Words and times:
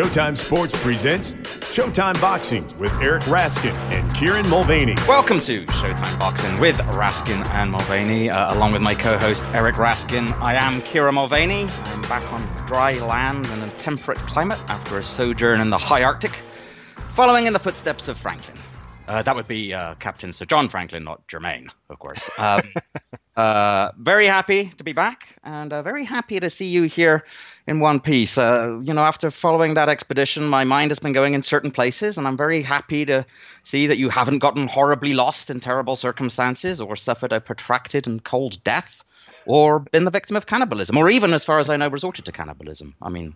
Showtime 0.00 0.34
Sports 0.34 0.74
presents 0.78 1.32
Showtime 1.74 2.18
Boxing 2.22 2.66
with 2.78 2.90
Eric 3.02 3.24
Raskin 3.24 3.74
and 3.92 4.10
Kieran 4.14 4.48
Mulvaney. 4.48 4.94
Welcome 5.06 5.40
to 5.40 5.66
Showtime 5.66 6.18
Boxing 6.18 6.58
with 6.58 6.76
Raskin 6.76 7.44
and 7.50 7.70
Mulvaney, 7.70 8.30
uh, 8.30 8.54
along 8.54 8.72
with 8.72 8.80
my 8.80 8.94
co-host 8.94 9.44
Eric 9.52 9.74
Raskin. 9.74 10.32
I 10.40 10.54
am 10.54 10.80
Kieran 10.80 11.16
Mulvaney. 11.16 11.68
I'm 11.84 12.00
back 12.00 12.24
on 12.32 12.40
dry 12.66 12.92
land 12.92 13.44
and 13.48 13.62
a 13.62 13.68
temperate 13.76 14.16
climate 14.20 14.58
after 14.68 14.96
a 14.96 15.04
sojourn 15.04 15.60
in 15.60 15.68
the 15.68 15.76
high 15.76 16.02
Arctic, 16.02 16.32
following 17.10 17.44
in 17.44 17.52
the 17.52 17.58
footsteps 17.58 18.08
of 18.08 18.16
Franklin. 18.16 18.56
Uh, 19.10 19.22
that 19.24 19.34
would 19.34 19.48
be 19.48 19.74
uh, 19.74 19.96
Captain 19.96 20.32
Sir 20.32 20.44
John 20.44 20.68
Franklin, 20.68 21.02
not 21.02 21.26
Jermaine, 21.26 21.68
of 21.88 21.98
course. 21.98 22.30
Um, 22.38 22.60
uh, 23.36 23.92
very 23.98 24.26
happy 24.26 24.72
to 24.76 24.84
be 24.84 24.92
back, 24.92 25.36
and 25.44 25.72
uh, 25.72 25.82
very 25.82 26.04
happy 26.04 26.38
to 26.40 26.50
see 26.50 26.66
you 26.66 26.84
here 26.84 27.24
in 27.66 27.80
one 27.80 28.00
piece. 28.00 28.36
Uh, 28.36 28.80
you 28.82 28.92
know, 28.92 29.02
after 29.02 29.30
following 29.30 29.74
that 29.74 29.88
expedition, 29.88 30.46
my 30.46 30.64
mind 30.64 30.90
has 30.90 30.98
been 30.98 31.12
going 31.12 31.34
in 31.34 31.42
certain 31.42 31.70
places, 31.70 32.18
and 32.18 32.26
I'm 32.26 32.36
very 32.36 32.62
happy 32.62 33.04
to 33.06 33.24
see 33.64 33.86
that 33.86 33.98
you 33.98 34.10
haven't 34.10 34.40
gotten 34.40 34.68
horribly 34.68 35.14
lost 35.14 35.48
in 35.50 35.58
terrible 35.60 35.96
circumstances, 35.96 36.80
or 36.80 36.96
suffered 36.96 37.32
a 37.32 37.40
protracted 37.40 38.06
and 38.06 38.22
cold 38.22 38.62
death, 38.62 39.02
or 39.46 39.80
been 39.80 40.04
the 40.04 40.10
victim 40.10 40.36
of 40.36 40.46
cannibalism, 40.46 40.96
or 40.96 41.08
even, 41.08 41.32
as 41.32 41.44
far 41.44 41.58
as 41.58 41.70
I 41.70 41.76
know, 41.76 41.88
resorted 41.88 42.26
to 42.26 42.32
cannibalism. 42.32 42.94
I 43.00 43.10
mean, 43.10 43.34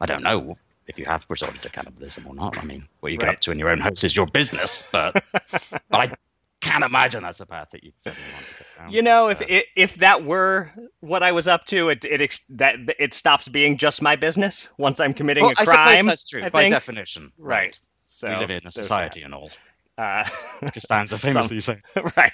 I 0.00 0.06
don't 0.06 0.22
know 0.22 0.56
if 0.86 0.98
you 0.98 1.04
have 1.04 1.24
resorted 1.28 1.62
to 1.62 1.70
cannibalism 1.70 2.26
or 2.26 2.34
not. 2.34 2.58
I 2.58 2.64
mean, 2.64 2.88
what 3.00 3.12
you 3.12 3.18
get 3.18 3.28
up 3.28 3.40
to 3.42 3.52
in 3.52 3.58
your 3.58 3.70
own 3.70 3.78
house 3.80 4.04
is 4.04 4.14
your 4.14 4.26
business, 4.26 4.88
but 4.90 5.14
but 5.32 5.80
I 5.92 6.12
can't 6.60 6.84
imagine 6.84 7.22
that's 7.22 7.40
a 7.40 7.46
path 7.46 7.68
that 7.72 7.82
you'd 7.84 7.98
certainly 8.00 8.28
want 8.34 8.44
to 8.46 8.52
go 8.52 8.64
down. 8.82 8.92
You 8.92 9.02
know, 9.02 9.28
if 9.28 9.40
Uh, 9.40 9.60
if, 9.76 9.94
that 9.96 10.24
were 10.24 10.70
what 11.00 11.22
I 11.22 11.32
was 11.32 11.48
up 11.48 11.64
to, 11.66 11.88
it 11.88 12.04
it 12.04 12.40
that 12.50 12.76
it 12.98 13.14
stops 13.14 13.48
being 13.48 13.78
just 13.78 14.02
my 14.02 14.16
business 14.16 14.68
once 14.76 15.00
I'm 15.00 15.14
committing 15.14 15.44
well, 15.44 15.54
a 15.56 15.60
I 15.60 15.64
crime. 15.64 15.96
suppose 15.96 16.06
that's 16.06 16.28
true 16.28 16.44
I 16.44 16.48
by 16.50 16.60
think. 16.62 16.74
definition. 16.74 17.32
Right. 17.38 17.78
So 18.10 18.28
we 18.28 18.36
live 18.36 18.50
in 18.50 18.66
a 18.66 18.72
society 18.72 19.22
and 19.22 19.32
all. 19.34 19.50
Uh, 19.96 20.24
Costanza 20.72 21.18
famously 21.18 21.60
saying. 21.60 21.82
right. 22.16 22.32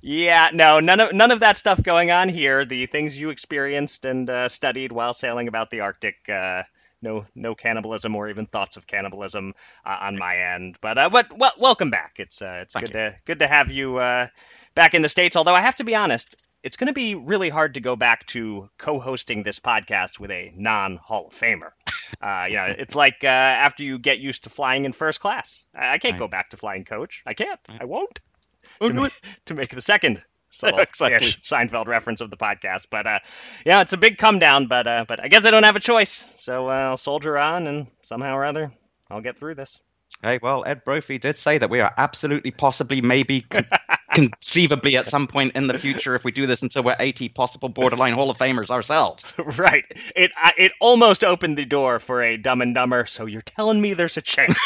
yeah, 0.00 0.50
no, 0.52 0.80
none 0.80 1.00
of 1.00 1.12
none 1.12 1.30
of 1.30 1.40
that 1.40 1.56
stuff 1.56 1.82
going 1.82 2.10
on 2.10 2.28
here. 2.28 2.64
The 2.64 2.86
things 2.86 3.18
you 3.18 3.30
experienced 3.30 4.04
and 4.04 4.28
uh, 4.28 4.48
studied 4.48 4.92
while 4.92 5.12
sailing 5.12 5.48
about 5.48 5.70
the 5.70 5.80
Arctic. 5.80 6.16
Uh, 6.28 6.62
no, 7.02 7.26
no 7.34 7.54
cannibalism 7.54 8.14
or 8.16 8.28
even 8.28 8.46
thoughts 8.46 8.76
of 8.76 8.86
cannibalism 8.86 9.54
uh, 9.84 9.96
on 10.00 10.16
my 10.18 10.36
end. 10.54 10.76
But 10.80 10.98
uh, 10.98 11.10
but 11.10 11.36
well, 11.36 11.52
welcome 11.58 11.90
back. 11.90 12.14
It's 12.18 12.40
uh, 12.40 12.60
it's 12.62 12.74
Thank 12.74 12.86
good 12.86 12.92
to 12.92 13.14
good 13.26 13.38
to 13.40 13.48
have 13.48 13.70
you 13.70 13.98
uh, 13.98 14.28
back 14.74 14.94
in 14.94 15.02
the 15.02 15.08
states. 15.08 15.36
Although 15.36 15.54
I 15.54 15.60
have 15.60 15.76
to 15.76 15.84
be 15.84 15.94
honest, 15.94 16.36
it's 16.62 16.76
going 16.76 16.86
to 16.86 16.92
be 16.92 17.14
really 17.16 17.48
hard 17.50 17.74
to 17.74 17.80
go 17.80 17.96
back 17.96 18.24
to 18.26 18.70
co-hosting 18.78 19.42
this 19.42 19.58
podcast 19.58 20.20
with 20.20 20.30
a 20.30 20.52
non-Hall 20.56 21.26
of 21.28 21.34
Famer. 21.34 21.70
Uh, 22.20 22.44
you 22.48 22.56
know, 22.56 22.66
it's 22.66 22.94
like 22.94 23.24
uh, 23.24 23.26
after 23.26 23.82
you 23.82 23.98
get 23.98 24.18
used 24.20 24.44
to 24.44 24.50
flying 24.50 24.84
in 24.84 24.92
first 24.92 25.18
class. 25.18 25.66
I, 25.74 25.94
I 25.94 25.98
can't 25.98 26.12
Right. 26.12 26.18
go 26.18 26.28
back 26.28 26.50
to 26.50 26.56
flying 26.58 26.84
coach. 26.84 27.22
I 27.26 27.32
can't. 27.34 27.58
I 27.80 27.84
won't 27.86 28.20
Oh, 28.80 28.88
to, 28.88 28.92
do 28.92 29.00
ma- 29.00 29.06
it. 29.06 29.12
to 29.46 29.54
make 29.54 29.70
the 29.70 29.80
second 29.80 30.22
subtle 30.52 30.80
Exactly. 30.80 31.28
Seinfeld 31.42 31.86
reference 31.86 32.20
of 32.20 32.30
the 32.30 32.36
podcast. 32.36 32.86
But 32.90 33.06
uh, 33.06 33.18
yeah, 33.64 33.80
it's 33.80 33.92
a 33.92 33.96
big 33.96 34.18
come 34.18 34.38
down. 34.38 34.66
But 34.66 34.86
uh, 34.86 35.04
but 35.08 35.22
I 35.22 35.28
guess 35.28 35.44
I 35.44 35.50
don't 35.50 35.64
have 35.64 35.76
a 35.76 35.80
choice. 35.80 36.26
So 36.40 36.68
uh, 36.68 36.72
I'll 36.72 36.96
soldier 36.96 37.36
on, 37.38 37.66
and 37.66 37.86
somehow 38.02 38.36
or 38.36 38.44
other, 38.44 38.72
I'll 39.10 39.20
get 39.20 39.38
through 39.38 39.56
this. 39.56 39.78
Hey, 40.22 40.38
well, 40.40 40.62
Ed 40.64 40.84
Brophy 40.84 41.18
did 41.18 41.36
say 41.36 41.58
that 41.58 41.68
we 41.68 41.80
are 41.80 41.92
absolutely, 41.96 42.52
possibly, 42.52 43.00
maybe, 43.00 43.40
con- 43.40 43.66
conceivably 44.14 44.96
at 44.96 45.08
some 45.08 45.26
point 45.26 45.56
in 45.56 45.66
the 45.66 45.76
future, 45.78 46.14
if 46.14 46.22
we 46.22 46.30
do 46.30 46.46
this 46.46 46.62
until 46.62 46.84
we're 46.84 46.96
80 46.98 47.30
possible 47.30 47.68
borderline 47.68 48.12
Hall 48.12 48.30
of 48.30 48.38
Famers 48.38 48.70
ourselves. 48.70 49.34
right. 49.58 49.84
It 50.14 50.30
I, 50.36 50.52
it 50.58 50.72
almost 50.80 51.24
opened 51.24 51.58
the 51.58 51.64
door 51.64 51.98
for 51.98 52.22
a 52.22 52.36
Dumb 52.36 52.60
and 52.60 52.74
Dumber. 52.74 53.06
So 53.06 53.26
you're 53.26 53.42
telling 53.42 53.80
me 53.80 53.94
there's 53.94 54.16
a 54.16 54.22
chance? 54.22 54.58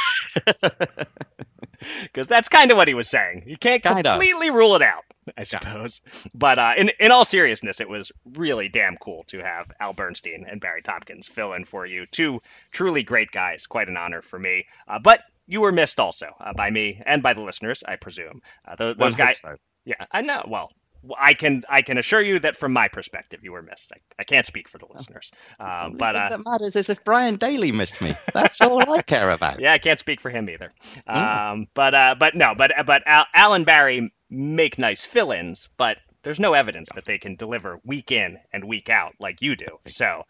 Because 2.03 2.29
that's 2.29 2.49
kind 2.49 2.71
of 2.71 2.77
what 2.77 2.89
he 2.89 2.95
was 2.95 3.09
saying. 3.09 3.45
You 3.47 3.56
can't 3.56 3.83
Kind 3.83 4.06
of. 4.06 4.12
completely 4.12 4.50
rule 4.50 4.77
it 4.77 4.83
out, 4.83 5.05
I 5.37 5.43
suppose. 5.45 6.00
But 6.34 6.59
uh, 6.59 6.73
in 6.77 6.91
in 7.00 7.11
all 7.11 7.25
seriousness, 7.25 7.81
it 7.81 7.89
was 7.89 8.12
really 8.34 8.69
damn 8.69 8.97
cool 8.97 9.25
to 9.28 9.39
have 9.43 9.71
Al 9.81 9.93
Bernstein 9.93 10.47
and 10.49 10.61
Barry 10.61 10.83
Tompkins 10.83 11.28
fill 11.28 11.53
in 11.53 11.65
for 11.65 11.84
you. 11.87 12.06
Two 12.06 12.41
truly 12.71 13.03
great 13.03 13.31
guys. 13.31 13.67
Quite 13.67 13.89
an 13.89 13.97
honor 13.97 14.23
for 14.23 14.39
me. 14.39 14.67
Uh, 14.89 14.99
but 14.99 15.21
you 15.47 15.61
were 15.61 15.73
missed 15.73 16.00
also 16.00 16.27
uh, 16.41 16.53
by 16.55 16.71
me 16.71 17.00
and 17.05 17.23
by 17.23 17.33
the 17.34 17.43
listeners, 17.43 17.83
I 17.87 17.97
presume. 17.97 18.43
Uh, 18.67 18.75
those, 18.77 18.97
One 18.97 19.12
guys. 19.12 19.41
so. 19.41 19.56
Yeah, 19.84 20.05
I 20.11 20.23
know. 20.23 20.45
Well, 20.49 20.73
I 21.19 21.34
can 21.34 21.62
I 21.69 21.83
can 21.83 21.99
assure 21.99 22.21
you 22.21 22.39
that 22.41 22.56
from 22.56 22.72
my 22.72 22.89
perspective, 22.89 23.41
you 23.43 23.53
were 23.53 23.62
missed. 23.62 23.93
I, 23.94 24.00
I 24.19 24.25
can't 24.25 24.47
speak 24.47 24.69
for 24.69 24.78
the 24.78 24.87
listeners, 24.91 25.31
um, 25.61 25.93
The 25.93 25.99
but 25.99 26.12
thing 26.12 26.22
uh, 26.22 26.28
that 26.31 26.44
matters 26.44 26.77
is 26.77 26.89
if 26.89 27.05
Brian 27.05 27.37
Daly 27.37 27.72
missed 27.72 28.00
me. 28.00 28.15
That's 28.33 28.61
all 28.61 28.93
I 28.93 29.03
care 29.03 29.31
about. 29.31 29.61
yeah, 29.61 29.72
I 29.72 29.78
can't 29.78 29.99
speak 29.99 30.21
for 30.21 30.31
him 30.31 30.49
either. 30.49 30.72
Mm. 31.09 31.53
Um, 31.53 31.67
but 31.75 31.94
uh, 31.94 32.15
but 32.19 32.34
no, 32.34 32.55
but 32.56 32.72
but 32.87 33.03
Al, 33.06 33.27
Al 33.34 33.55
and 33.55 33.67
Barry 33.67 34.12
make 34.28 34.78
nice 34.78 35.05
fill-ins, 35.05 35.69
but 35.77 35.99
there's 36.22 36.41
no 36.41 36.55
evidence 36.55 36.89
that 36.97 37.05
they 37.05 37.19
can 37.19 37.37
deliver 37.37 37.81
week 37.84 38.11
in 38.11 38.38
and 38.53 38.65
week 38.65 38.91
out 38.91 39.15
like 39.21 39.43
you 39.43 39.55
do. 39.55 39.78
So 39.87 40.25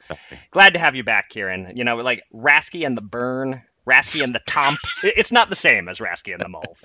glad 0.50 0.74
to 0.74 0.78
have 0.78 0.94
you 0.94 1.04
back, 1.04 1.30
Kieran. 1.30 1.72
You 1.76 1.84
know, 1.84 1.96
like 1.96 2.22
Rasky 2.34 2.86
and 2.86 2.96
the 2.96 3.02
Burn, 3.02 3.62
Rasky 3.86 4.22
and 4.22 4.34
the 4.34 4.40
Tomp. 4.46 4.78
it's 5.02 5.32
not 5.32 5.48
the 5.48 5.54
same 5.54 5.88
as 5.88 5.98
Rasky 5.98 6.34
and 6.34 6.42
the 6.42 6.48
Mulv. 6.48 6.84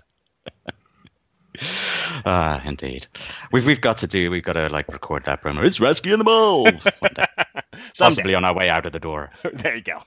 Ah, 2.26 2.62
indeed. 2.66 3.08
We've 3.52 3.66
we've 3.66 3.82
got 3.82 4.00
to 4.00 4.08
do. 4.08 4.30
We've 4.32 4.44
got 4.44 4.54
to 4.54 4.68
like 4.70 4.88
record 4.88 5.26
that 5.26 5.44
promo. 5.44 5.66
It's 5.66 5.80
Rescue 5.80 6.14
in 6.14 6.20
the 6.20 6.26
Mole. 6.26 6.68
Possibly 7.98 8.36
on 8.36 8.46
our 8.46 8.54
way 8.54 8.70
out 8.70 8.86
of 8.86 8.94
the 8.94 9.00
door. 9.00 9.32
there 9.54 9.76
you 9.76 9.82
go. 9.82 10.00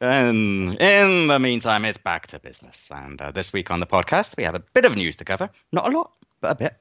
And 0.00 0.80
in 0.80 1.28
the 1.28 1.38
meantime, 1.38 1.84
it's 1.84 1.98
back 1.98 2.26
to 2.28 2.38
business. 2.38 2.88
And 2.90 3.20
uh, 3.20 3.30
this 3.30 3.52
week 3.52 3.70
on 3.70 3.80
the 3.80 3.86
podcast, 3.86 4.36
we 4.36 4.42
have 4.42 4.56
a 4.56 4.58
bit 4.58 4.84
of 4.84 4.96
news 4.96 5.16
to 5.18 5.24
cover. 5.24 5.48
Not 5.70 5.86
a 5.86 5.96
lot, 5.96 6.10
but 6.40 6.50
a 6.50 6.54
bit. 6.56 6.74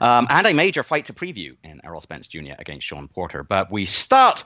Um, 0.00 0.26
and 0.28 0.46
a 0.46 0.52
major 0.52 0.82
fight 0.82 1.06
to 1.06 1.12
preview 1.12 1.56
in 1.62 1.80
Errol 1.84 2.00
Spence 2.00 2.26
Jr. 2.26 2.54
against 2.58 2.86
Shawn 2.86 3.06
Porter. 3.06 3.44
But 3.44 3.70
we 3.70 3.86
start 3.86 4.42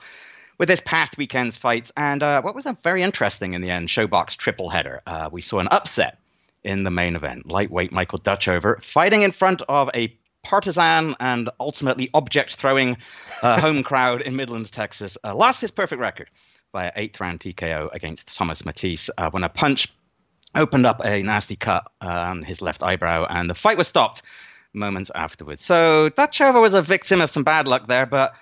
with 0.59 0.67
this 0.67 0.81
past 0.85 1.17
weekend's 1.17 1.57
fights. 1.57 1.91
And 1.97 2.21
uh, 2.21 2.43
what 2.43 2.53
was 2.53 2.67
a 2.67 2.77
very 2.83 3.01
interesting 3.01 3.55
in 3.55 3.61
the 3.61 3.71
end 3.71 3.87
ShoBox 3.87 4.37
triple 4.37 4.69
header. 4.69 5.01
Uh, 5.07 5.29
we 5.31 5.41
saw 5.41 5.57
an 5.57 5.67
upset 5.71 6.19
in 6.63 6.83
the 6.83 6.91
main 6.91 7.15
event. 7.15 7.47
Lightweight 7.47 7.91
Michael 7.91 8.19
Dutchover 8.19 8.81
fighting 8.83 9.21
in 9.21 9.31
front 9.31 9.61
of 9.67 9.89
a 9.93 10.15
partisan 10.43 11.15
and 11.19 11.49
ultimately 11.59 12.09
object 12.13 12.55
throwing 12.55 12.97
uh, 13.41 13.59
home 13.61 13.83
crowd 13.83 14.21
in 14.21 14.35
Midlands, 14.35 14.71
Texas. 14.71 15.17
Uh, 15.23 15.35
lost 15.35 15.61
his 15.61 15.71
perfect 15.71 15.99
record 15.99 16.29
by 16.71 16.85
an 16.85 16.91
eighth 16.95 17.19
round 17.19 17.39
TKO 17.39 17.93
against 17.93 18.35
Thomas 18.35 18.65
Mattice 18.65 19.09
uh, 19.17 19.29
when 19.31 19.43
a 19.43 19.49
punch 19.49 19.87
opened 20.55 20.85
up 20.85 21.01
a 21.03 21.21
nasty 21.21 21.55
cut 21.55 21.91
on 22.01 22.43
his 22.43 22.61
left 22.61 22.83
eyebrow, 22.83 23.25
and 23.29 23.49
the 23.49 23.55
fight 23.55 23.77
was 23.77 23.87
stopped 23.87 24.21
moments 24.73 25.11
afterwards. 25.13 25.63
So 25.63 26.09
Dutchover 26.09 26.61
was 26.61 26.73
a 26.73 26.81
victim 26.81 27.21
of 27.21 27.29
some 27.29 27.43
bad 27.43 27.67
luck 27.67 27.87
there, 27.87 28.05
but 28.05 28.33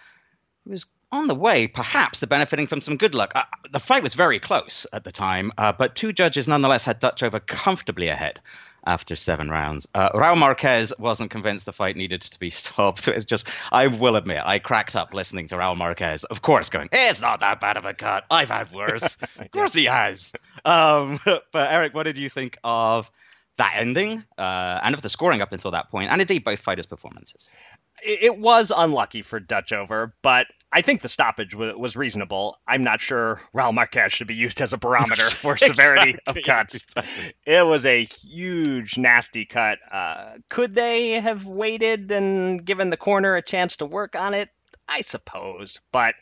he 0.64 0.72
was 0.72 0.86
on 1.12 1.28
the 1.28 1.36
way, 1.36 1.68
perhaps, 1.68 2.20
to 2.20 2.28
benefiting 2.28 2.68
from 2.68 2.82
some 2.82 2.98
good 2.98 3.16
luck. 3.16 3.32
Uh, 3.36 3.44
the 3.72 3.80
fight 3.80 4.04
was 4.04 4.14
very 4.14 4.40
close 4.40 4.86
at 4.94 5.04
the 5.04 5.12
time, 5.12 5.52
uh, 5.58 5.72
but 5.72 5.96
two 5.96 6.12
judges 6.12 6.48
nonetheless 6.48 6.84
had 6.84 7.00
Dutchover 7.00 7.46
comfortably 7.46 8.10
ahead 8.10 8.40
after 8.86 9.16
seven 9.16 9.50
rounds. 9.50 9.88
Uh, 9.94 10.10
Raul 10.12 10.38
Marquez 10.38 10.94
wasn't 10.98 11.30
convinced 11.30 11.66
the 11.66 11.74
fight 11.74 11.96
needed 11.96 12.22
to 12.22 12.40
be 12.40 12.50
stopped. 12.52 13.08
It's 13.08 13.26
just, 13.26 13.48
I 13.72 13.88
will 13.88 14.16
admit, 14.16 14.42
I 14.44 14.60
cracked 14.60 14.96
up 14.96 15.14
listening 15.14 15.48
to 15.50 15.56
Raul 15.56 15.78
Marquez, 15.78 16.24
of 16.24 16.42
course, 16.42 16.70
going, 16.70 16.90
it's 16.92 17.22
not 17.22 17.42
that 17.42 17.60
bad 17.60 17.78
of 17.78 17.86
a 17.86 17.94
cut. 17.94 18.26
I've 18.32 18.50
had 18.50 18.72
worse. 18.72 19.18
of 19.38 19.52
course 19.52 19.74
he 19.74 19.86
has. 19.86 20.34
Um, 20.66 21.20
but 21.26 21.72
Eric, 21.72 21.94
what 21.94 22.04
did 22.04 22.18
you 22.18 22.30
think 22.30 22.58
of 22.64 23.12
that 23.58 23.74
ending 23.78 24.24
uh, 24.38 24.80
and 24.84 24.96
of 24.96 25.02
the 25.02 25.10
scoring 25.10 25.42
up 25.42 25.52
until 25.52 25.72
that 25.72 25.90
point, 25.90 26.12
and 26.12 26.22
indeed 26.22 26.44
both 26.44 26.60
fighters' 26.60 26.86
performances? 26.86 27.50
it 28.04 28.38
was 28.38 28.72
unlucky 28.76 29.22
for 29.22 29.40
Dutchover, 29.40 30.12
but 30.22 30.48
I 30.72 30.82
think 30.82 31.02
the 31.02 31.10
stoppage 31.10 31.52
w- 31.52 31.78
was 31.78 31.96
reasonable. 31.96 32.58
I'm 32.68 32.84
not 32.84 33.02
sure 33.02 33.42
Raul 33.56 33.74
Marquez 33.74 34.14
should 34.14 34.28
be 34.28 34.36
used 34.36 34.62
as 34.62 34.74
a 34.74 34.78
barometer 34.78 35.24
for 35.30 35.58
severity 35.58 36.18
of 36.28 36.38
cuts. 36.46 36.86
exactly. 36.96 37.34
It 37.46 37.66
was 37.66 37.86
a 37.86 38.04
huge, 38.04 38.98
nasty 38.98 39.46
cut. 39.46 39.80
Uh, 39.92 40.38
could 40.50 40.76
they 40.76 41.14
have 41.14 41.46
waited 41.48 42.12
and 42.12 42.64
given 42.64 42.90
the 42.90 42.98
corner 42.98 43.36
a 43.36 43.42
chance 43.42 43.78
to 43.78 43.86
work 43.86 44.16
on 44.16 44.34
it? 44.34 44.50
I 44.88 45.02
suppose, 45.02 45.80
but 45.92 46.16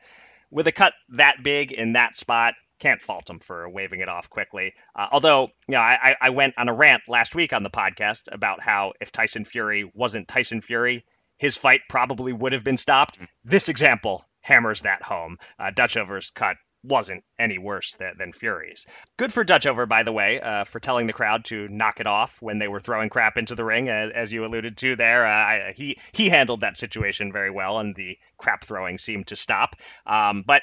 with 0.49 0.67
a 0.67 0.71
cut 0.71 0.93
that 1.09 1.43
big 1.43 1.71
in 1.71 1.93
that 1.93 2.15
spot, 2.15 2.53
can't 2.85 3.01
fault 3.01 3.27
him 3.29 3.39
for 3.39 3.67
waving 3.67 4.01
it 4.01 4.09
off 4.09 4.29
quickly. 4.29 4.73
Uh, 4.95 5.07
although, 5.11 5.47
you 5.67 5.71
know, 5.75 5.79
I, 5.79 6.15
I- 6.21 6.29
went 6.29 6.53
on 6.57 6.69
a 6.69 6.73
rant 6.73 7.03
last 7.07 7.33
week 7.33 7.51
on 7.51 7.63
the 7.63 7.69
podcast 7.71 8.27
about 8.31 8.61
how 8.61 8.93
if 9.01 9.11
Tyson 9.11 9.43
Fury 9.43 9.89
wasn't 9.95 10.27
Tyson 10.27 10.61
Fury, 10.61 11.03
his 11.37 11.57
fight 11.57 11.81
probably 11.89 12.31
would 12.31 12.53
have 12.53 12.63
been 12.63 12.77
stopped. 12.77 13.17
This 13.43 13.69
example 13.69 14.23
hammers 14.41 14.83
that 14.83 15.01
home. 15.01 15.37
Uh, 15.57 15.71
Dutchover's 15.71 16.29
cut 16.29 16.57
wasn't 16.83 17.23
any 17.39 17.57
worse 17.57 17.95
than, 17.95 18.13
than 18.19 18.31
Fury's. 18.31 18.85
Good 19.17 19.33
for 19.33 19.43
Dutchover, 19.43 19.87
by 19.89 20.03
the 20.03 20.11
way, 20.11 20.39
uh, 20.39 20.65
for 20.65 20.79
telling 20.79 21.07
the 21.07 21.13
crowd 21.13 21.45
to 21.45 21.67
knock 21.67 21.99
it 21.99 22.05
off 22.05 22.39
when 22.39 22.59
they 22.59 22.67
were 22.67 22.79
throwing 22.79 23.09
crap 23.09 23.39
into 23.39 23.55
the 23.55 23.65
ring, 23.65 23.89
uh, 23.89 24.09
as 24.13 24.31
you 24.31 24.45
alluded 24.45 24.77
to 24.77 24.95
there. 24.95 25.25
Uh, 25.25 25.31
I, 25.31 25.73
he 25.75 25.97
he 26.13 26.29
handled 26.29 26.59
that 26.59 26.77
situation 26.77 27.31
very 27.31 27.49
well, 27.49 27.79
and 27.79 27.95
the 27.95 28.19
crap 28.37 28.63
throwing 28.63 28.99
seemed 28.99 29.27
to 29.27 29.35
stop. 29.35 29.75
Um, 30.05 30.43
but 30.45 30.61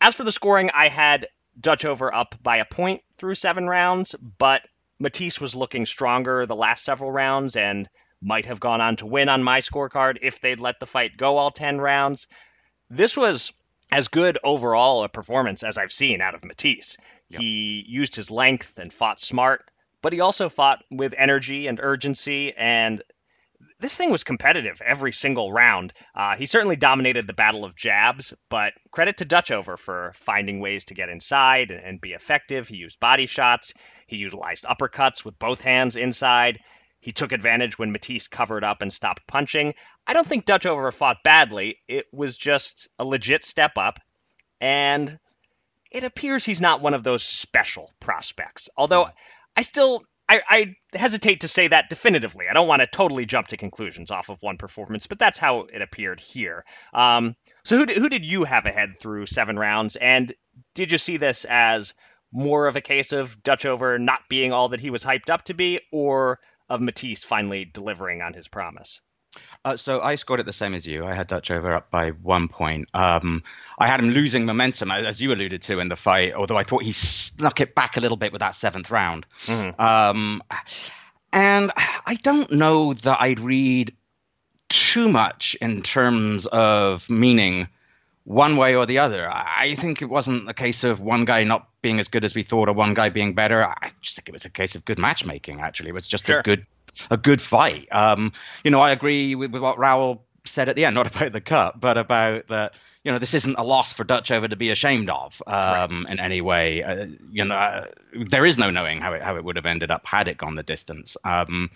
as 0.00 0.14
for 0.14 0.22
the 0.22 0.30
scoring, 0.30 0.70
I 0.72 0.88
had 0.88 1.26
Dutchover 1.60 2.12
up 2.12 2.34
by 2.42 2.58
a 2.58 2.64
point 2.64 3.02
through 3.16 3.34
seven 3.34 3.66
rounds, 3.68 4.14
but 4.14 4.62
Mattice 4.98 5.40
was 5.40 5.56
looking 5.56 5.86
stronger 5.86 6.46
the 6.46 6.56
last 6.56 6.84
several 6.84 7.10
rounds 7.10 7.56
and 7.56 7.88
might 8.20 8.46
have 8.46 8.60
gone 8.60 8.80
on 8.80 8.96
to 8.96 9.06
win 9.06 9.28
on 9.28 9.42
my 9.42 9.60
scorecard 9.60 10.18
if 10.22 10.40
they'd 10.40 10.60
let 10.60 10.80
the 10.80 10.86
fight 10.86 11.16
go 11.16 11.36
all 11.36 11.50
10 11.50 11.80
rounds. 11.80 12.26
This 12.90 13.16
was 13.16 13.52
as 13.90 14.08
good 14.08 14.38
overall 14.42 15.04
a 15.04 15.08
performance 15.08 15.62
as 15.62 15.78
I've 15.78 15.92
seen 15.92 16.20
out 16.20 16.34
of 16.34 16.44
Mattice. 16.44 16.96
Yep. 17.30 17.40
He 17.40 17.84
used 17.86 18.16
his 18.16 18.30
length 18.30 18.78
and 18.78 18.92
fought 18.92 19.20
smart, 19.20 19.70
but 20.02 20.12
he 20.12 20.20
also 20.20 20.48
fought 20.48 20.82
with 20.90 21.14
energy 21.16 21.66
and 21.66 21.78
urgency 21.80 22.52
and 22.56 23.02
this 23.80 23.96
thing 23.96 24.10
was 24.10 24.24
competitive 24.24 24.80
every 24.84 25.12
single 25.12 25.52
round. 25.52 25.92
Uh, 26.14 26.36
he 26.36 26.46
certainly 26.46 26.76
dominated 26.76 27.26
the 27.26 27.32
battle 27.32 27.64
of 27.64 27.76
jabs, 27.76 28.34
but 28.48 28.72
credit 28.90 29.18
to 29.18 29.24
Dutchover 29.24 29.78
for 29.78 30.12
finding 30.14 30.60
ways 30.60 30.86
to 30.86 30.94
get 30.94 31.08
inside 31.08 31.70
and, 31.70 31.84
and 31.84 32.00
be 32.00 32.12
effective. 32.12 32.68
He 32.68 32.76
used 32.76 33.00
body 33.00 33.26
shots, 33.26 33.74
he 34.06 34.16
utilized 34.16 34.64
uppercuts 34.64 35.24
with 35.24 35.38
both 35.38 35.62
hands 35.62 35.96
inside. 35.96 36.58
He 37.00 37.12
took 37.12 37.30
advantage 37.30 37.78
when 37.78 37.92
Mattice 37.92 38.28
covered 38.28 38.64
up 38.64 38.82
and 38.82 38.92
stopped 38.92 39.26
punching. 39.28 39.74
I 40.06 40.12
don't 40.14 40.26
think 40.26 40.46
Dutchover 40.46 40.92
fought 40.92 41.18
badly. 41.22 41.78
It 41.86 42.06
was 42.12 42.36
just 42.36 42.88
a 42.98 43.04
legit 43.04 43.44
step 43.44 43.78
up, 43.78 44.00
and 44.60 45.18
it 45.92 46.02
appears 46.02 46.44
he's 46.44 46.60
not 46.60 46.80
one 46.80 46.94
of 46.94 47.04
those 47.04 47.22
special 47.22 47.92
prospects. 48.00 48.68
Although 48.76 49.08
I 49.56 49.60
still 49.60 50.02
I, 50.28 50.40
I, 50.48 50.74
hesitate 50.94 51.40
to 51.40 51.48
say 51.48 51.68
that 51.68 51.88
definitively. 51.88 52.46
I 52.48 52.52
don't 52.52 52.68
want 52.68 52.80
to 52.80 52.86
totally 52.86 53.24
jump 53.26 53.48
to 53.48 53.56
conclusions 53.56 54.10
off 54.10 54.28
of 54.28 54.42
one 54.42 54.58
performance, 54.58 55.06
but 55.06 55.18
that's 55.18 55.38
how 55.38 55.62
it 55.62 55.80
appeared 55.80 56.20
here. 56.20 56.64
Um, 56.92 57.34
so, 57.64 57.78
who 57.78 57.92
who 57.92 58.08
did 58.08 58.26
you 58.26 58.44
have 58.44 58.66
ahead 58.66 58.98
through 58.98 59.26
seven 59.26 59.58
rounds? 59.58 59.96
And 59.96 60.32
did 60.74 60.92
you 60.92 60.98
see 60.98 61.16
this 61.16 61.46
as 61.48 61.94
more 62.32 62.66
of 62.66 62.76
a 62.76 62.80
case 62.80 63.12
of 63.12 63.42
Dutchover 63.42 63.98
not 63.98 64.20
being 64.28 64.52
all 64.52 64.68
that 64.70 64.80
he 64.80 64.90
was 64.90 65.04
hyped 65.04 65.30
up 65.30 65.44
to 65.44 65.54
be, 65.54 65.80
or 65.92 66.38
of 66.68 66.80
Mattice 66.80 67.24
finally 67.24 67.64
delivering 67.64 68.20
on 68.20 68.34
his 68.34 68.48
promise? 68.48 69.00
Uh, 69.64 69.76
so 69.76 70.00
I 70.00 70.14
scored 70.14 70.40
it 70.40 70.46
the 70.46 70.52
same 70.52 70.74
as 70.74 70.86
you. 70.86 71.04
I 71.04 71.14
had 71.14 71.28
Dutchover 71.28 71.76
up 71.76 71.90
by 71.90 72.10
one 72.10 72.48
point. 72.48 72.88
Um, 72.94 73.42
I 73.78 73.86
had 73.86 74.00
him 74.00 74.10
losing 74.10 74.46
momentum, 74.46 74.90
as 74.90 75.20
you 75.20 75.32
alluded 75.32 75.62
to 75.62 75.78
in 75.80 75.88
the 75.88 75.96
fight, 75.96 76.34
although 76.34 76.56
I 76.56 76.64
thought 76.64 76.84
he 76.84 76.92
snuck 76.92 77.60
it 77.60 77.74
back 77.74 77.96
a 77.96 78.00
little 78.00 78.16
bit 78.16 78.32
with 78.32 78.40
that 78.40 78.54
seventh 78.54 78.90
round. 78.90 79.26
Mm-hmm. 79.46 79.80
Um, 79.80 80.42
and 81.32 81.72
I 81.76 82.18
don't 82.22 82.50
know 82.52 82.94
that 82.94 83.20
I'd 83.20 83.40
read 83.40 83.94
too 84.68 85.08
much 85.08 85.56
in 85.60 85.82
terms 85.82 86.46
of 86.46 87.08
meaning 87.10 87.68
one 88.24 88.56
way 88.56 88.74
or 88.74 88.86
the 88.86 88.98
other. 88.98 89.28
I 89.28 89.74
think 89.74 90.02
it 90.02 90.06
wasn't 90.06 90.48
a 90.48 90.54
case 90.54 90.84
of 90.84 91.00
one 91.00 91.24
guy 91.24 91.44
not 91.44 91.68
being 91.80 91.98
as 91.98 92.08
good 92.08 92.24
as 92.24 92.34
we 92.34 92.42
thought 92.42 92.68
or 92.68 92.74
one 92.74 92.94
guy 92.94 93.08
being 93.08 93.34
better. 93.34 93.64
I 93.64 93.90
just 94.02 94.16
think 94.16 94.28
it 94.28 94.32
was 94.32 94.44
a 94.44 94.50
case 94.50 94.74
of 94.74 94.84
good 94.84 94.98
matchmaking, 94.98 95.60
actually. 95.60 95.88
It 95.90 95.94
was 95.94 96.06
just 96.06 96.26
sure. 96.26 96.40
a 96.40 96.42
good 96.42 96.66
a 97.10 97.16
good 97.16 97.40
fight. 97.40 97.88
Um, 97.92 98.32
you 98.64 98.70
know, 98.70 98.80
I 98.80 98.90
agree 98.90 99.34
with, 99.34 99.50
with 99.52 99.62
what 99.62 99.76
Raul 99.76 100.20
said 100.44 100.68
at 100.68 100.76
the 100.76 100.84
end, 100.84 100.94
not 100.94 101.06
about 101.14 101.32
the 101.32 101.40
cut, 101.40 101.78
but 101.80 101.98
about 101.98 102.48
that. 102.48 102.72
You 103.04 103.12
know, 103.12 103.18
this 103.18 103.32
isn't 103.32 103.56
a 103.56 103.62
loss 103.62 103.92
for 103.92 104.04
Dutchover 104.04 104.50
to 104.50 104.56
be 104.56 104.70
ashamed 104.70 105.08
of 105.08 105.40
um, 105.46 106.04
right. 106.04 106.12
in 106.12 106.20
any 106.20 106.40
way. 106.40 106.82
Uh, 106.82 107.06
you 107.30 107.44
know, 107.44 107.54
uh, 107.54 107.86
there 108.28 108.44
is 108.44 108.58
no 108.58 108.70
knowing 108.70 109.00
how 109.00 109.14
it 109.14 109.22
how 109.22 109.36
it 109.36 109.44
would 109.44 109.56
have 109.56 109.66
ended 109.66 109.90
up 109.90 110.04
had 110.04 110.28
it 110.28 110.36
gone 110.36 110.56
the 110.56 110.62
distance. 110.62 111.16
Um, 111.24 111.70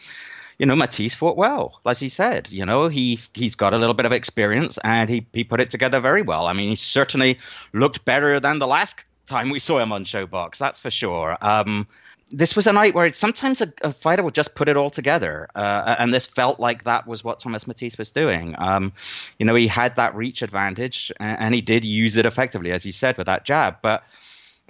you 0.59 0.67
know, 0.67 0.77
Mattice 0.77 1.15
fought 1.15 1.37
well, 1.37 1.81
as 1.87 2.01
he 2.01 2.09
said. 2.09 2.51
You 2.51 2.67
know, 2.67 2.89
he's 2.89 3.31
he's 3.35 3.55
got 3.55 3.73
a 3.73 3.79
little 3.79 3.95
bit 3.95 4.05
of 4.05 4.13
experience 4.13 4.79
and 4.85 5.09
he 5.09 5.27
he 5.33 5.45
put 5.45 5.61
it 5.61 5.71
together 5.71 6.01
very 6.01 6.23
well. 6.23 6.47
I 6.47 6.53
mean, 6.53 6.69
he 6.69 6.77
certainly 6.77 7.39
looked 7.73 8.05
better 8.05 8.39
than 8.41 8.59
the 8.59 8.67
last 8.67 8.97
time 9.27 9.51
we 9.51 9.59
saw 9.59 9.79
him 9.79 9.93
on 9.93 10.05
ShoBox, 10.05 10.59
that's 10.59 10.81
for 10.81 10.91
sure. 10.91 11.37
Um, 11.41 11.87
this 12.33 12.57
was 12.57 12.67
a 12.67 12.73
night 12.73 12.95
where 12.95 13.13
sometimes 13.13 13.61
a, 13.61 13.73
a, 13.83 13.93
fighter 13.93 14.23
would 14.23 14.35
just 14.35 14.55
put 14.55 14.69
it 14.69 14.77
all 14.77 14.91
together, 14.91 15.49
uh, 15.55 15.97
and 15.99 16.13
this 16.13 16.27
felt 16.27 16.59
like 16.59 16.85
that 16.85 17.07
was 17.07 17.23
what 17.23 17.41
Thomas 17.41 17.67
Mattice 17.67 17.99
was 17.99 18.11
doing. 18.11 18.55
Um, 18.59 18.93
you 19.39 19.47
know, 19.47 19.55
he 19.55 19.69
had 19.69 19.97
that 19.97 20.15
reach 20.15 20.43
advantage, 20.43 21.13
and, 21.21 21.41
and, 21.41 21.55
he 21.55 21.61
did 21.61 21.85
use 21.85 22.17
it 22.17 22.27
effectively, 22.27 22.73
as 22.73 22.83
he 22.83 22.93
said, 22.93 23.19
with 23.19 23.27
that 23.27 23.45
jab. 23.45 23.77
But 23.83 24.03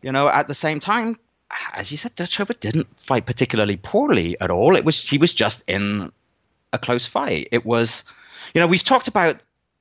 you 0.02 0.12
know, 0.12 0.28
at 0.28 0.48
the 0.48 0.54
same 0.54 0.80
time, 0.80 1.16
as 1.72 1.90
you 1.90 1.96
said, 1.96 2.16
Dutchover 2.16 2.58
didn't 2.58 3.00
fight 3.00 3.26
particularly 3.26 3.76
poorly 3.76 4.38
at 4.40 4.50
all. 4.50 4.76
It 4.76 4.84
was 4.84 5.08
he 5.08 5.18
was 5.18 5.32
just 5.32 5.62
in 5.68 6.12
a 6.72 6.78
close 6.78 7.06
fight. 7.06 7.48
It 7.52 7.64
was, 7.64 8.04
you 8.54 8.60
know, 8.60 8.66
we've 8.66 8.84
talked 8.84 9.08
about 9.08 9.36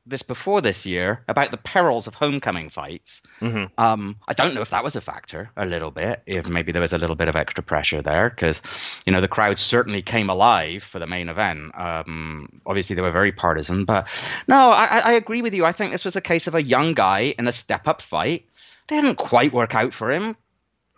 this 0.06 0.24
before 0.24 0.62
this 0.62 0.86
year 0.86 1.24
about 1.28 1.52
the 1.52 1.58
perils 1.58 2.08
of 2.08 2.16
homecoming 2.16 2.70
fights. 2.70 3.22
Mm-hmm. 3.40 3.66
Um, 3.78 4.18
I 4.28 4.34
don't 4.34 4.56
know 4.56 4.62
if 4.62 4.72
that 4.72 4.84
was 4.84 4.96
a 4.96 5.02
factor 5.02 5.52
a 5.56 5.66
little 5.66 5.92
bit, 5.92 6.24
if 6.26 6.48
maybe 6.48 6.72
there 6.72 6.82
was 6.82 6.94
a 6.94 6.98
little 6.98 7.16
bit 7.16 7.28
of 7.28 7.36
extra 7.36 7.64
pressure 7.64 8.02
there, 8.02 8.30
because 8.30 8.62
you 9.06 9.14
know 9.14 9.22
the 9.22 9.28
crowd 9.28 9.60
certainly 9.60 10.02
came 10.02 10.30
alive 10.30 10.84
for 10.84 11.00
the 11.00 11.08
main 11.08 11.30
event. 11.30 11.72
Um, 11.78 12.62
obviously, 12.66 12.96
they 12.96 13.02
were 13.02 13.12
very 13.12 13.32
partisan, 13.32 13.86
but 13.86 14.08
no, 14.48 14.72
I, 14.72 15.02
I 15.06 15.12
agree 15.14 15.42
with 15.42 15.54
you. 15.54 15.66
I 15.66 15.72
think 15.72 15.92
this 15.92 16.06
was 16.06 16.16
a 16.16 16.22
case 16.22 16.48
of 16.48 16.56
a 16.56 16.64
young 16.64 16.94
guy 16.94 17.36
in 17.38 17.48
a 17.48 17.52
step-up 17.52 18.02
fight. 18.02 18.46
Didn't 18.88 19.16
quite 19.16 19.54
work 19.54 19.76
out 19.76 19.94
for 19.94 20.12
him. 20.12 20.36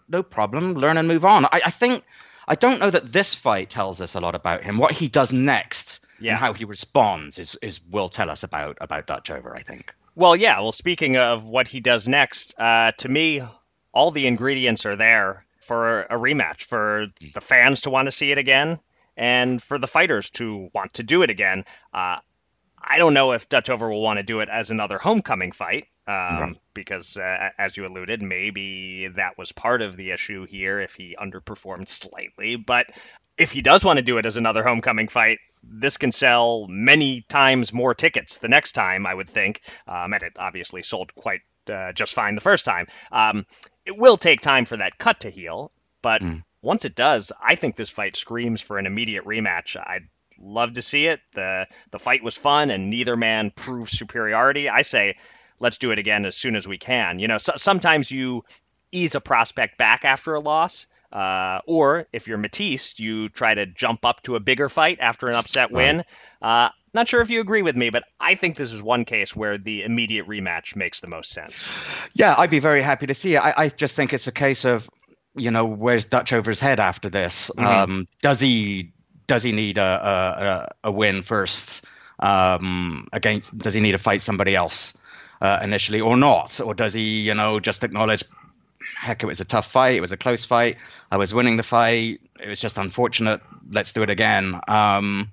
No 0.08 0.24
problem. 0.24 0.74
Learn 0.74 0.98
and 0.98 1.08
move 1.08 1.26
on. 1.26 1.46
I, 1.46 1.62
I 1.66 1.70
think 1.72 2.04
I 2.48 2.56
don't 2.56 2.80
know 2.80 2.90
that 2.90 3.12
this 3.12 3.36
fight 3.36 3.70
tells 3.70 4.02
us 4.02 4.16
a 4.16 4.20
lot 4.20 4.36
about 4.36 4.64
him. 4.64 4.78
What 4.78 4.94
he 4.94 5.08
does 5.08 5.32
next 5.32 6.00
yeah. 6.20 6.36
how 6.36 6.54
he 6.54 6.66
responds 6.66 7.40
is, 7.40 7.58
is 7.62 7.80
will 7.90 8.10
tell 8.10 8.30
us 8.30 8.44
about 8.44 8.78
about 8.82 9.08
Dutchover, 9.08 9.56
I 9.56 9.64
think. 9.64 9.94
Well, 10.16 10.36
yeah. 10.36 10.60
Well, 10.60 10.72
speaking 10.72 11.18
of 11.18 11.48
what 11.48 11.68
he 11.68 11.80
does 11.80 12.08
next, 12.08 12.58
uh, 12.60 12.92
to 13.00 13.10
me, 13.10 13.42
all 13.92 14.12
the 14.12 14.28
ingredients 14.28 14.86
are 14.86 14.96
there 14.96 15.46
for 15.60 16.04
a 16.04 16.16
rematch, 16.16 16.64
for 16.64 17.08
the 17.34 17.42
fans 17.42 17.82
to 17.82 17.90
want 17.90 18.08
to 18.08 18.12
see 18.12 18.32
it 18.32 18.38
again, 18.38 18.80
and 19.18 19.62
for 19.62 19.78
the 19.80 19.88
fighters 19.88 20.30
to 20.32 20.70
want 20.74 20.94
to 20.94 21.04
do 21.04 21.24
it 21.24 21.30
again. 21.30 21.66
Uh, 21.94 22.18
I 22.86 22.98
don't 22.98 23.14
know 23.14 23.32
if 23.32 23.48
Dutchover 23.48 23.90
will 23.90 24.02
want 24.02 24.18
to 24.18 24.24
do 24.24 24.42
it 24.42 24.50
as 24.50 24.70
another 24.70 24.98
homecoming 24.98 25.54
fight, 25.54 25.88
um, 26.06 26.14
right. 26.16 26.56
because, 26.74 27.18
uh, 27.18 27.50
as 27.58 27.78
you 27.78 27.86
alluded, 27.86 28.22
maybe 28.22 29.08
that 29.16 29.38
was 29.38 29.52
part 29.54 29.82
of 29.82 29.96
the 29.96 30.12
issue 30.12 30.46
here 30.46 30.82
if 30.82 30.96
he 30.96 31.16
underperformed 31.20 31.88
slightly. 31.88 32.58
But 32.58 32.88
if 33.38 33.52
he 33.52 33.62
does 33.62 33.86
want 33.86 33.98
to 33.98 34.04
do 34.04 34.18
it 34.18 34.26
as 34.26 34.36
another 34.36 34.64
homecoming 34.64 35.08
fight, 35.08 35.40
this 35.64 35.98
can 35.98 36.12
sell 36.12 36.68
many 36.68 37.22
times 37.22 37.74
more 37.74 37.94
tickets 37.94 38.38
the 38.38 38.48
next 38.48 38.74
time, 38.74 39.06
I 39.06 39.14
would 39.14 39.30
think. 39.30 39.62
Um, 39.88 40.14
and 40.14 40.24
it 40.24 40.34
obviously 40.38 40.82
sold 40.82 41.16
quite 41.16 41.42
uh, 41.72 41.92
just 41.94 42.14
fine 42.14 42.36
the 42.36 42.42
first 42.42 42.66
time. 42.66 42.88
Um, 43.12 43.46
it 43.86 43.98
will 43.98 44.18
take 44.18 44.42
time 44.42 44.66
for 44.66 44.78
that 44.78 44.98
cut 44.98 45.22
to 45.22 45.30
heal, 45.30 45.72
but 46.02 46.22
mm. 46.22 46.44
once 46.62 46.86
it 46.86 46.96
does, 46.96 47.32
I 47.42 47.56
think 47.56 47.76
this 47.76 47.90
fight 47.90 48.16
screams 48.16 48.62
for 48.62 48.78
an 48.78 48.86
immediate 48.86 49.26
rematch. 49.26 49.78
I'd 49.78 50.08
love 50.40 50.74
to 50.74 50.82
see 50.82 51.08
it. 51.08 51.22
the 51.34 51.68
The 51.92 52.00
fight 52.00 52.24
was 52.24 52.38
fun, 52.38 52.70
and 52.70 52.90
neither 52.90 53.16
man 53.16 53.52
proved 53.52 53.90
superiority. 53.90 54.70
I 54.70 54.82
say, 54.82 55.18
let's 55.60 55.78
do 55.78 55.92
it 55.92 56.00
again 56.00 56.26
as 56.26 56.36
soon 56.36 56.56
as 56.56 56.68
we 56.68 56.78
can. 56.78 57.20
You 57.20 57.28
know, 57.28 57.38
so, 57.38 57.54
sometimes 57.56 58.12
you 58.12 58.44
ease 58.92 59.16
a 59.16 59.22
prospect 59.22 59.78
back 59.78 60.06
after 60.06 60.36
a 60.36 60.40
loss 60.40 60.88
uh, 61.14 61.60
or 61.68 62.08
if 62.12 62.28
you're 62.28 62.40
Mattice, 62.40 63.00
you 63.00 63.30
try 63.30 63.54
to 63.54 63.68
jump 63.68 64.04
up 64.04 64.24
to 64.24 64.36
a 64.36 64.40
bigger 64.40 64.68
fight 64.68 64.98
after 65.00 65.30
an 65.30 65.36
upset 65.36 65.72
win. 65.72 66.04
Uh, 66.42 66.70
not 66.94 67.08
sure 67.08 67.22
if 67.22 67.30
you 67.30 67.40
agree 67.40 67.62
with 67.62 67.76
me, 67.76 67.90
but 67.90 68.04
I 68.20 68.36
think 68.36 68.56
this 68.56 68.72
is 68.72 68.82
one 68.82 69.06
case 69.06 69.36
where 69.36 69.58
the 69.58 69.84
immediate 69.84 70.28
rematch 70.28 70.76
makes 70.76 71.02
the 71.02 71.08
most 71.08 71.32
sense. 71.32 71.70
Yeah, 72.14 72.36
I'd 72.38 72.50
be 72.50 72.60
very 72.60 72.82
happy 72.82 73.08
to 73.08 73.14
see 73.14 73.36
it. 73.36 73.40
I, 73.40 73.54
I 73.58 73.70
just 73.70 73.96
think 73.96 74.14
it's 74.14 74.28
a 74.28 74.32
case 74.32 74.66
of, 74.66 74.90
you 75.36 75.52
know, 75.52 75.66
where's 75.66 76.06
Dutchover 76.06 76.48
his 76.48 76.60
head 76.60 76.80
after 76.80 77.10
this? 77.10 77.50
Mm-hmm. 77.58 77.66
Um, 77.66 78.08
does 78.22 78.40
he 78.40 78.94
does 79.26 79.42
he 79.42 79.52
need 79.52 79.78
a 79.78 80.70
a, 80.84 80.90
a 80.90 80.92
win 80.92 81.24
first 81.24 81.84
um, 82.20 83.08
against? 83.12 83.58
Does 83.58 83.74
he 83.74 83.82
need 83.82 83.94
to 83.94 83.98
fight 83.98 84.22
somebody 84.22 84.56
else 84.56 84.96
uh, 85.42 85.60
initially 85.64 86.02
or 86.02 86.18
not? 86.18 86.60
Or 86.62 86.76
does 86.76 86.94
he, 86.94 87.22
you 87.22 87.34
know, 87.34 87.60
just 87.60 87.84
acknowledge 87.84 88.24
heck, 89.04 89.22
it 89.22 89.26
was 89.26 89.42
a 89.42 89.46
tough 89.46 89.70
fight. 89.70 89.96
It 89.96 90.02
was 90.02 90.12
a 90.12 90.18
close 90.18 90.46
fight. 90.46 90.78
I 91.12 91.18
was 91.18 91.34
winning 91.34 91.58
the 91.58 91.64
fight. 91.64 92.22
It 92.40 92.48
was 92.48 92.60
just 92.60 92.78
unfortunate. 92.78 93.42
Let's 93.70 93.94
do 93.94 94.02
it 94.02 94.10
again. 94.10 94.60
Um, 94.68 95.30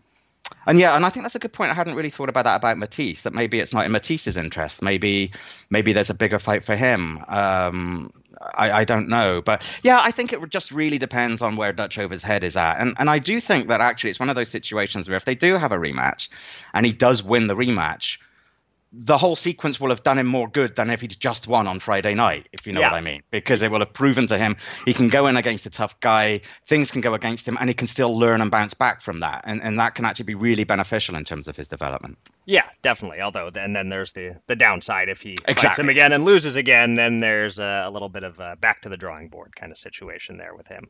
and 0.67 0.79
yeah, 0.79 0.95
and 0.97 1.07
I 1.07 1.11
think 1.11 1.25
that's 1.25 1.35
a 1.35 1.39
good 1.39 1.53
point. 1.53 1.71
I 1.71 1.75
hadn't 1.75 1.95
really 1.95 2.11
thought 2.11 2.29
about 2.29 2.45
that 2.45 2.57
about 2.57 2.77
Mattice. 2.77 3.23
That 3.23 3.33
maybe 3.33 3.61
it's 3.61 3.73
not 3.73 3.87
in 3.87 3.93
Mattice's 3.93 4.37
interest. 4.37 4.83
Maybe 4.83 5.33
maybe 5.71 5.93
there's 5.93 6.11
a 6.11 6.15
bigger 6.15 6.39
fight 6.39 6.65
for 6.65 6.77
him. 6.77 7.25
Um, 7.29 8.13
I, 8.55 8.71
I 8.71 8.85
don't 8.85 9.09
know, 9.09 9.43
but 9.43 9.69
yeah, 9.83 9.99
I 10.01 10.11
think 10.11 10.33
it 10.33 10.41
just 10.51 10.73
really 10.73 10.99
depends 10.99 11.43
on 11.43 11.57
where 11.57 11.73
Dutchover's 11.73 12.23
head 12.23 12.43
is 12.45 12.57
at. 12.57 12.81
And 12.81 12.95
and 12.99 13.09
I 13.09 13.19
do 13.19 13.41
think 13.41 13.69
that 13.69 13.81
actually 13.81 14.11
it's 14.11 14.21
one 14.21 14.31
of 14.31 14.37
those 14.37 14.49
situations 14.49 15.09
where 15.09 15.17
if 15.17 15.25
they 15.25 15.35
do 15.35 15.57
have 15.57 15.73
a 15.73 15.77
rematch, 15.77 16.29
and 16.75 16.85
he 16.85 16.93
does 16.93 17.23
win 17.23 17.47
the 17.47 17.57
rematch, 17.57 18.19
the 18.93 19.17
whole 19.17 19.37
sequence 19.37 19.79
will 19.79 19.91
have 19.91 20.03
done 20.03 20.19
him 20.19 20.27
more 20.27 20.49
good 20.49 20.75
than 20.75 20.91
if 20.91 21.01
he'd 21.01 21.19
just 21.21 21.47
won 21.47 21.69
on 21.69 21.79
Friday 21.79 22.15
night, 22.15 22.49
if 22.53 22.67
you 22.67 22.73
know 22.73 22.81
Yeah. 22.81 22.91
what 22.91 22.99
I 22.99 23.01
mean. 23.03 23.23
Because 23.31 23.63
it 23.63 23.71
will 23.71 23.79
have 23.79 23.93
proven 23.93 24.27
to 24.29 24.39
him 24.39 24.57
he 24.85 24.93
can 24.95 25.09
go 25.09 25.29
in 25.29 25.37
against 25.37 25.65
a 25.67 25.71
tough 25.71 26.01
guy, 26.01 26.41
things 26.67 26.91
can 26.91 27.01
go 27.01 27.15
against 27.15 27.47
him, 27.47 27.57
and 27.61 27.69
he 27.71 27.75
can 27.75 27.87
still 27.87 28.19
learn 28.19 28.41
and 28.41 28.51
bounce 28.51 28.75
back 28.75 29.01
from 29.03 29.21
that. 29.21 29.43
And, 29.45 29.63
and 29.63 29.79
that 29.79 29.95
can 29.95 30.05
actually 30.05 30.25
be 30.25 30.35
really 30.35 30.65
beneficial 30.65 31.15
in 31.15 31.25
terms 31.25 31.47
of 31.47 31.57
his 31.57 31.69
development. 31.69 32.19
Yeah, 32.47 32.65
definitely. 32.83 33.21
Although, 33.21 33.51
and 33.55 33.77
then 33.77 33.91
there's 33.91 34.13
the 34.13 34.41
the 34.49 34.57
downside 34.57 35.09
if 35.09 35.23
he 35.23 35.37
fights 35.47 35.79
him 35.79 35.89
again 35.89 36.13
and 36.13 36.25
loses 36.25 36.57
again, 36.57 36.95
then 36.95 37.21
there's 37.21 37.61
a, 37.61 37.85
a 37.87 37.91
little 37.91 38.09
bit 38.09 38.25
of 38.25 38.41
a 38.41 38.57
back 38.57 38.83
to 38.83 38.89
the 38.89 38.97
drawing 38.97 39.29
board 39.29 39.55
kind 39.55 39.71
of 39.71 39.79
situation 39.79 40.37
there 40.37 40.55
with 40.55 40.67
him. 40.67 40.89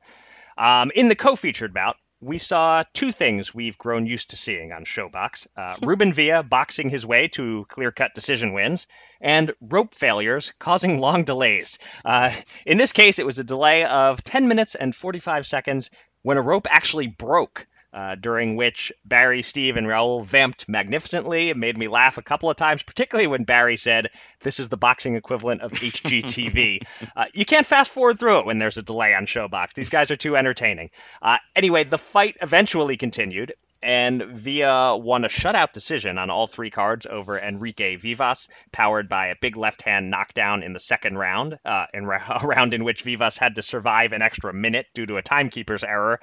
Um, 0.56 0.90
in 0.94 1.08
the 1.08 1.14
co-featured 1.16 1.74
bout, 1.74 1.96
we 2.20 2.38
saw 2.38 2.82
two 2.92 3.12
things 3.12 3.54
we've 3.54 3.78
grown 3.78 4.06
used 4.06 4.30
to 4.30 4.36
seeing 4.36 4.72
on 4.72 4.84
ShoBox: 4.84 5.46
uh, 5.56 5.76
Ruben 5.82 6.12
Villa 6.12 6.42
boxing 6.42 6.90
his 6.90 7.06
way 7.06 7.28
to 7.28 7.64
clear-cut 7.68 8.14
decision 8.14 8.52
wins, 8.52 8.86
and 9.20 9.52
rope 9.60 9.94
failures 9.94 10.52
causing 10.58 11.00
long 11.00 11.24
delays. 11.24 11.78
Uh, 12.04 12.32
in 12.66 12.78
this 12.78 12.92
case, 12.92 13.18
it 13.18 13.26
was 13.26 13.38
a 13.38 13.44
delay 13.44 13.84
of 13.84 14.22
10 14.22 14.48
minutes 14.48 14.74
and 14.74 14.94
45 14.94 15.46
seconds 15.46 15.90
when 16.22 16.36
a 16.36 16.42
rope 16.42 16.66
actually 16.70 17.06
broke. 17.06 17.66
Uh, 17.92 18.14
during 18.14 18.54
which 18.54 18.92
Barry, 19.04 19.42
Steve, 19.42 19.76
and 19.76 19.84
Raul 19.84 20.24
vamped 20.24 20.68
magnificently. 20.68 21.48
It 21.48 21.56
made 21.56 21.76
me 21.76 21.88
laugh 21.88 22.18
a 22.18 22.22
couple 22.22 22.48
of 22.48 22.56
times, 22.56 22.84
particularly 22.84 23.26
when 23.26 23.42
Barry 23.42 23.76
said, 23.76 24.10
This 24.42 24.60
is 24.60 24.68
the 24.68 24.76
boxing 24.76 25.16
equivalent 25.16 25.62
of 25.62 25.72
HGTV. 25.72 26.84
uh, 27.16 27.24
you 27.34 27.44
can't 27.44 27.66
fast 27.66 27.90
forward 27.90 28.20
through 28.20 28.38
it 28.38 28.46
when 28.46 28.58
there's 28.58 28.76
a 28.76 28.82
delay 28.82 29.12
on 29.12 29.26
ShoBox. 29.26 29.74
These 29.74 29.88
guys 29.88 30.12
are 30.12 30.16
too 30.16 30.36
entertaining. 30.36 30.90
Uh, 31.20 31.38
anyway, 31.56 31.82
the 31.82 31.98
fight 31.98 32.36
eventually 32.40 32.96
continued, 32.96 33.54
and 33.82 34.22
Villa 34.22 34.96
won 34.96 35.24
a 35.24 35.28
shutout 35.28 35.72
decision 35.72 36.18
on 36.18 36.30
all 36.30 36.46
three 36.46 36.70
cards 36.70 37.06
over 37.06 37.38
Enrique 37.38 37.96
Vivas, 37.96 38.48
powered 38.72 39.08
by 39.08 39.28
a 39.28 39.36
big 39.40 39.56
left 39.56 39.82
hand 39.82 40.10
knockdown 40.10 40.62
in 40.62 40.72
the 40.72 40.80
second 40.80 41.16
round, 41.16 41.58
uh, 41.64 41.86
in 41.94 42.06
ra- 42.06 42.40
a 42.42 42.46
round 42.46 42.74
in 42.74 42.84
which 42.84 43.02
Vivas 43.02 43.38
had 43.38 43.54
to 43.56 43.62
survive 43.62 44.12
an 44.12 44.22
extra 44.22 44.52
minute 44.52 44.86
due 44.94 45.06
to 45.06 45.16
a 45.16 45.22
timekeeper's 45.22 45.84
error. 45.84 46.20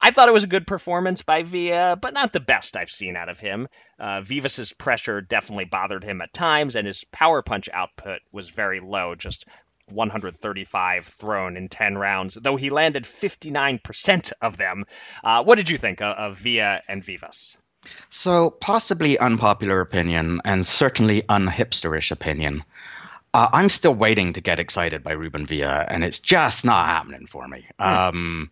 I 0.00 0.12
thought 0.12 0.28
it 0.28 0.32
was 0.32 0.44
a 0.44 0.48
good 0.48 0.66
performance 0.66 1.22
by 1.22 1.42
Villa, 1.42 1.96
but 2.00 2.14
not 2.14 2.32
the 2.32 2.38
best 2.38 2.76
I've 2.76 2.90
seen 2.90 3.16
out 3.16 3.28
of 3.28 3.40
him. 3.40 3.68
Uh, 3.98 4.20
Vivas's 4.20 4.72
pressure 4.72 5.20
definitely 5.20 5.64
bothered 5.64 6.04
him 6.04 6.20
at 6.20 6.32
times, 6.32 6.76
and 6.76 6.86
his 6.86 7.02
power 7.10 7.42
punch 7.42 7.68
output 7.72 8.20
was 8.30 8.48
very 8.48 8.78
low, 8.78 9.16
just 9.16 9.46
135 9.92 11.04
thrown 11.06 11.56
in 11.56 11.68
10 11.68 11.96
rounds, 11.98 12.34
though 12.34 12.56
he 12.56 12.70
landed 12.70 13.04
59% 13.04 14.32
of 14.40 14.56
them. 14.56 14.84
Uh, 15.22 15.44
what 15.44 15.56
did 15.56 15.70
you 15.70 15.76
think 15.76 16.02
of, 16.02 16.16
of 16.16 16.38
Villa 16.38 16.80
and 16.88 17.04
Vivas? 17.04 17.56
So, 18.10 18.50
possibly 18.50 19.18
unpopular 19.18 19.80
opinion, 19.80 20.40
and 20.44 20.66
certainly 20.66 21.22
unhipsterish 21.22 22.10
opinion. 22.10 22.64
Uh, 23.32 23.48
I'm 23.52 23.68
still 23.68 23.94
waiting 23.94 24.32
to 24.34 24.40
get 24.40 24.58
excited 24.58 25.02
by 25.04 25.12
Ruben 25.12 25.46
Villa, 25.46 25.86
and 25.88 26.02
it's 26.02 26.18
just 26.18 26.64
not 26.64 26.86
happening 26.86 27.26
for 27.26 27.46
me. 27.46 27.66
Um, 27.78 28.50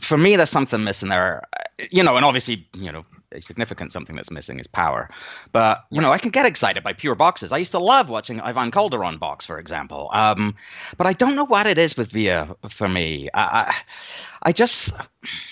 for 0.00 0.18
me, 0.18 0.36
there's 0.36 0.50
something 0.50 0.82
missing 0.82 1.08
there. 1.08 1.42
Uh, 1.52 1.84
You 1.90 2.02
know, 2.02 2.16
and 2.16 2.24
obviously, 2.24 2.66
you 2.76 2.92
know, 2.92 3.04
significant 3.40 3.92
something 3.92 4.16
that's 4.16 4.30
missing 4.30 4.60
is 4.60 4.66
power. 4.66 5.08
But 5.52 5.84
you 5.90 6.00
know, 6.00 6.12
I 6.12 6.18
can 6.18 6.30
get 6.30 6.46
excited 6.46 6.82
by 6.82 6.92
pure 6.92 7.14
boxes. 7.14 7.52
I 7.52 7.58
used 7.58 7.72
to 7.72 7.78
love 7.78 8.08
watching 8.08 8.40
Ivan 8.40 8.70
Calderon 8.70 9.18
box, 9.18 9.46
for 9.46 9.58
example. 9.58 10.10
Um, 10.12 10.56
but 10.96 11.06
I 11.06 11.12
don't 11.12 11.36
know 11.36 11.46
what 11.46 11.66
it 11.66 11.78
is 11.78 11.96
with 11.96 12.10
Villa 12.10 12.56
for 12.68 12.88
me. 12.88 13.28
I, 13.32 13.40
I, 13.42 13.76
I 14.42 14.52
just, 14.52 14.92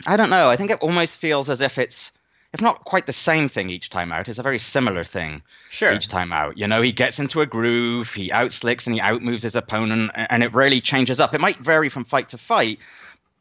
I 0.07 0.17
don't 0.17 0.31
know. 0.31 0.51
I 0.51 0.57
think 0.57 0.71
it 0.71 0.81
almost 0.81 1.19
feels 1.19 1.49
as 1.49 1.61
if 1.61 1.79
it's 1.79 2.13
if 2.53 2.61
not 2.61 2.85
quite 2.85 3.07
the 3.07 3.13
same 3.13 3.49
thing 3.49 3.71
each 3.71 3.91
time 3.91 4.11
out, 4.11 4.29
it's 4.29 4.41
a 4.41 4.43
very 4.43 4.59
similar 4.59 5.05
thing 5.05 5.43
Sure. 5.69 5.93
each 5.93 6.09
time 6.09 6.33
out. 6.33 6.59
You 6.59 6.67
know, 6.67 6.83
he 6.83 6.91
gets 6.93 7.21
into 7.21 7.41
a 7.43 7.47
groove, 7.47 8.13
he 8.13 8.31
outslicks 8.31 8.87
and 8.87 8.95
he 8.95 9.01
outmoves 9.01 9.45
his 9.45 9.55
opponent, 9.55 10.11
and 10.15 10.43
it 10.43 10.53
rarely 10.53 10.81
changes 10.81 11.21
up. 11.21 11.33
It 11.33 11.41
might 11.41 11.59
vary 11.59 11.89
from 11.89 12.05
fight 12.05 12.31
to 12.31 12.39
fight, 12.39 12.81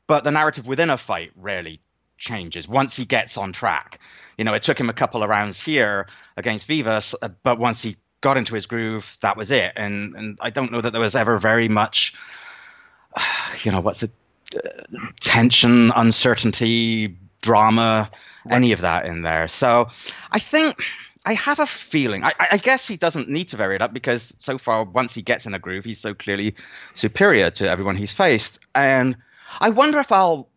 but 0.06 0.24
the 0.24 0.32
narrative 0.32 0.68
within 0.68 0.92
a 0.92 0.98
fight 0.98 1.32
rarely 1.36 1.80
changes 2.20 2.68
once 2.68 2.96
he 2.96 3.06
gets 3.06 3.38
on 3.38 3.52
track. 3.52 4.00
You 4.40 4.46
know, 4.46 4.54
it 4.54 4.64
took 4.64 4.80
him 4.80 4.90
a 4.90 4.94
couple 4.94 5.22
of 5.22 5.30
rounds 5.30 5.62
here 5.62 6.08
against 6.38 6.66
Vivas, 6.66 7.14
uh, 7.22 7.28
but 7.44 7.60
once 7.60 7.82
he 7.82 7.98
got 8.22 8.38
into 8.38 8.56
his 8.56 8.68
groove, 8.68 9.18
that 9.20 9.36
was 9.36 9.52
it. 9.52 9.74
And 9.76 10.16
and 10.16 10.38
I 10.40 10.50
don't 10.50 10.72
know 10.72 10.80
that 10.80 10.92
there 10.92 11.02
was 11.02 11.14
ever 11.14 11.38
very 11.38 11.68
much, 11.68 12.14
you 13.64 13.74
know, 13.74 13.82
what's 13.82 14.02
it, 14.02 14.12
uh, 14.56 14.70
tension, 15.20 15.92
uncertainty, 15.94 17.18
drama, 17.42 18.10
any 18.50 18.72
of 18.72 18.80
that 18.80 19.08
in 19.08 19.24
there. 19.24 19.50
So 19.50 19.90
I 20.32 20.40
think 20.40 20.86
I 21.26 21.34
have 21.34 21.60
a 21.60 21.68
feeling. 21.68 22.24
I, 22.24 22.32
I 22.40 22.48
I 22.54 22.58
guess 22.60 22.88
he 22.88 22.96
doesn't 22.96 23.28
need 23.28 23.50
to 23.50 23.58
vary 23.58 23.76
it 23.76 23.82
up 23.82 23.92
because 23.92 24.34
so 24.40 24.58
far, 24.58 24.86
once 24.86 25.14
he 25.14 25.22
gets 25.22 25.48
in 25.48 25.54
a 25.54 25.60
groove, 25.60 25.84
he's 25.84 26.00
so 26.00 26.14
clearly 26.14 26.56
superior 26.94 27.52
to 27.52 27.70
everyone 27.70 27.98
he's 27.98 28.14
faced. 28.14 28.60
And 28.74 29.18
I 29.60 29.72
wonder 29.72 30.00
if 30.00 30.14
I'll 30.14 30.48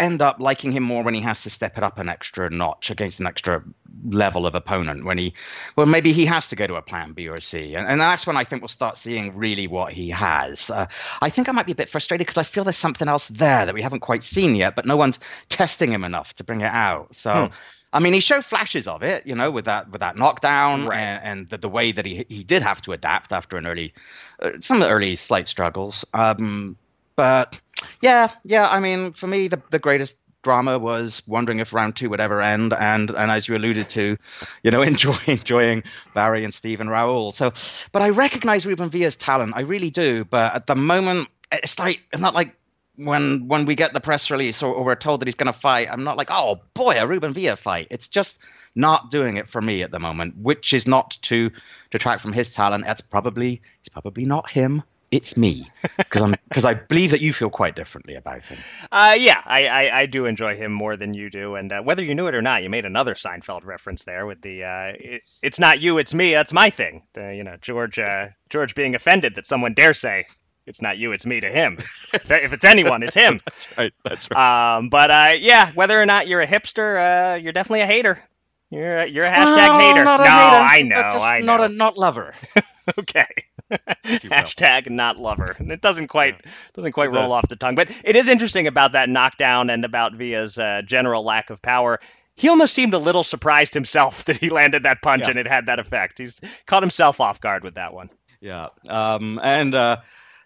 end 0.00 0.22
up 0.22 0.40
liking 0.40 0.72
him 0.72 0.82
more 0.82 1.02
when 1.04 1.14
he 1.14 1.20
has 1.20 1.42
to 1.42 1.50
step 1.50 1.76
it 1.76 1.84
up 1.84 1.98
an 1.98 2.08
extra 2.08 2.50
notch 2.50 2.90
against 2.90 3.20
an 3.20 3.26
extra 3.26 3.62
level 4.04 4.46
of 4.46 4.54
opponent. 4.54 5.04
When 5.04 5.18
he, 5.18 5.34
well, 5.76 5.86
maybe 5.86 6.12
he 6.12 6.26
has 6.26 6.48
to 6.48 6.56
go 6.56 6.66
to 6.66 6.74
a 6.74 6.82
plan 6.82 7.12
B 7.12 7.28
or 7.28 7.40
C, 7.40 7.74
and, 7.74 7.86
and 7.86 8.00
that's 8.00 8.26
when 8.26 8.36
I 8.36 8.44
think 8.44 8.62
we'll 8.62 8.68
start 8.68 8.96
seeing 8.96 9.36
really 9.36 9.66
what 9.66 9.92
he 9.92 10.08
has. 10.10 10.70
Uh, 10.70 10.86
I 11.20 11.30
think 11.30 11.48
I 11.48 11.52
might 11.52 11.66
be 11.66 11.72
a 11.72 11.76
bit 11.76 11.88
frustrated 11.88 12.26
because 12.26 12.38
I 12.38 12.42
feel 12.42 12.64
there's 12.64 12.76
something 12.76 13.08
else 13.08 13.28
there 13.28 13.66
that 13.66 13.74
we 13.74 13.82
haven't 13.82 14.00
quite 14.00 14.24
seen 14.24 14.56
yet, 14.56 14.74
but 14.74 14.86
no 14.86 14.96
one's 14.96 15.18
testing 15.48 15.92
him 15.92 16.04
enough 16.04 16.34
to 16.34 16.44
bring 16.44 16.62
it 16.62 16.72
out. 16.72 17.14
So. 17.14 17.50
I 17.92 17.98
mean, 17.98 18.12
he 18.12 18.20
showed 18.20 18.44
flashes 18.44 18.86
of 18.86 19.02
it, 19.02 19.26
you 19.26 19.34
know, 19.34 19.50
with 19.50 19.64
that 19.64 19.90
with 19.90 20.00
that 20.00 20.16
knockdown 20.16 20.86
Right. 20.86 21.00
and, 21.00 21.24
and 21.24 21.48
the, 21.48 21.58
the 21.58 21.68
way 21.68 21.90
that 21.90 22.06
he 22.06 22.24
he 22.28 22.44
did 22.44 22.62
have 22.62 22.80
to 22.82 22.92
adapt 22.92 23.32
after 23.32 23.56
an 23.56 23.66
early, 23.66 23.94
uh, 24.40 24.50
some 24.60 24.76
of 24.76 24.82
the 24.84 24.90
early 24.90 25.16
slight 25.16 25.48
struggles. 25.48 26.04
Um, 26.14 26.76
but 27.20 27.60
yeah, 28.00 28.32
yeah. 28.44 28.66
I 28.66 28.80
mean, 28.80 29.12
for 29.12 29.26
me, 29.26 29.48
the 29.48 29.60
the 29.68 29.78
greatest 29.78 30.16
drama 30.42 30.78
was 30.78 31.22
wondering 31.26 31.58
if 31.58 31.74
round 31.74 31.94
two 31.94 32.08
would 32.08 32.18
ever 32.18 32.40
end, 32.40 32.72
and 32.72 33.10
and 33.10 33.30
as 33.30 33.46
you 33.46 33.54
alluded 33.58 33.90
to, 33.90 34.16
you 34.62 34.70
know, 34.70 34.80
enjoy, 34.92 35.18
enjoying 35.26 35.82
Barry 36.14 36.44
and 36.44 36.54
Steve 36.54 36.80
and 36.80 36.88
Raul. 36.88 37.34
So, 37.34 37.52
but 37.92 38.00
I 38.00 38.08
recognize 38.08 38.64
Ruben 38.64 38.88
Villa's 38.88 39.16
talent, 39.16 39.52
I 39.54 39.60
really 39.60 39.90
do. 39.90 40.24
But 40.24 40.54
at 40.54 40.66
the 40.66 40.74
moment, 40.74 41.28
it's 41.52 41.78
like 41.78 42.00
it's 42.10 42.22
not 42.22 42.32
like 42.32 42.56
when 42.96 43.48
when 43.48 43.66
we 43.66 43.74
get 43.74 43.92
the 43.92 44.00
press 44.00 44.30
release 44.30 44.62
or, 44.62 44.74
or 44.74 44.82
we're 44.82 44.94
told 44.94 45.20
that 45.20 45.28
he's 45.28 45.34
going 45.34 45.52
to 45.52 45.60
fight. 45.60 45.88
I'm 45.92 46.04
not 46.04 46.16
like, 46.16 46.30
oh 46.30 46.60
boy, 46.72 46.94
a 46.98 47.06
Ruben 47.06 47.34
Villa 47.34 47.56
fight. 47.56 47.88
It's 47.90 48.08
just 48.08 48.38
not 48.74 49.10
doing 49.10 49.36
it 49.36 49.46
for 49.46 49.60
me 49.60 49.82
at 49.82 49.90
the 49.90 49.98
moment, 49.98 50.38
which 50.38 50.72
is 50.72 50.86
not 50.86 51.18
to 51.20 51.50
detract 51.90 52.22
from 52.22 52.32
his 52.32 52.48
talent. 52.48 52.86
That's 52.86 53.02
probably 53.02 53.60
it's 53.80 53.90
probably 53.90 54.24
not 54.24 54.48
him. 54.48 54.84
It's 55.10 55.36
me 55.36 55.68
because 55.98 56.22
I'm 56.22 56.34
because 56.48 56.64
I 56.64 56.74
believe 56.74 57.10
that 57.10 57.20
you 57.20 57.32
feel 57.32 57.50
quite 57.50 57.74
differently 57.74 58.14
about 58.14 58.46
him. 58.46 58.58
Uh, 58.92 59.16
yeah, 59.18 59.40
I, 59.44 59.66
I, 59.66 60.00
I 60.02 60.06
do 60.06 60.26
enjoy 60.26 60.56
him 60.56 60.70
more 60.70 60.96
than 60.96 61.14
you 61.14 61.30
do, 61.30 61.56
and 61.56 61.72
uh, 61.72 61.82
whether 61.82 62.04
you 62.04 62.14
knew 62.14 62.28
it 62.28 62.34
or 62.36 62.42
not, 62.42 62.62
you 62.62 62.70
made 62.70 62.84
another 62.84 63.14
Seinfeld 63.14 63.64
reference 63.64 64.04
there 64.04 64.24
with 64.24 64.40
the 64.40 64.62
uh, 64.62 64.92
it, 64.94 65.22
"It's 65.42 65.58
not 65.58 65.80
you, 65.80 65.98
it's 65.98 66.14
me, 66.14 66.32
that's 66.32 66.52
my 66.52 66.70
thing." 66.70 67.02
The, 67.14 67.34
you 67.34 67.42
know, 67.42 67.56
George 67.60 67.98
uh, 67.98 68.28
George 68.50 68.76
being 68.76 68.94
offended 68.94 69.34
that 69.34 69.46
someone 69.46 69.74
dare 69.74 69.94
say 69.94 70.26
it's 70.66 70.80
not 70.80 70.96
you, 70.98 71.10
it's 71.10 71.26
me 71.26 71.40
to 71.40 71.50
him. 71.50 71.78
if 72.14 72.52
it's 72.52 72.64
anyone, 72.64 73.02
it's 73.02 73.16
him. 73.16 73.40
That's 73.44 73.76
right. 73.76 73.92
That's 74.04 74.28
right. 74.30 74.76
Um, 74.76 74.90
but 74.90 75.10
uh, 75.10 75.30
yeah, 75.38 75.72
whether 75.72 76.00
or 76.00 76.06
not 76.06 76.28
you're 76.28 76.40
a 76.40 76.46
hipster, 76.46 77.34
uh, 77.34 77.34
you're 77.34 77.52
definitely 77.52 77.80
a 77.80 77.86
hater. 77.86 78.22
You're 78.70 78.98
a, 78.98 79.06
you're 79.06 79.24
a 79.24 79.30
hashtag 79.30 79.68
Oh, 79.68 79.78
hater. 79.78 80.04
not 80.04 80.20
a 80.20 80.24
no, 80.24 80.30
hater. 80.30 80.62
I 80.62 80.78
know, 80.82 81.10
Just 81.14 81.24
I 81.24 81.38
know. 81.40 81.46
Not 81.46 81.60
a 81.62 81.68
not 81.68 81.98
lover. 81.98 82.34
okay. 82.98 83.26
Hashtag 83.70 84.90
not 84.90 85.18
lover. 85.18 85.56
It 85.58 85.80
doesn't 85.80 86.08
quite 86.08 86.44
doesn't 86.74 86.92
quite 86.92 87.08
It 87.10 87.12
roll 87.12 87.24
does. 87.24 87.32
off 87.32 87.48
the 87.48 87.56
tongue, 87.56 87.74
but 87.74 87.90
it 88.04 88.16
is 88.16 88.28
interesting 88.28 88.66
about 88.66 88.92
that 88.92 89.08
knockdown 89.08 89.70
and 89.70 89.84
about 89.84 90.14
Villa's 90.14 90.58
uh, 90.58 90.82
general 90.84 91.24
lack 91.24 91.50
of 91.50 91.62
power. 91.62 92.00
He 92.36 92.48
almost 92.48 92.72
seemed 92.74 92.94
a 92.94 92.98
little 92.98 93.22
surprised 93.24 93.74
himself 93.74 94.24
that 94.26 94.38
he 94.38 94.50
landed 94.50 94.84
that 94.84 95.02
punch 95.02 95.24
Yeah. 95.24 95.30
and 95.30 95.38
it 95.38 95.46
had 95.46 95.66
that 95.66 95.78
effect. 95.78 96.18
He's 96.18 96.40
caught 96.66 96.82
himself 96.82 97.20
off 97.20 97.40
guard 97.40 97.64
with 97.64 97.74
that 97.74 97.92
one. 97.92 98.10
Yeah. 98.40 98.68
Um, 98.88 99.38
and 99.42 99.74
uh, 99.74 99.98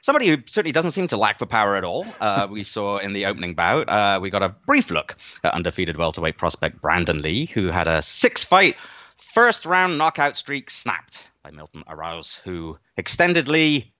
somebody 0.02 0.26
who 0.26 0.38
certainly 0.47 0.73
doesn't 0.73 0.90
seem 0.93 1.07
to 1.09 1.16
lack 1.16 1.38
for 1.38 1.47
power 1.47 1.76
at 1.76 1.85
all, 1.85 2.04
uh, 2.21 2.49
we 2.50 2.64
saw 2.64 2.99
in 2.99 3.12
the 3.12 3.26
opening 3.26 3.54
bout, 3.54 3.88
uh, 3.88 4.19
we 4.21 4.31
got 4.31 4.43
a 4.43 4.49
brief 4.49 4.90
look 4.90 5.16
at 5.45 5.54
undefeated 5.54 5.97
welterweight 5.97 6.37
prospect 6.37 6.81
Brandon 6.83 7.23
Lee, 7.23 7.47
who 7.47 7.69
had 7.69 7.87
a 7.87 8.02
six 8.02 8.45
fight 8.45 8.76
first 9.33 9.64
round 9.64 9.97
knockout 9.97 10.37
streak 10.37 10.71
snapped 10.71 11.21
by 11.44 11.50
Milton 11.50 11.84
Arauz, 11.86 12.40
who 12.40 12.78
extended 12.96 13.48
Lee 13.48 13.92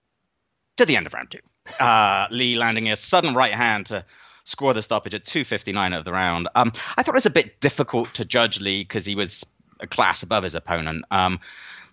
to 0.77 0.85
the 0.85 0.97
end 0.97 1.05
of 1.05 1.13
round 1.13 1.31
two. 1.31 1.39
Uh, 1.79 2.27
Lee 2.31 2.57
landing 2.57 2.91
a 2.91 2.95
sudden 2.95 3.35
right 3.35 3.53
hand 3.53 3.85
to 3.85 4.03
score 4.43 4.73
the 4.73 4.81
stoppage 4.81 5.13
at 5.13 5.25
259 5.25 5.93
of 5.93 6.03
the 6.03 6.11
round. 6.11 6.49
Um, 6.55 6.73
I 6.97 7.03
thought 7.03 7.13
it 7.13 7.15
was 7.15 7.25
a 7.25 7.31
bit 7.31 7.61
difficult 7.61 8.13
to 8.15 8.25
judge 8.25 8.59
Lee 8.59 8.83
because 8.83 9.05
he 9.05 9.15
was 9.15 9.45
a 9.79 9.87
class 9.87 10.23
above 10.23 10.43
his 10.43 10.55
opponent. 10.55 11.05
Um, 11.11 11.39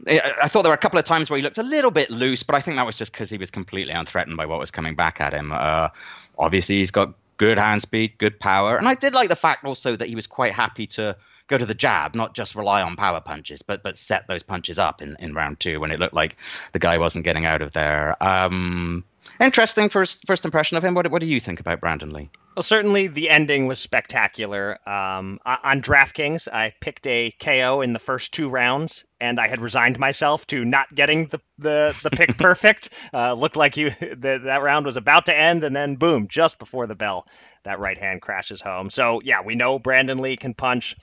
I 0.06 0.49
thought 0.49 0.62
there 0.62 0.71
were 0.71 0.75
a 0.75 0.78
couple 0.78 0.99
of 0.99 1.04
times 1.04 1.30
where 1.30 1.37
he 1.37 1.42
looked 1.42 1.59
a 1.59 1.62
little 1.62 1.90
bit 1.90 2.11
loose, 2.11 2.42
but 2.42 2.56
I 2.56 2.61
think 2.61 2.76
that 2.76 2.87
was 2.87 2.97
just 2.97 3.12
because 3.12 3.30
he 3.30 3.38
was 3.38 3.50
completely 3.50 3.92
unthreatened 3.92 4.37
by 4.37 4.47
what 4.47 4.59
was 4.59 4.71
coming 4.71 4.97
back 4.97 5.21
at 5.21 5.32
him. 5.32 5.52
Uh, 5.52 5.90
obviously, 6.38 6.78
he's 6.78 6.90
got 6.90 7.14
good 7.37 7.59
hand 7.59 7.82
speed, 7.82 8.14
good 8.18 8.40
power, 8.40 8.76
and 8.76 8.88
I 8.88 8.94
did 8.94 9.14
like 9.14 9.28
the 9.28 9.37
fact 9.37 9.64
also 9.64 9.97
that 9.97 10.09
he 10.09 10.16
was 10.16 10.26
quite 10.26 10.54
happy 10.54 10.87
to 10.88 11.16
go 11.49 11.59
to 11.59 11.67
the 11.67 11.75
jab, 11.75 12.15
not 12.15 12.35
just 12.35 12.55
rely 12.55 12.83
on 12.83 12.97
power 12.97 13.21
punches, 13.21 13.63
but 13.63 13.83
but 13.83 13.99
set 13.99 14.27
those 14.27 14.43
punches 14.43 14.79
up 14.79 15.03
in, 15.03 15.17
in 15.19 15.35
round 15.35 15.61
two 15.61 15.81
when 15.81 15.91
it 15.91 16.01
looked 16.01 16.15
like 16.15 16.37
the 16.73 16.79
guy 16.79 16.99
wasn't 16.99 17.25
getting 17.25 17.45
out 17.45 17.63
of 17.63 17.73
there. 17.73 18.23
Um, 18.23 19.05
interesting 19.41 19.89
first 19.89 20.27
first 20.27 20.45
impression 20.45 20.77
of 20.77 20.85
him. 20.85 20.95
What 20.95 21.11
what 21.11 21.21
do 21.21 21.27
you 21.27 21.41
think 21.41 21.61
about 21.61 21.81
Brandon 21.81 22.13
Lee? 22.13 22.31
Well, 22.57 22.63
certainly 22.63 23.07
the 23.07 23.31
ending 23.31 23.67
was 23.67 23.79
spectacular. 23.79 24.79
Um, 24.87 25.41
on 25.47 25.81
DraftKings, 25.81 26.49
I 26.53 26.75
picked 26.81 27.07
a 27.07 27.31
KO 27.31 27.81
in 27.81 27.95
the 27.95 27.99
first 27.99 28.35
two 28.35 28.51
rounds, 28.51 29.05
and 29.19 29.41
I 29.41 29.49
had 29.49 29.63
resigned 29.63 29.99
myself 29.99 30.47
to 30.49 30.63
not 30.63 30.95
getting 30.95 31.27
the 31.27 31.41
the, 31.57 31.99
the 32.03 32.11
pick 32.11 32.37
perfect. 32.39 32.91
Uh, 33.13 33.33
looked 33.33 33.57
like 33.57 33.75
the, 33.75 34.41
that 34.45 34.63
round 34.63 34.85
was 34.85 34.99
about 34.99 35.27
to 35.27 35.39
end, 35.39 35.65
and 35.65 35.75
then 35.75 35.97
boom, 35.97 36.29
just 36.29 36.59
before 36.59 36.87
the 36.87 36.95
bell, 36.95 37.27
that 37.65 37.79
right 37.79 37.97
hand 37.97 38.21
crashes 38.21 38.61
home. 38.61 38.91
So 38.91 39.23
yeah, 39.25 39.41
we 39.43 39.55
know 39.55 39.79
Brandon 39.79 40.19
Lee 40.19 40.37
can 40.37 40.53
punch 40.53 40.95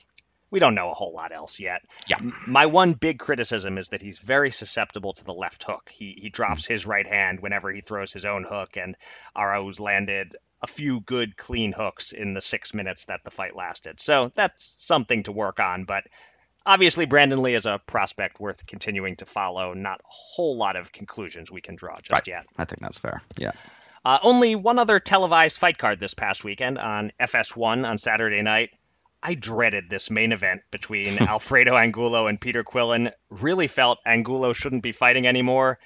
we 0.51 0.59
don't 0.59 0.75
know 0.75 0.89
a 0.89 0.93
whole 0.93 1.13
lot 1.13 1.31
else 1.31 1.59
yet. 1.59 1.81
Yeah. 2.07 2.17
My 2.47 2.65
one 2.65 2.93
big 2.93 3.19
criticism 3.19 3.77
is 3.77 3.89
that 3.89 4.01
he's 4.01 4.19
very 4.19 4.51
susceptible 4.51 5.13
to 5.13 5.23
the 5.23 5.33
left 5.33 5.63
hook. 5.63 5.89
He 5.89 6.17
he 6.19 6.29
drops 6.29 6.65
his 6.65 6.85
right 6.85 7.07
hand 7.07 7.39
whenever 7.39 7.71
he 7.71 7.81
throws 7.81 8.11
his 8.11 8.25
own 8.25 8.43
hook, 8.43 8.77
and 8.77 8.95
Arauz 9.35 9.79
landed 9.79 10.35
a 10.61 10.67
few 10.67 10.99
good 10.99 11.37
clean 11.37 11.71
hooks 11.71 12.11
in 12.11 12.33
the 12.33 12.41
six 12.41 12.73
minutes 12.73 13.05
that 13.05 13.23
the 13.23 13.31
fight 13.31 13.55
lasted. 13.55 13.99
So 13.99 14.31
that's 14.35 14.75
something 14.77 15.23
to 15.23 15.31
work 15.31 15.59
on, 15.59 15.85
but 15.85 16.03
obviously 16.65 17.05
Brandon 17.05 17.41
Lee 17.41 17.55
is 17.55 17.65
a 17.65 17.79
prospect 17.85 18.39
worth 18.39 18.65
continuing 18.65 19.15
to 19.17 19.25
follow. 19.25 19.73
Not 19.73 19.99
a 20.01 20.07
whole 20.07 20.57
lot 20.57 20.75
of 20.75 20.91
conclusions 20.91 21.51
we 21.51 21.61
can 21.61 21.75
draw 21.75 21.97
just 22.01 22.11
right. 22.11 22.27
yet. 22.27 22.45
I 22.57 22.65
think 22.65 22.81
that's 22.81 22.99
fair. 22.99 23.21
Yeah. 23.37 23.51
Uh, 24.03 24.17
only 24.21 24.55
one 24.55 24.79
other 24.79 24.99
televised 24.99 25.57
fight 25.57 25.77
card 25.77 25.99
this 25.99 26.13
past 26.13 26.43
weekend 26.43 26.77
on 26.77 27.11
FS1 27.19 27.85
on 27.85 27.97
Saturday 27.97 28.41
night. 28.41 28.71
I 29.21 29.33
dreaded 29.33 29.89
this 29.89 30.09
main 30.09 30.31
event 30.31 30.61
between 30.71 31.17
Alfredo 31.21 31.75
Angulo 31.75 32.27
and 32.27 32.39
Peter 32.39 32.63
Quillin. 32.63 33.11
Really 33.29 33.67
felt 33.67 33.99
Angulo 34.05 34.53
shouldn't 34.53 34.83
be 34.83 34.91
fighting 34.91 35.27
anymore. 35.27 35.79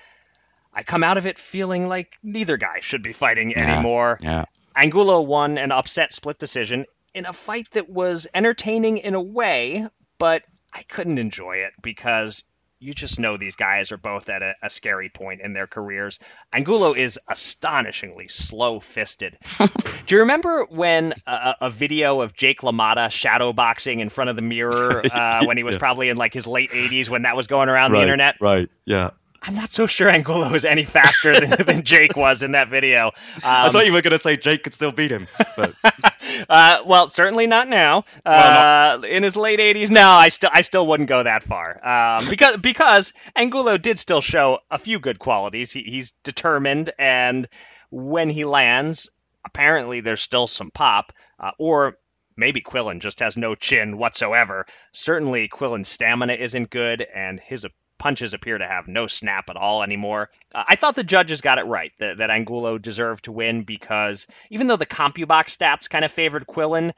I 0.73 0.83
come 0.83 1.03
out 1.03 1.17
of 1.17 1.25
it 1.25 1.37
feeling 1.37 1.87
like 1.87 2.17
neither 2.23 2.57
guy 2.57 2.79
should 2.79 3.03
be 3.03 3.13
fighting 3.13 3.51
Yeah, 3.51 3.73
anymore. 3.73 4.19
Yeah. 4.21 4.45
Angulo 4.75 5.21
won 5.21 5.57
an 5.57 5.71
upset 5.71 6.13
split 6.13 6.39
decision 6.39 6.85
in 7.13 7.25
a 7.25 7.33
fight 7.33 7.69
that 7.71 7.89
was 7.89 8.27
entertaining 8.33 8.97
in 8.97 9.13
a 9.13 9.21
way, 9.21 9.87
but 10.17 10.43
I 10.73 10.81
couldn't 10.83 11.19
enjoy 11.19 11.57
it 11.57 11.73
because 11.81 12.43
you 12.83 12.93
just 12.93 13.19
know 13.19 13.37
these 13.37 13.55
guys 13.55 13.91
are 13.91 13.97
both 13.97 14.29
at 14.29 14.41
a, 14.41 14.53
a 14.61 14.69
scary 14.69 15.09
point 15.09 15.41
in 15.41 15.53
their 15.53 15.67
careers. 15.67 16.19
Angulo 16.51 16.93
is 16.93 17.17
astonishingly 17.29 18.27
slow 18.27 18.79
fisted. 18.79 19.37
Do 19.59 20.15
you 20.15 20.19
remember 20.19 20.65
when 20.69 21.13
a, 21.25 21.55
a 21.61 21.69
video 21.69 22.19
of 22.21 22.33
Jake 22.33 22.59
LaMotta 22.59 23.09
shadow 23.09 23.53
boxing 23.53 24.01
in 24.01 24.09
front 24.09 24.29
of 24.29 24.35
the 24.35 24.41
mirror 24.41 25.03
uh, 25.11 25.45
when 25.45 25.55
he 25.55 25.63
was 25.63 25.75
Yeah. 25.75 25.79
probably 25.79 26.09
in 26.09 26.17
like 26.17 26.33
his 26.33 26.45
late 26.45 26.71
80s 26.71 27.09
when 27.09 27.21
that 27.21 27.35
was 27.37 27.47
going 27.47 27.69
around 27.69 27.93
the 27.93 28.01
internet? 28.01 28.35
Right. 28.41 28.69
Yeah. 28.85 29.11
I'm 29.45 29.55
not 29.55 29.69
so 29.69 29.87
sure 29.87 30.09
Angulo 30.09 30.53
is 30.53 30.63
any 30.63 30.85
faster 30.85 31.33
than, 31.37 31.49
than 31.65 31.83
Jake 31.83 32.15
was 32.15 32.43
in 32.43 32.51
that 32.51 32.69
video. 32.69 33.11
I 33.43 33.67
Um, 33.67 33.73
thought 33.73 33.85
you 33.85 33.91
were 33.91 34.01
going 34.01 34.17
to 34.17 34.21
say 34.21 34.37
Jake 34.37 34.63
could 34.63 34.73
still 34.73 34.93
beat 34.93 35.11
him. 35.11 35.27
But 35.57 35.73
uh, 36.49 36.83
well, 36.85 37.07
certainly 37.07 37.45
not 37.47 37.67
now. 37.67 38.05
Uh, 38.25 38.99
in 39.07 39.21
his 39.23 39.35
late 39.35 39.59
80s, 39.59 39.89
no, 39.89 40.09
I 40.09 40.29
still 40.29 40.49
I 40.53 40.61
still 40.61 40.87
wouldn't 40.87 41.09
go 41.09 41.21
that 41.23 41.43
far 41.43 41.85
um, 41.85 42.29
because 42.29 42.57
because 42.57 43.13
Angulo 43.35 43.77
did 43.77 43.99
still 43.99 44.21
show 44.21 44.59
a 44.71 44.77
few 44.77 44.99
good 44.99 45.19
qualities. 45.19 45.71
He, 45.73 45.83
he's 45.83 46.11
determined, 46.23 46.91
and 46.97 47.47
when 47.91 48.29
he 48.29 48.45
lands, 48.45 49.09
apparently 49.45 49.99
there's 49.99 50.21
still 50.21 50.47
some 50.47 50.71
pop, 50.71 51.11
uh, 51.39 51.51
or 51.59 51.97
maybe 52.37 52.61
Quillin 52.61 52.99
just 53.01 53.19
has 53.19 53.35
no 53.37 53.55
chin 53.55 53.97
whatsoever. 53.97 54.65
Certainly, 54.93 55.49
Quillin's 55.49 55.89
stamina 55.89 56.33
isn't 56.33 56.69
good, 56.69 57.01
and 57.01 57.39
his 57.39 57.65
punches 58.03 58.33
appear 58.33 58.57
to 58.57 58.67
have 58.67 58.85
no 58.85 59.07
snap 59.07 59.49
at 59.49 59.55
all 59.55 59.81
anymore. 59.81 60.29
Uh, 60.53 60.65
I 60.67 60.75
thought 60.75 60.93
the 60.93 61.05
judges 61.05 61.39
got 61.39 61.57
it 61.57 61.65
right 61.65 61.93
that, 61.99 62.17
that 62.17 62.29
Angulo 62.29 62.77
deserved 62.77 63.23
to 63.23 63.31
win 63.31 63.63
because 63.63 64.27
even 64.49 64.67
though 64.67 64.75
the 64.75 64.85
CompuBox 64.85 65.57
stats 65.57 65.89
kind 65.89 66.03
of 66.03 66.11
favored 66.11 66.45
Quillin, 66.45 66.91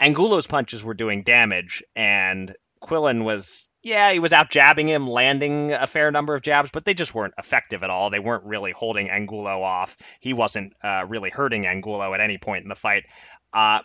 Angulo's 0.00 0.46
punches 0.46 0.82
were 0.82 0.94
doing 0.94 1.24
damage, 1.24 1.82
and 1.94 2.54
Quillin 2.82 3.22
was. 3.22 3.68
Yeah, 3.82 4.10
he 4.12 4.18
was 4.18 4.32
out 4.32 4.50
jabbing 4.50 4.88
him, 4.88 5.06
landing 5.06 5.72
a 5.72 5.86
fair 5.86 6.10
number 6.10 6.34
of 6.34 6.42
jabs, 6.42 6.70
but 6.72 6.84
they 6.84 6.94
just 6.94 7.14
weren't 7.14 7.34
effective 7.38 7.84
at 7.84 7.90
all. 7.90 8.10
They 8.10 8.18
weren't 8.18 8.44
really 8.44 8.72
holding 8.72 9.10
Angulo 9.10 9.62
off. 9.62 9.96
He 10.20 10.32
wasn't 10.32 10.72
uh, 10.82 11.04
really 11.06 11.30
hurting 11.30 11.66
Angulo 11.66 12.12
at 12.12 12.20
any 12.20 12.38
point 12.38 12.64
in 12.64 12.68
the 12.68 12.74
fight. 12.74 13.04
Uh, 13.52 13.80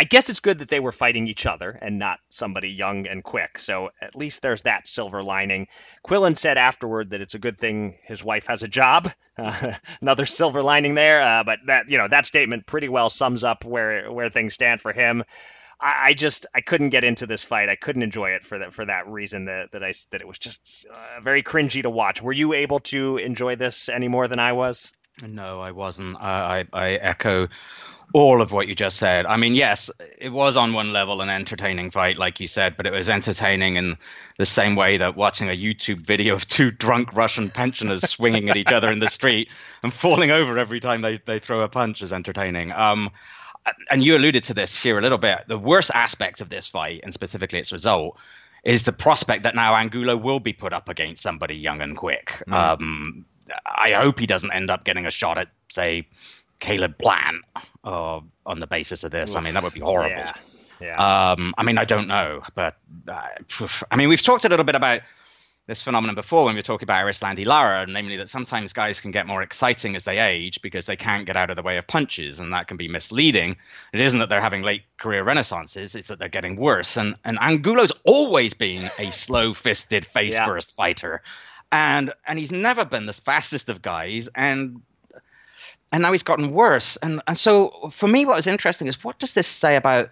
I 0.00 0.04
guess 0.04 0.30
it's 0.30 0.40
good 0.40 0.60
that 0.60 0.68
they 0.68 0.80
were 0.80 0.92
fighting 0.92 1.28
each 1.28 1.44
other 1.44 1.68
and 1.68 1.98
not 1.98 2.20
somebody 2.30 2.70
young 2.70 3.06
and 3.06 3.22
quick. 3.22 3.58
So 3.58 3.90
at 4.00 4.16
least 4.16 4.40
there's 4.40 4.62
that 4.62 4.88
silver 4.88 5.22
lining. 5.22 5.68
Quillin 6.02 6.38
said 6.38 6.56
afterward 6.56 7.10
that 7.10 7.20
it's 7.20 7.34
a 7.34 7.38
good 7.38 7.58
thing 7.58 7.98
his 8.04 8.24
wife 8.24 8.46
has 8.46 8.62
a 8.62 8.68
job. 8.68 9.12
Uh, 9.36 9.74
another 10.00 10.24
silver 10.24 10.62
lining 10.62 10.94
there. 10.94 11.20
Uh, 11.20 11.44
but 11.44 11.58
that 11.66 11.90
you 11.90 11.98
know 11.98 12.08
that 12.08 12.24
statement 12.24 12.64
pretty 12.64 12.88
well 12.88 13.10
sums 13.10 13.44
up 13.44 13.66
where 13.66 14.10
where 14.10 14.30
things 14.30 14.54
stand 14.54 14.80
for 14.80 14.94
him. 14.94 15.22
I, 15.78 15.96
I 16.02 16.12
just 16.14 16.46
I 16.54 16.62
couldn't 16.62 16.88
get 16.88 17.04
into 17.04 17.26
this 17.26 17.44
fight. 17.44 17.68
I 17.68 17.76
couldn't 17.76 18.02
enjoy 18.02 18.30
it 18.30 18.42
for 18.42 18.58
that 18.58 18.72
for 18.72 18.86
that 18.86 19.06
reason 19.06 19.44
that 19.44 19.72
that 19.72 19.84
I 19.84 19.92
that 20.12 20.22
it 20.22 20.26
was 20.26 20.38
just 20.38 20.86
uh, 20.90 21.20
very 21.20 21.42
cringy 21.42 21.82
to 21.82 21.90
watch. 21.90 22.22
Were 22.22 22.32
you 22.32 22.54
able 22.54 22.78
to 22.94 23.18
enjoy 23.18 23.56
this 23.56 23.90
any 23.90 24.08
more 24.08 24.28
than 24.28 24.38
I 24.38 24.52
was? 24.54 24.92
No, 25.22 25.60
I 25.60 25.72
wasn't. 25.72 26.16
I, 26.16 26.64
I, 26.72 26.78
I 26.78 26.90
echo 26.92 27.48
all 28.12 28.42
of 28.42 28.52
what 28.52 28.66
you 28.66 28.74
just 28.74 28.96
said. 28.96 29.26
I 29.26 29.36
mean, 29.36 29.54
yes, 29.54 29.90
it 30.18 30.30
was 30.30 30.56
on 30.56 30.72
one 30.72 30.92
level 30.92 31.20
an 31.20 31.28
entertaining 31.28 31.90
fight, 31.90 32.18
like 32.18 32.40
you 32.40 32.46
said, 32.46 32.76
but 32.76 32.86
it 32.86 32.92
was 32.92 33.08
entertaining 33.08 33.76
in 33.76 33.96
the 34.38 34.46
same 34.46 34.74
way 34.74 34.96
that 34.96 35.16
watching 35.16 35.48
a 35.48 35.56
YouTube 35.56 36.00
video 36.00 36.34
of 36.34 36.46
two 36.46 36.70
drunk 36.70 37.14
Russian 37.14 37.50
pensioners 37.50 38.08
swinging 38.08 38.50
at 38.50 38.56
each 38.56 38.72
other 38.72 38.90
in 38.90 38.98
the 38.98 39.08
street 39.08 39.48
and 39.82 39.92
falling 39.92 40.30
over 40.30 40.58
every 40.58 40.80
time 40.80 41.02
they, 41.02 41.20
they 41.26 41.38
throw 41.38 41.62
a 41.62 41.68
punch 41.68 42.02
is 42.02 42.12
entertaining. 42.12 42.72
Um, 42.72 43.10
and 43.90 44.02
you 44.02 44.16
alluded 44.16 44.44
to 44.44 44.54
this 44.54 44.76
here 44.76 44.98
a 44.98 45.02
little 45.02 45.18
bit. 45.18 45.40
The 45.46 45.58
worst 45.58 45.90
aspect 45.94 46.40
of 46.40 46.48
this 46.48 46.66
fight, 46.66 47.00
and 47.04 47.14
specifically 47.14 47.58
its 47.58 47.72
result, 47.72 48.18
is 48.64 48.82
the 48.82 48.92
prospect 48.92 49.44
that 49.44 49.54
now 49.54 49.74
Angulo 49.74 50.16
will 50.16 50.40
be 50.40 50.52
put 50.52 50.72
up 50.72 50.88
against 50.88 51.22
somebody 51.22 51.54
young 51.54 51.80
and 51.80 51.96
quick. 51.96 52.42
Um, 52.50 53.24
I 53.66 53.92
hope 53.94 54.18
he 54.18 54.26
doesn't 54.26 54.52
end 54.52 54.70
up 54.70 54.84
getting 54.84 55.06
a 55.06 55.10
shot 55.10 55.38
at, 55.38 55.48
say, 55.68 56.06
Caleb 56.60 56.98
Plant 56.98 57.44
uh, 57.84 58.20
on 58.46 58.58
the 58.60 58.66
basis 58.66 59.04
of 59.04 59.10
this. 59.10 59.34
I 59.34 59.40
mean, 59.40 59.54
that 59.54 59.62
would 59.62 59.74
be 59.74 59.80
horrible. 59.80 60.16
Yeah. 60.16 60.34
Yeah. 60.80 61.32
Um, 61.32 61.54
I 61.58 61.62
mean, 61.62 61.76
I 61.76 61.84
don't 61.84 62.08
know, 62.08 62.42
but 62.54 62.76
uh. 63.06 63.26
I 63.90 63.96
mean, 63.96 64.08
we've 64.08 64.22
talked 64.22 64.46
a 64.46 64.48
little 64.48 64.64
bit 64.64 64.76
about 64.76 65.02
this 65.66 65.82
phenomenon 65.82 66.14
before 66.16 66.44
when 66.44 66.54
we 66.54 66.58
were 66.58 66.64
talking 66.64 66.84
about 66.84 67.04
Erislandy 67.04 67.46
Lara, 67.46 67.86
namely 67.86 68.16
that 68.16 68.28
sometimes 68.28 68.72
guys 68.72 69.00
can 69.00 69.12
get 69.12 69.26
more 69.26 69.40
exciting 69.40 69.94
as 69.94 70.02
they 70.02 70.18
age 70.18 70.60
because 70.62 70.86
they 70.86 70.96
can't 70.96 71.26
get 71.26 71.36
out 71.36 71.50
of 71.50 71.56
the 71.56 71.62
way 71.62 71.76
of 71.76 71.86
punches, 71.86 72.40
and 72.40 72.52
that 72.52 72.66
can 72.66 72.76
be 72.76 72.88
misleading. 72.88 73.56
It 73.92 74.00
isn't 74.00 74.18
that 74.18 74.28
they're 74.28 74.40
having 74.40 74.62
late 74.62 74.82
career 74.98 75.22
renaissances; 75.22 75.94
it's 75.94 76.08
that 76.08 76.18
they're 76.18 76.28
getting 76.28 76.56
worse. 76.56 76.96
And 76.96 77.14
and 77.24 77.38
Angulo's 77.40 77.92
always 78.04 78.54
been 78.54 78.84
a 78.98 79.10
slow-fisted, 79.12 80.06
face-first 80.06 80.74
fighter, 80.74 81.22
and 81.70 82.12
and 82.26 82.38
he's 82.38 82.50
never 82.50 82.84
been 82.84 83.06
the 83.06 83.12
fastest 83.12 83.68
of 83.68 83.82
guys, 83.82 84.28
and 84.34 84.82
and 85.92 86.02
now 86.02 86.12
he's 86.12 86.22
gotten 86.22 86.52
worse. 86.52 86.96
And 86.96 87.22
and 87.26 87.36
so 87.38 87.90
for 87.92 88.08
me, 88.08 88.24
what 88.24 88.36
was 88.36 88.46
interesting 88.46 88.86
is 88.86 89.02
what 89.04 89.18
does 89.18 89.32
this 89.32 89.46
say 89.48 89.76
about 89.76 90.10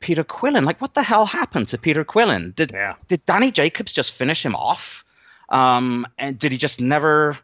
Peter 0.00 0.24
Quillin? 0.24 0.64
Like, 0.64 0.80
what 0.80 0.94
the 0.94 1.02
hell 1.02 1.26
happened 1.26 1.68
to 1.70 1.78
Peter 1.78 2.04
Quillin? 2.04 2.54
Did 2.54 2.72
Yeah. 2.72 2.94
did 3.08 3.24
Danny 3.24 3.50
Jacobs 3.50 3.92
just 3.92 4.12
finish 4.12 4.44
him 4.44 4.54
off? 4.54 5.04
Um, 5.48 6.06
and 6.18 6.38
did 6.38 6.52
he 6.52 6.58
just 6.58 6.80
never? 6.80 7.36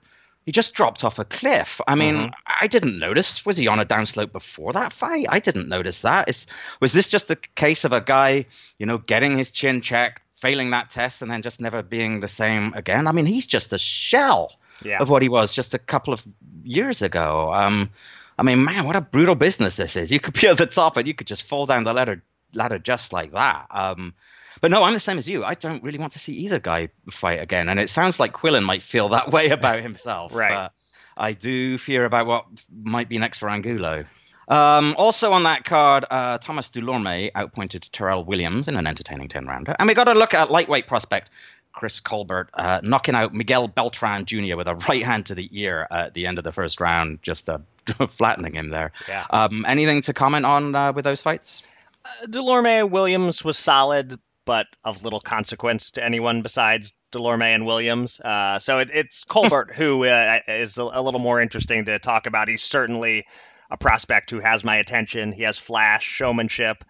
He 0.45 0.51
just 0.51 0.75
dropped 0.75 1.05
off 1.05 1.21
a 1.21 1.25
cliff. 1.25 1.81
I 1.87 1.95
mean, 1.95 2.17
Mhm. 2.17 2.33
I 2.61 2.67
didn't 2.67 2.99
notice. 2.99 3.47
Was 3.47 3.57
he 3.57 3.69
on 3.69 3.79
a 3.79 3.85
downslope 3.85 4.33
before 4.33 4.73
that 4.73 4.93
fight? 4.93 5.27
I 5.29 5.39
didn't 5.39 5.69
notice 5.69 6.01
that. 6.01 6.29
Is 6.29 6.47
was 6.81 6.93
this 6.93 7.09
just 7.09 7.29
the 7.29 7.37
case 7.55 7.85
of 7.85 7.93
a 7.93 8.01
guy, 8.01 8.47
you 8.77 8.87
know, 8.87 8.99
getting 8.99 9.39
his 9.39 9.53
chin 9.53 9.83
checked, 9.83 10.21
failing 10.35 10.71
that 10.71 10.91
test, 10.91 11.23
and 11.23 11.31
then 11.31 11.43
just 11.43 11.61
never 11.61 11.81
being 11.83 12.19
the 12.19 12.27
same 12.29 12.75
again? 12.75 13.07
I 13.07 13.13
mean, 13.13 13.27
he's 13.27 13.47
just 13.47 13.73
a 13.73 13.79
shell 13.79 14.53
Yeah. 14.85 14.99
of 15.01 15.09
what 15.09 15.23
he 15.23 15.29
was 15.29 15.53
just 15.53 15.75
a 15.75 15.79
couple 15.79 16.13
of 16.13 16.23
years 16.65 17.03
ago. 17.03 17.53
Um, 17.53 17.91
I 18.39 18.43
mean, 18.43 18.65
man, 18.65 18.87
what 18.87 18.97
a 18.97 19.01
brutal 19.01 19.35
business 19.35 19.77
this 19.77 19.97
is. 19.97 20.11
You 20.11 20.21
could 20.21 20.35
be 20.35 20.49
at 20.49 20.59
the 20.59 20.67
top 20.67 20.97
and 20.97 21.07
you 21.07 21.15
could 21.15 21.27
just 21.27 21.45
fall 21.45 21.67
down 21.67 21.85
the 21.85 21.93
ladder 21.93 22.23
ladder 22.55 22.79
just 22.79 23.13
like 23.13 23.33
that. 23.33 23.67
Um, 23.71 24.15
but 24.61 24.71
no, 24.71 24.83
I'm 24.83 24.93
the 24.93 25.01
same 25.01 25.19
as 25.19 25.29
you. 25.29 25.45
I 25.45 25.55
don't 25.55 25.83
really 25.83 25.99
want 25.99 26.13
to 26.13 26.19
see 26.19 26.35
either 26.35 26.59
guy 26.59 26.89
fight 27.11 27.41
again. 27.41 27.69
And 27.69 27.81
it 27.81 27.91
sounds 27.91 28.21
like 28.21 28.33
Quillin 28.33 28.63
might 28.63 28.83
feel 28.83 29.09
that 29.11 29.33
way 29.33 29.49
about 29.49 29.81
himself. 29.83 30.35
Right. 30.35 30.51
But 30.51 30.73
I 31.17 31.33
do 31.33 31.79
fear 31.79 32.05
about 32.05 32.27
what 32.27 32.47
might 32.71 33.09
be 33.09 33.19
next 33.19 33.39
for 33.39 33.49
Angulo. 33.49 34.05
Um, 34.49 34.95
also 34.99 35.33
on 35.33 35.45
that 35.45 35.65
card, 35.65 36.05
uh, 36.11 36.39
Thomas 36.39 36.69
Dulorme 36.69 37.31
outpointed 37.35 37.83
Terrel 37.93 38.25
Williams 38.25 38.69
in 38.69 38.77
an 38.77 38.87
entertaining 38.87 39.29
10 39.29 39.47
rounder. 39.47 39.75
And 39.79 39.89
we 39.89 39.95
got 39.95 40.05
to 40.05 40.15
look 40.15 40.35
at 40.35 40.51
lightweight 40.51 40.87
prospect 40.87 41.31
Chris 41.73 42.01
Colbert 42.01 42.51
uh, 42.55 42.81
knocking 42.83 43.15
out 43.15 43.35
Miguel 43.35 43.69
Beltran 43.69 44.27
Jr. 44.27 44.57
with 44.57 44.69
a 44.69 44.75
right 44.75 45.05
hand 45.05 45.27
to 45.27 45.35
the 45.35 45.49
ear 45.53 45.87
at 45.91 46.15
the 46.15 46.27
end 46.27 46.39
of 46.39 46.45
the 46.45 46.53
first 46.53 46.81
round, 46.81 47.23
just 47.23 47.49
uh, 47.49 47.59
flattening 48.11 48.55
him 48.55 48.71
there. 48.71 48.93
Yeah. 49.09 49.27
Um, 49.31 49.65
anything 49.67 50.03
to 50.03 50.13
comment 50.13 50.47
on 50.47 50.75
uh, 50.75 50.93
with 50.93 51.05
those 51.05 51.23
fights? 51.23 51.63
Uh, 52.05 52.27
Dulorme 52.27 52.91
Williams 52.91 53.45
was 53.45 53.59
solid, 53.59 54.19
but 54.45 54.67
of 54.85 55.05
little 55.05 55.21
consequence 55.21 55.93
to 55.93 56.05
anyone 56.05 56.43
besides 56.43 56.93
Dulorme 57.13 57.55
and 57.55 57.67
Williams. 57.67 58.21
Uh, 58.21 58.59
so 58.59 58.81
it, 58.81 58.91
it's 58.93 59.25
Colbert 59.29 59.73
who 59.75 60.05
uh, 60.05 60.41
is 60.49 60.79
a, 60.79 60.83
a, 60.83 61.03
little 61.03 61.21
more 61.21 61.41
interesting 61.41 61.85
to 61.87 61.99
talk 61.99 62.27
about. 62.27 62.49
He's 62.49 62.63
certainly 62.63 63.27
a 63.71 63.77
prospect 63.77 64.31
who 64.31 64.41
has 64.41 64.65
my 64.65 64.77
attention. 64.77 65.33
He 65.33 65.43
has 65.45 65.59
flash, 65.59 66.05
showmanship, 66.05 66.85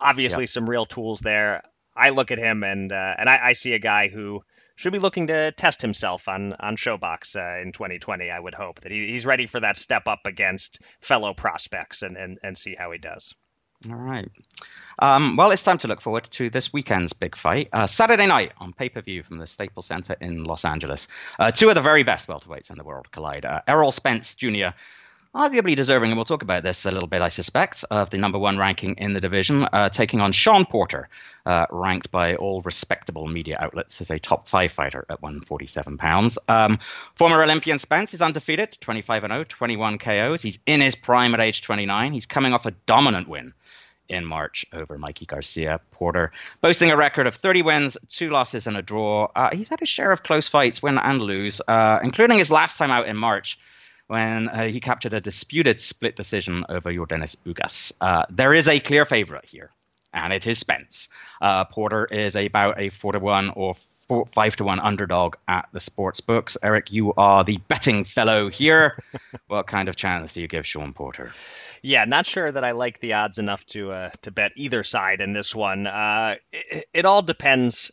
obviously 0.00 0.44
yep. 0.44 0.50
some 0.50 0.68
real 0.68 0.86
tools 0.86 1.20
there. 1.20 1.62
I 1.98 2.10
look 2.10 2.30
at 2.30 2.38
him 2.38 2.62
and 2.62 2.92
uh, 2.92 3.14
and 3.18 3.28
I, 3.28 3.48
I, 3.48 3.52
see 3.54 3.72
a 3.72 3.78
guy 3.78 4.08
who 4.08 4.42
should 4.76 4.92
be 4.92 4.98
looking 4.98 5.26
to 5.26 5.52
test 5.52 5.82
himself 5.82 6.28
on 6.28 6.52
on 6.54 6.76
ShoBox 6.76 7.36
uh, 7.36 7.62
in 7.62 7.72
2020. 7.72 8.30
I 8.30 8.38
would 8.38 8.54
hope 8.54 8.80
that 8.80 8.92
he, 8.92 9.08
he's 9.08 9.26
ready 9.26 9.46
for 9.46 9.60
that 9.60 9.76
step 9.76 10.06
up 10.06 10.20
against 10.24 10.80
fellow 11.00 11.34
prospects 11.34 12.02
and, 12.02 12.16
and, 12.16 12.38
and 12.42 12.56
see 12.56 12.74
how 12.78 12.92
he 12.92 12.98
does. 12.98 13.34
All 13.88 13.96
right. 13.96 14.28
Um, 14.98 15.36
well, 15.36 15.52
it's 15.52 15.62
time 15.62 15.78
to 15.78 15.88
look 15.88 16.00
forward 16.00 16.28
to 16.32 16.50
this 16.50 16.72
weekend's 16.72 17.12
big 17.12 17.36
fight. 17.36 17.68
Uh, 17.72 17.86
Saturday 17.86 18.26
night 18.26 18.52
on 18.58 18.72
pay 18.72 18.88
per 18.88 19.00
view 19.00 19.22
from 19.22 19.38
the 19.38 19.46
Staples 19.46 19.86
Center 19.86 20.16
in 20.20 20.42
Los 20.44 20.64
Angeles. 20.64 21.06
Uh, 21.38 21.52
two 21.52 21.68
of 21.68 21.76
the 21.76 21.80
very 21.80 22.02
best 22.02 22.28
welterweights 22.28 22.70
in 22.70 22.76
the 22.76 22.84
world 22.84 23.10
collide. 23.12 23.44
Uh, 23.44 23.60
Errol 23.68 23.92
Spence 23.92 24.34
Jr., 24.34 24.70
arguably 25.34 25.76
deserving, 25.76 26.10
and 26.10 26.18
we'll 26.18 26.24
talk 26.24 26.42
about 26.42 26.62
this 26.62 26.84
a 26.86 26.90
little 26.90 27.08
bit, 27.08 27.22
I 27.22 27.28
suspect, 27.28 27.84
of 27.90 28.10
the 28.10 28.18
number 28.18 28.38
one 28.38 28.58
ranking 28.58 28.96
in 28.96 29.12
the 29.12 29.20
division, 29.20 29.64
uh, 29.72 29.88
taking 29.88 30.20
on 30.20 30.32
Shawn 30.32 30.64
Porter, 30.64 31.08
uh, 31.46 31.66
ranked 31.70 32.10
by 32.10 32.36
all 32.36 32.62
respectable 32.62 33.26
media 33.26 33.56
outlets 33.60 34.00
as 34.00 34.10
a 34.10 34.18
top 34.18 34.48
five 34.48 34.72
fighter 34.72 35.04
at 35.08 35.22
147 35.22 35.98
pounds. 35.98 36.38
Um, 36.48 36.78
former 37.14 37.42
Olympian 37.42 37.78
Spence 37.78 38.14
is 38.14 38.22
undefeated, 38.22 38.76
25 38.80 39.22
0, 39.22 39.44
21 39.44 39.98
KOs. 39.98 40.42
He's 40.42 40.58
in 40.66 40.80
his 40.80 40.94
prime 40.94 41.34
at 41.34 41.40
age 41.40 41.62
29. 41.62 42.12
He's 42.12 42.26
coming 42.26 42.52
off 42.52 42.66
a 42.66 42.72
dominant 42.86 43.28
win 43.28 43.52
in 44.08 44.24
March 44.24 44.64
over 44.72 44.96
Mikey 44.96 45.26
Garcia 45.26 45.80
Porter, 45.90 46.32
boasting 46.62 46.90
a 46.90 46.96
record 46.96 47.26
of 47.26 47.34
30 47.34 47.62
wins, 47.62 47.96
two 48.08 48.30
losses, 48.30 48.66
and 48.66 48.76
a 48.76 48.82
draw. 48.82 49.28
Uh, 49.36 49.54
he's 49.54 49.68
had 49.68 49.82
a 49.82 49.86
share 49.86 50.10
of 50.10 50.22
close 50.22 50.48
fights, 50.48 50.82
win 50.82 50.96
and 50.96 51.20
lose, 51.20 51.60
uh, 51.68 51.98
including 52.02 52.38
his 52.38 52.50
last 52.50 52.78
time 52.78 52.90
out 52.90 53.06
in 53.06 53.16
March 53.16 53.58
when 54.08 54.48
uh, 54.48 54.64
he 54.64 54.80
captured 54.80 55.14
a 55.14 55.20
disputed 55.20 55.78
split 55.78 56.16
decision 56.16 56.64
over 56.68 56.92
Yordenis 56.92 57.36
Ugas. 57.46 57.92
Uh, 58.00 58.24
there 58.30 58.52
is 58.52 58.68
a 58.68 58.80
clear 58.80 59.04
favorite 59.04 59.44
here, 59.44 59.70
and 60.12 60.32
it 60.32 60.46
is 60.46 60.58
Spence. 60.58 61.08
Uh, 61.40 61.64
Porter 61.64 62.06
is 62.06 62.34
about 62.34 62.80
a 62.80 62.90
4 62.90 63.12
to 63.12 63.18
1 63.20 63.50
or 63.50 63.76
four, 64.08 64.26
5 64.32 64.56
to 64.56 64.64
1 64.64 64.80
underdog 64.80 65.36
at 65.46 65.68
the 65.72 65.80
sports 65.80 66.20
books. 66.20 66.56
Eric, 66.62 66.90
you 66.90 67.12
are 67.14 67.44
the 67.44 67.58
betting 67.68 68.04
fellow 68.04 68.48
here. 68.48 68.98
what 69.46 69.66
kind 69.66 69.88
of 69.88 69.96
chance 69.96 70.32
do 70.32 70.40
you 70.40 70.48
give 70.48 70.66
Shawn 70.66 70.92
Porter? 70.92 71.30
yeah, 71.82 72.04
not 72.04 72.26
sure 72.26 72.50
that 72.50 72.64
I 72.64 72.72
like 72.72 73.00
the 73.00 73.14
odds 73.14 73.38
enough 73.38 73.64
to 73.66 73.92
uh, 73.92 74.10
to 74.22 74.30
bet 74.30 74.52
either 74.56 74.82
side 74.82 75.20
in 75.20 75.32
this 75.32 75.54
one. 75.54 75.86
Uh, 75.86 76.36
it, 76.52 76.86
it, 76.92 77.06
all 77.06 77.22
depends 77.22 77.92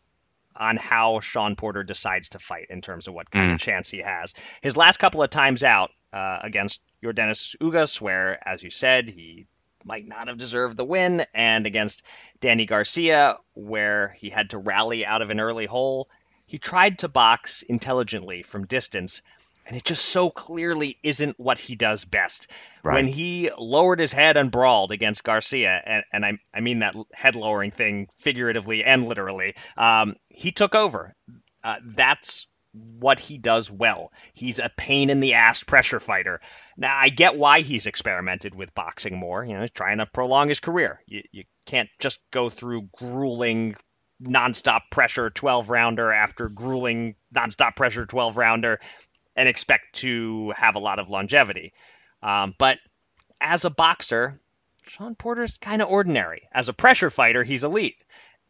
on 0.56 0.78
how 0.78 1.20
Shawn 1.20 1.56
Porter 1.56 1.84
decides 1.84 2.30
to 2.30 2.40
fight 2.40 2.68
in 2.70 2.82
terms 2.82 3.08
of 3.08 3.14
what 3.14 3.30
kind 3.30 3.52
mm. 3.52 3.56
of 3.56 3.60
chance 3.60 3.90
he 3.90 4.00
has. 4.00 4.34
His 4.62 4.78
last 4.78 4.98
couple 4.98 5.22
of 5.22 5.30
times 5.30 5.64
out 5.64 5.92
uh, 6.16 6.40
against 6.42 6.80
Yordenis 7.04 7.58
Ugas, 7.58 8.00
where, 8.00 8.40
as 8.48 8.64
you 8.64 8.70
said, 8.70 9.10
he 9.10 9.48
might 9.84 10.08
not 10.08 10.30
have 10.30 10.38
deserved 10.38 10.78
the 10.78 10.86
win, 10.86 11.26
and 11.34 11.68
against 11.68 12.04
Danny 12.40 12.66
Garcia, 12.66 13.38
where 13.54 14.16
he 14.18 14.30
had 14.30 14.52
to 14.52 14.58
rally 14.58 15.06
out 15.06 15.22
of 15.22 15.30
an 15.30 15.42
early 15.42 15.66
hole. 15.66 16.10
He 16.46 16.58
tried 16.58 17.00
to 17.00 17.10
box 17.10 17.64
intelligently 17.64 18.44
from 18.44 18.66
distance, 18.66 19.22
and 19.68 19.76
it 19.76 19.84
just 19.84 20.06
so 20.06 20.30
clearly 20.30 20.98
isn't 21.04 21.38
what 21.38 21.60
he 21.60 21.76
does 21.76 22.06
best. 22.06 22.50
Right. 22.82 22.96
When 22.96 23.08
he 23.08 23.52
lowered 23.58 24.00
his 24.00 24.14
head 24.14 24.38
and 24.38 24.50
brawled 24.50 24.92
against 24.92 25.24
Garcia, 25.24 25.82
and, 25.86 26.04
and 26.14 26.26
I, 26.26 26.40
I 26.54 26.62
mean 26.62 26.80
that 26.80 26.96
head 27.14 27.36
lowering 27.36 27.72
thing 27.72 28.08
figuratively 28.20 28.86
and 28.86 29.06
literally, 29.08 29.56
um, 29.76 30.16
he 30.30 30.52
took 30.52 30.76
over. 30.76 31.14
Uh, 31.64 31.76
that's 31.84 32.48
what 33.00 33.20
he 33.20 33.38
does 33.38 33.72
well. 33.72 34.12
He's 34.34 34.60
a 34.60 34.72
pain 34.76 35.10
in 35.10 35.20
the 35.20 35.36
ass 35.36 35.64
pressure 35.64 36.00
fighter. 36.00 36.42
Now 36.78 36.98
I 36.98 37.10
get 37.10 37.38
why 37.38 37.62
he's 37.62 37.86
experimented 37.86 38.54
with 38.56 38.74
boxing 38.74 39.18
more. 39.18 39.44
You 39.44 39.54
know, 39.54 39.62
he's 39.62 39.72
trying 39.72 40.00
to 40.00 40.06
prolong 40.06 40.50
his 40.50 40.60
career. 40.60 41.02
You, 41.08 41.24
you 41.32 41.44
can't 41.66 41.90
just 42.00 42.20
go 42.32 42.50
through 42.50 42.90
grueling 42.92 43.76
nonstop 44.22 44.82
pressure 44.92 45.30
12 45.30 45.70
rounder 45.70 46.12
after 46.12 46.50
grueling 46.50 47.16
nonstop 47.34 47.76
pressure 47.76 48.06
12 48.06 48.38
rounder 48.38 48.80
and 49.36 49.50
expect 49.50 49.96
to 49.96 50.54
have 50.56 50.76
a 50.76 50.80
lot 50.80 51.00
of 51.00 51.10
longevity. 51.10 51.74
Um, 52.24 52.54
but 52.58 52.78
as 53.42 53.66
a 53.66 53.70
boxer, 53.70 54.40
Shawn 54.88 55.16
Porter's 55.16 55.58
kind 55.58 55.82
of 55.82 55.90
ordinary. 55.90 56.48
As 56.52 56.70
a 56.70 56.74
pressure 56.74 57.10
fighter, 57.10 57.44
he's 57.44 57.64
elite. 57.64 57.98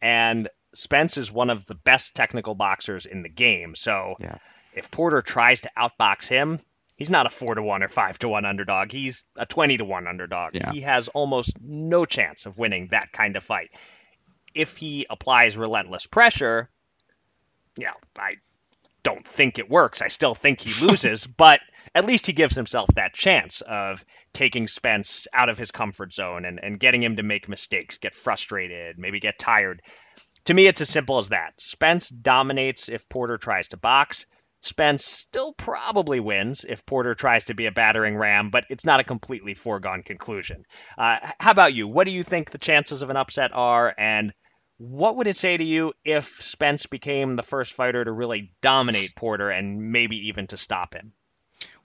And 0.00 0.48
Spence 0.76 1.16
is 1.16 1.32
one 1.32 1.50
of 1.50 1.64
the 1.64 1.74
best 1.74 2.14
technical 2.14 2.54
boxers 2.54 3.06
in 3.06 3.22
the 3.22 3.28
game. 3.28 3.74
So 3.74 4.16
yeah. 4.20 4.38
if 4.74 4.90
Porter 4.90 5.22
tries 5.22 5.62
to 5.62 5.70
outbox 5.76 6.28
him, 6.28 6.60
he's 6.96 7.10
not 7.10 7.26
a 7.26 7.30
4 7.30 7.54
to 7.54 7.62
1 7.62 7.82
or 7.82 7.88
5 7.88 8.18
to 8.20 8.28
1 8.28 8.44
underdog. 8.44 8.92
He's 8.92 9.24
a 9.36 9.46
20 9.46 9.78
to 9.78 9.84
1 9.84 10.06
underdog. 10.06 10.54
Yeah. 10.54 10.72
He 10.72 10.82
has 10.82 11.08
almost 11.08 11.56
no 11.60 12.04
chance 12.04 12.44
of 12.44 12.58
winning 12.58 12.88
that 12.88 13.10
kind 13.10 13.36
of 13.36 13.42
fight. 13.42 13.70
If 14.54 14.76
he 14.76 15.06
applies 15.08 15.56
relentless 15.56 16.06
pressure, 16.06 16.68
yeah, 17.78 17.92
I 18.18 18.34
don't 19.02 19.26
think 19.26 19.58
it 19.58 19.70
works. 19.70 20.02
I 20.02 20.08
still 20.08 20.34
think 20.34 20.60
he 20.60 20.84
loses, 20.86 21.26
but 21.26 21.60
at 21.94 22.04
least 22.04 22.26
he 22.26 22.34
gives 22.34 22.54
himself 22.54 22.88
that 22.96 23.14
chance 23.14 23.62
of 23.62 24.04
taking 24.34 24.66
Spence 24.66 25.26
out 25.32 25.48
of 25.48 25.56
his 25.56 25.70
comfort 25.70 26.12
zone 26.12 26.44
and, 26.44 26.60
and 26.62 26.78
getting 26.78 27.02
him 27.02 27.16
to 27.16 27.22
make 27.22 27.48
mistakes, 27.48 27.96
get 27.96 28.14
frustrated, 28.14 28.98
maybe 28.98 29.20
get 29.20 29.38
tired. 29.38 29.80
To 30.46 30.54
me, 30.54 30.66
it's 30.66 30.80
as 30.80 30.88
simple 30.88 31.18
as 31.18 31.30
that. 31.30 31.60
Spence 31.60 32.08
dominates 32.08 32.88
if 32.88 33.08
Porter 33.08 33.36
tries 33.36 33.68
to 33.68 33.76
box. 33.76 34.26
Spence 34.62 35.04
still 35.04 35.52
probably 35.52 36.18
wins 36.18 36.64
if 36.64 36.86
Porter 36.86 37.14
tries 37.14 37.46
to 37.46 37.54
be 37.54 37.66
a 37.66 37.72
battering 37.72 38.16
ram, 38.16 38.50
but 38.50 38.64
it's 38.70 38.84
not 38.84 39.00
a 39.00 39.04
completely 39.04 39.54
foregone 39.54 40.02
conclusion. 40.02 40.64
Uh, 40.96 41.18
how 41.38 41.50
about 41.50 41.74
you? 41.74 41.86
What 41.86 42.04
do 42.04 42.10
you 42.10 42.22
think 42.22 42.50
the 42.50 42.58
chances 42.58 43.02
of 43.02 43.10
an 43.10 43.16
upset 43.16 43.52
are? 43.54 43.94
And 43.96 44.32
what 44.78 45.16
would 45.16 45.26
it 45.26 45.36
say 45.36 45.56
to 45.56 45.64
you 45.64 45.92
if 46.04 46.42
Spence 46.42 46.86
became 46.86 47.36
the 47.36 47.42
first 47.42 47.72
fighter 47.72 48.04
to 48.04 48.12
really 48.12 48.52
dominate 48.60 49.14
Porter 49.14 49.50
and 49.50 49.92
maybe 49.92 50.28
even 50.28 50.46
to 50.48 50.56
stop 50.56 50.94
him? 50.94 51.12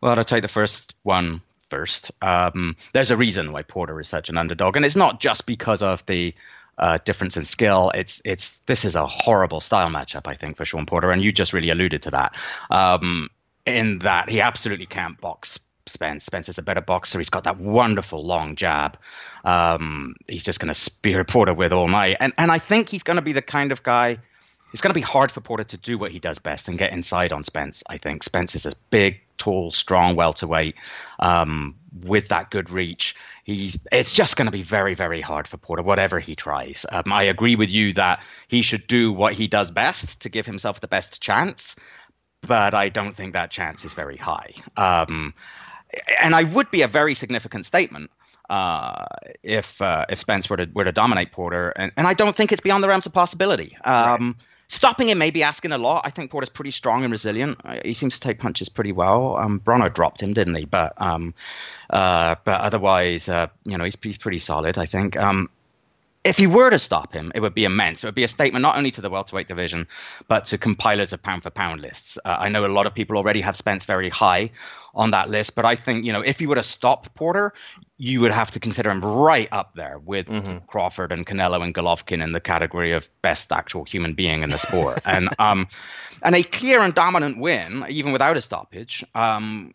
Well, 0.02 0.17
I'll 0.17 0.24
take 0.24 0.41
the 0.41 0.47
first 0.47 0.95
one 1.04 1.41
first. 1.69 2.12
Um, 2.21 2.76
there's 2.93 3.12
a 3.12 3.17
reason 3.17 3.52
why 3.52 3.63
Porter 3.63 4.00
is 4.00 4.10
such 4.10 4.30
an 4.30 4.38
underdog, 4.38 4.76
and 4.76 4.86
it's 4.86 4.95
not 4.95 5.21
just 5.21 5.45
because 5.45 5.82
of 5.82 6.06
the 6.06 6.34
uh, 6.78 6.98
difference 7.06 7.38
in 7.38 7.46
skill. 7.46 7.92
It's 7.94 8.22
it's 8.26 8.58
this 8.68 8.86
is 8.86 8.96
a 8.96 9.06
horrible 9.08 9.62
style 9.62 9.90
matchup, 9.90 10.28
I 10.28 10.36
think, 10.36 10.58
for 10.58 10.66
Shawn 10.66 10.86
Porter, 10.86 11.12
and 11.12 11.22
you 11.22 11.32
just 11.32 11.54
really 11.54 11.70
alluded 11.70 12.04
to 12.04 12.12
that. 12.12 12.36
Um, 12.70 13.30
in 13.66 14.00
that 14.00 14.30
he 14.30 14.42
absolutely 14.42 14.88
can't 14.88 15.20
box 15.22 15.60
Spence. 15.88 16.26
Spence 16.26 16.50
is 16.50 16.58
a 16.58 16.62
better 16.62 16.82
boxer. 16.82 17.20
He's 17.20 17.30
got 17.30 17.44
that 17.44 17.60
wonderful 17.60 18.26
long 18.26 18.56
jab. 18.56 18.98
Um, 19.44 20.16
he's 20.28 20.44
just 20.44 20.60
going 20.60 20.74
to 20.74 20.80
spear 20.80 21.24
Porter 21.24 21.54
with 21.54 21.74
all 21.74 21.88
night. 21.88 22.18
And, 22.20 22.34
and 22.38 22.52
I 22.52 22.60
think 22.60 22.90
he's 22.90 23.04
going 23.04 23.16
to 23.16 23.22
be 23.22 23.34
the 23.34 23.42
kind 23.42 23.72
of 23.72 23.84
guy. 23.84 24.18
It's 24.74 24.82
going 24.82 24.92
to 24.92 24.98
be 24.98 25.02
hard 25.02 25.32
for 25.32 25.42
Porter 25.42 25.66
to 25.66 25.78
do 25.78 25.98
what 25.98 26.12
he 26.12 26.20
does 26.20 26.40
best 26.40 26.68
and 26.68 26.78
get 26.78 26.94
inside 26.94 27.34
on 27.34 27.44
Spence. 27.44 27.84
I 27.90 27.98
think 27.98 28.24
Spence 28.24 28.56
is 28.56 28.66
a 28.66 28.74
big, 28.90 29.20
tall, 29.42 29.72
strong 29.72 30.16
welterweight 30.16 30.76
um, 31.20 31.76
with 32.06 32.30
that 32.30 32.52
good 32.52 32.70
reach. 32.70 33.16
He's. 33.44 33.78
It's 33.92 34.14
just 34.14 34.36
going 34.38 34.46
to 34.46 34.52
be 34.52 34.64
very, 34.64 34.94
very 34.94 35.20
hard 35.20 35.48
for 35.48 35.58
Porter, 35.58 35.84
whatever 35.84 36.20
he 36.20 36.36
tries. 36.36 36.86
Um, 36.90 37.12
I 37.12 37.24
agree 37.24 37.56
with 37.56 37.72
you 37.72 37.94
that 37.94 38.22
he 38.48 38.62
should 38.62 38.86
do 38.88 39.12
what 39.12 39.34
he 39.34 39.48
does 39.48 39.72
best 39.72 40.22
to 40.22 40.30
give 40.30 40.46
himself 40.46 40.80
the 40.80 40.88
best 40.88 41.22
chance, 41.22 41.76
but 42.42 42.74
I 42.74 42.90
don't 42.90 43.16
think 43.16 43.34
that 43.34 43.50
chance 43.52 43.84
is 43.84 43.96
very 43.96 44.18
high. 44.18 44.54
Um, 44.78 45.34
and 46.22 46.36
I 46.36 46.44
would 46.44 46.70
be 46.72 46.84
a 46.84 46.88
very 46.88 47.16
significant 47.16 47.66
statement 47.66 48.12
uh, 48.50 49.06
if 49.44 49.82
uh, 49.82 50.06
if 50.10 50.20
Spence 50.20 50.50
were 50.50 50.58
to 50.58 50.70
were 50.76 50.84
to 50.84 50.92
dominate 50.92 51.32
Porter, 51.32 51.70
and, 51.70 51.92
and 51.98 52.06
I 52.06 52.14
don't 52.14 52.36
think 52.36 52.52
it's 52.52 52.62
beyond 52.62 52.84
the 52.84 52.90
realms 52.90 53.06
of 53.06 53.14
possibility. 53.14 53.78
Um, 53.84 54.36
right. 54.38 54.46
Stopping 54.72 55.10
him 55.10 55.18
may 55.18 55.32
be 55.32 55.44
asking 55.44 55.74
a 55.74 55.78
lot. 55.78 56.04
I 56.06 56.12
think 56.12 56.32
Porter's 56.32 56.48
pretty 56.48 56.72
strong 56.72 57.04
and 57.04 57.12
resilient. 57.12 57.60
Uh, 57.66 57.80
he 57.84 57.94
seems 57.94 58.14
to 58.14 58.22
take 58.22 58.40
punches 58.40 58.70
pretty 58.70 58.94
well. 58.94 59.36
Um, 59.36 59.62
dropped 59.90 60.22
him, 60.22 60.34
didn't 60.34 60.56
he? 60.56 60.64
But 60.64 60.94
um, 60.96 61.34
uh, 61.90 62.36
but 62.46 62.62
otherwise, 62.62 63.28
uh, 63.28 63.48
you 63.66 63.78
know, 63.78 63.84
he's 63.84 63.98
he's 64.02 64.18
pretty 64.18 64.40
solid. 64.40 64.78
I 64.78 64.86
think. 64.86 65.18
Um, 65.18 65.50
if 66.24 66.38
he 66.38 66.46
were 66.46 66.70
to 66.70 66.78
stop 66.78 67.14
him, 67.14 67.32
it 67.34 67.40
would 67.40 67.56
be 67.56 67.66
immense. 67.66 68.04
It 68.04 68.08
would 68.08 68.16
be 68.16 68.24
a 68.24 68.28
statement 68.28 68.62
not 68.62 68.78
only 68.78 68.92
to 68.92 69.02
the 69.02 69.10
welterweight 69.10 69.48
division, 69.48 69.88
but 70.28 70.46
to 70.46 70.58
compilers 70.58 71.14
of 71.14 71.24
pound 71.24 71.44
for 71.44 71.50
pound 71.50 71.82
lists. 71.82 72.18
Uh, 72.24 72.30
I 72.40 72.50
know 72.50 72.66
a 72.66 72.68
lot 72.68 72.86
of 72.86 72.94
people 72.94 73.18
already 73.18 73.42
have 73.42 73.56
Spence 73.56 73.86
very 73.86 74.10
high 74.10 74.52
on 74.94 75.12
that 75.12 75.30
list, 75.30 75.56
but 75.56 75.66
I 75.66 75.76
think 75.76 76.06
you 76.06 76.14
know 76.14 76.22
if 76.22 76.40
you 76.40 76.48
were 76.48 76.56
to 76.56 76.64
stop 76.64 77.14
Porter, 77.16 77.54
you 77.98 78.22
would 78.22 78.32
have 78.32 78.52
to 78.52 78.60
consider 78.60 78.92
him 78.92 79.02
right 79.04 79.50
up 79.52 79.74
there 79.74 79.98
with 80.00 80.28
mm-hmm. 80.28 80.60
Crawford 80.68 81.12
and 81.12 81.26
Canelo 81.26 81.64
and 81.64 81.74
Golovkin 81.74 82.24
in 82.24 82.34
the 82.34 82.42
category 82.42 82.92
of 82.92 83.10
best 83.22 83.52
actual 83.52 83.84
human 83.84 84.14
being 84.14 84.44
in 84.44 84.50
the 84.50 84.60
sport. 84.60 85.00
and 85.06 85.30
um, 85.40 85.68
and 86.22 86.36
a 86.36 86.44
clear 86.44 86.82
and 86.82 86.94
dominant 86.94 87.40
win, 87.40 87.86
even 87.90 88.12
without 88.12 88.38
a 88.38 88.42
stoppage. 88.42 89.04
Um, 89.16 89.74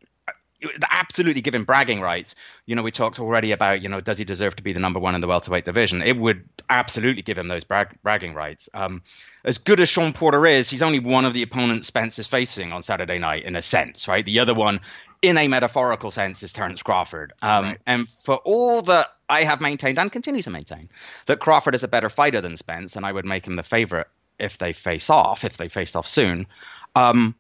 absolutely 0.91 1.43
give 1.43 1.55
him 1.55 1.65
bragging 1.65 2.01
rights. 2.01 2.35
You 2.67 2.75
know, 2.75 2.83
we 2.83 2.91
talked 2.91 3.19
already 3.19 3.53
about, 3.53 3.83
you 3.83 3.89
know, 3.89 4.01
does 4.01 4.19
he 4.19 4.25
deserve 4.25 4.57
to 4.57 4.63
be 4.63 4.73
the 4.73 4.81
number 4.81 4.99
one 4.99 5.15
in 5.15 5.21
the 5.21 5.27
welterweight 5.27 5.65
division? 5.65 6.03
It 6.03 6.17
would 6.17 6.49
absolutely 6.71 7.23
give 7.23 7.39
him 7.39 7.49
those 7.49 7.65
brag- 7.65 7.97
bragging 8.03 8.35
rights. 8.35 8.69
Um, 8.75 9.03
as 9.45 9.59
good 9.59 9.81
as 9.81 9.89
Shawn 9.89 10.13
Porter 10.13 10.47
is, 10.47 10.69
he's 10.69 10.83
only 10.83 10.99
one 10.99 11.25
of 11.25 11.35
the 11.35 11.43
opponents 11.43 11.87
Spence 11.89 12.19
is 12.19 12.27
facing 12.27 12.73
on 12.73 12.83
Saturday 12.83 13.19
night, 13.19 13.45
in 13.45 13.55
a 13.55 13.63
sense, 13.63 14.09
right? 14.09 14.25
The 14.25 14.41
other 14.41 14.55
one, 14.55 14.81
in 15.23 15.39
a 15.39 15.47
metaphorical 15.47 16.11
sense, 16.11 16.43
is 16.43 16.53
Terence 16.53 16.83
Crawford. 16.83 17.33
Um, 17.43 17.65
right. 17.65 17.79
And 17.87 18.09
for 18.25 18.37
all 18.37 18.83
that 18.83 19.09
I 19.29 19.45
have 19.45 19.61
maintained 19.61 19.99
and 19.99 20.11
continue 20.11 20.43
to 20.43 20.51
maintain 20.51 20.89
that 21.27 21.41
Crawford 21.41 21.75
is 21.75 21.83
a 21.83 21.89
better 21.89 22.09
fighter 22.09 22.41
than 22.41 22.57
Spence, 22.57 22.97
and 22.97 23.05
I 23.05 23.13
would 23.13 23.25
make 23.25 23.47
him 23.47 23.57
the 23.57 23.63
favorite 23.63 24.09
if 24.39 24.59
they 24.59 24.73
face 24.73 25.11
off, 25.11 25.45
if 25.45 25.57
they 25.57 25.69
faced 25.69 25.97
off 25.97 26.07
soon. 26.07 26.47
Um, 26.95 27.35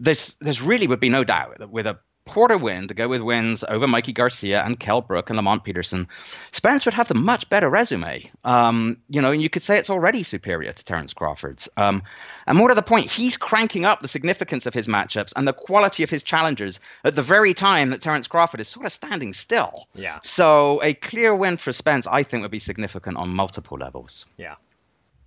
there's 0.00 0.34
there's 0.40 0.60
really 0.60 0.86
would 0.86 1.00
be 1.00 1.08
no 1.08 1.24
doubt 1.24 1.58
that 1.58 1.70
with 1.70 1.86
a 1.86 1.98
Porter 2.26 2.58
win 2.58 2.88
to 2.88 2.94
go 2.94 3.08
with 3.08 3.22
wins 3.22 3.64
over 3.66 3.86
Mikey 3.86 4.12
Garcia 4.12 4.62
and 4.62 4.78
Kell 4.78 5.00
Brook 5.00 5.30
and 5.30 5.36
Lamont 5.36 5.64
Peterson, 5.64 6.08
Spence 6.52 6.84
would 6.84 6.94
have 6.94 7.08
the 7.08 7.14
much 7.14 7.48
better 7.48 7.70
resume. 7.70 8.30
Um, 8.44 8.98
you 9.08 9.22
know, 9.22 9.30
and 9.30 9.40
you 9.40 9.48
could 9.48 9.62
say 9.62 9.78
it's 9.78 9.90
already 9.90 10.22
superior 10.22 10.72
to 10.72 10.84
Terence 10.84 11.14
Crawford's. 11.14 11.68
Um, 11.76 12.02
and 12.46 12.58
more 12.58 12.68
to 12.68 12.74
the 12.74 12.82
point, 12.82 13.10
he's 13.10 13.36
cranking 13.36 13.84
up 13.84 14.02
the 14.02 14.08
significance 14.08 14.66
of 14.66 14.74
his 14.74 14.88
matchups 14.88 15.32
and 15.36 15.46
the 15.46 15.52
quality 15.52 16.02
of 16.02 16.10
his 16.10 16.24
challengers 16.24 16.80
at 17.04 17.14
the 17.14 17.22
very 17.22 17.54
time 17.54 17.90
that 17.90 18.02
Terence 18.02 18.26
Crawford 18.26 18.60
is 18.60 18.68
sort 18.68 18.86
of 18.86 18.92
standing 18.92 19.32
still. 19.32 19.88
Yeah. 19.94 20.18
So 20.22 20.82
a 20.82 20.94
clear 20.94 21.34
win 21.34 21.56
for 21.56 21.72
Spence, 21.72 22.06
I 22.06 22.24
think, 22.24 22.42
would 22.42 22.50
be 22.50 22.58
significant 22.58 23.16
on 23.16 23.30
multiple 23.30 23.78
levels. 23.78 24.26
Yeah. 24.36 24.56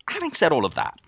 Having 0.09 0.33
said 0.33 0.51
all 0.51 0.65
of 0.65 0.75
that, 0.75 0.99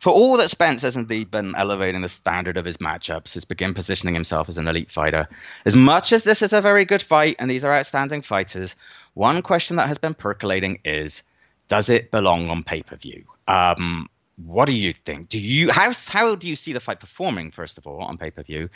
for 0.00 0.12
all 0.12 0.36
that 0.36 0.50
Spence 0.50 0.82
has 0.82 0.96
indeed 0.96 1.30
been 1.30 1.54
elevating 1.54 2.02
the 2.02 2.08
standard 2.08 2.56
of 2.56 2.64
his 2.64 2.76
matchups, 2.78 3.34
has 3.34 3.44
begun 3.44 3.74
positioning 3.74 4.14
himself 4.14 4.48
as 4.48 4.58
an 4.58 4.68
elite 4.68 4.90
fighter. 4.90 5.28
As 5.64 5.76
much 5.76 6.12
as 6.12 6.22
this 6.22 6.42
is 6.42 6.52
a 6.52 6.60
very 6.60 6.84
good 6.84 7.02
fight 7.02 7.36
and 7.38 7.50
these 7.50 7.64
are 7.64 7.74
outstanding 7.74 8.22
fighters, 8.22 8.76
one 9.14 9.42
question 9.42 9.76
that 9.76 9.88
has 9.88 9.98
been 9.98 10.14
percolating 10.14 10.80
is 10.84 11.22
does 11.68 11.88
it 11.88 12.10
belong 12.10 12.48
on 12.48 12.62
pay 12.62 12.82
per 12.82 12.96
view? 12.96 13.24
Um, 13.48 14.08
what 14.36 14.66
do 14.66 14.72
you 14.72 14.92
think? 14.92 15.30
Do 15.30 15.38
you 15.38 15.72
how 15.72 15.92
how 16.08 16.34
do 16.34 16.46
you 16.46 16.56
see 16.56 16.74
the 16.74 16.80
fight 16.80 17.00
performing 17.00 17.50
first 17.50 17.78
of 17.78 17.86
all 17.86 18.02
on 18.02 18.18
pay 18.18 18.30
per 18.30 18.42
view? 18.42 18.68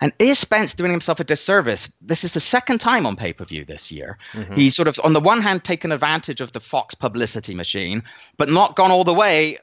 And 0.00 0.12
is 0.18 0.38
Spence 0.38 0.74
doing 0.74 0.90
himself 0.90 1.20
a 1.20 1.24
disservice? 1.24 1.92
This 2.02 2.24
is 2.24 2.32
the 2.32 2.40
second 2.40 2.80
time 2.80 3.06
on 3.06 3.14
pay 3.14 3.32
per 3.32 3.44
view 3.44 3.64
this 3.64 3.92
year. 3.92 4.18
Mm-hmm. 4.32 4.54
He's 4.54 4.74
sort 4.74 4.88
of 4.88 4.98
on 5.04 5.12
the 5.12 5.20
one 5.20 5.40
hand 5.40 5.62
taken 5.62 5.92
advantage 5.92 6.40
of 6.40 6.52
the 6.52 6.60
Fox 6.60 6.96
publicity 6.96 7.54
machine, 7.54 8.02
but 8.36 8.48
not 8.48 8.74
gone 8.74 8.90
all 8.90 9.04
the 9.04 9.14
way 9.14 9.58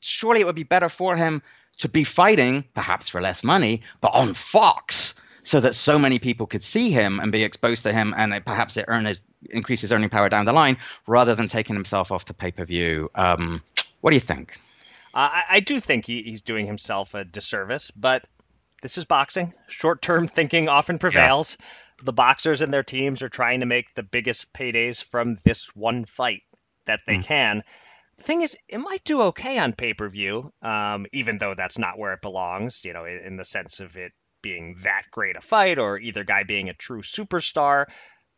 surely 0.00 0.40
it 0.40 0.46
would 0.46 0.54
be 0.54 0.64
better 0.64 0.88
for 0.88 1.16
him 1.16 1.42
to 1.78 1.88
be 1.88 2.04
fighting, 2.04 2.64
perhaps 2.74 3.08
for 3.08 3.20
less 3.20 3.44
money, 3.44 3.82
but 4.00 4.08
on 4.08 4.34
Fox, 4.34 5.14
so 5.42 5.60
that 5.60 5.74
so 5.74 5.98
many 5.98 6.18
people 6.18 6.46
could 6.46 6.62
see 6.62 6.90
him 6.90 7.20
and 7.20 7.32
be 7.32 7.42
exposed 7.42 7.84
to 7.84 7.92
him, 7.92 8.14
and 8.16 8.34
it, 8.34 8.44
perhaps 8.44 8.76
it 8.76 8.84
earn 8.88 9.06
his, 9.06 9.20
increase 9.50 9.80
his 9.80 9.92
earning 9.92 10.10
power 10.10 10.28
down 10.28 10.44
the 10.44 10.52
line, 10.52 10.76
rather 11.06 11.34
than 11.34 11.48
taking 11.48 11.74
himself 11.74 12.12
off 12.12 12.26
to 12.26 12.34
pay 12.34 12.50
per 12.50 12.64
view. 12.64 13.10
Um, 13.14 13.62
what 14.00 14.10
do 14.10 14.16
you 14.16 14.20
think? 14.20 14.60
Uh, 15.14 15.30
I, 15.32 15.44
I, 15.50 15.60
do 15.60 15.80
think 15.80 16.06
he, 16.06 16.22
he's 16.22 16.42
doing 16.42 16.66
himself 16.66 17.14
a 17.14 17.24
disservice, 17.24 17.90
but 17.92 18.24
this 18.82 18.98
is 18.98 19.04
boxing. 19.04 19.54
Short 19.68 20.02
term 20.02 20.28
thinking 20.28 20.68
often 20.68 20.98
prevails. 20.98 21.56
Yeah. 21.58 21.66
The 22.04 22.12
boxers 22.12 22.60
and 22.60 22.72
their 22.72 22.84
teams 22.84 23.22
are 23.22 23.28
trying 23.28 23.60
to 23.60 23.66
make 23.66 23.94
the 23.94 24.02
biggest 24.02 24.52
paydays 24.52 25.02
from 25.02 25.34
this 25.44 25.74
one 25.74 26.04
fight 26.04 26.42
that 26.84 27.00
they 27.06 27.16
mm. 27.16 27.24
can. 27.24 27.64
The 28.18 28.24
thing 28.24 28.42
is, 28.42 28.56
it 28.68 28.78
might 28.78 29.04
do 29.04 29.22
okay 29.22 29.58
on 29.58 29.72
pay 29.72 29.94
per 29.94 30.08
view, 30.08 30.52
um, 30.62 31.06
even 31.12 31.38
though 31.38 31.54
that's 31.54 31.78
not 31.78 31.98
where 31.98 32.12
it 32.12 32.22
belongs. 32.22 32.84
You 32.84 32.92
know, 32.92 33.04
in, 33.04 33.18
in 33.18 33.36
the 33.36 33.44
sense 33.44 33.80
of 33.80 33.96
it 33.96 34.12
being 34.42 34.76
that 34.82 35.02
great 35.10 35.36
a 35.36 35.40
fight, 35.40 35.78
or 35.78 35.98
either 35.98 36.24
guy 36.24 36.42
being 36.42 36.68
a 36.68 36.74
true 36.74 37.02
superstar. 37.02 37.86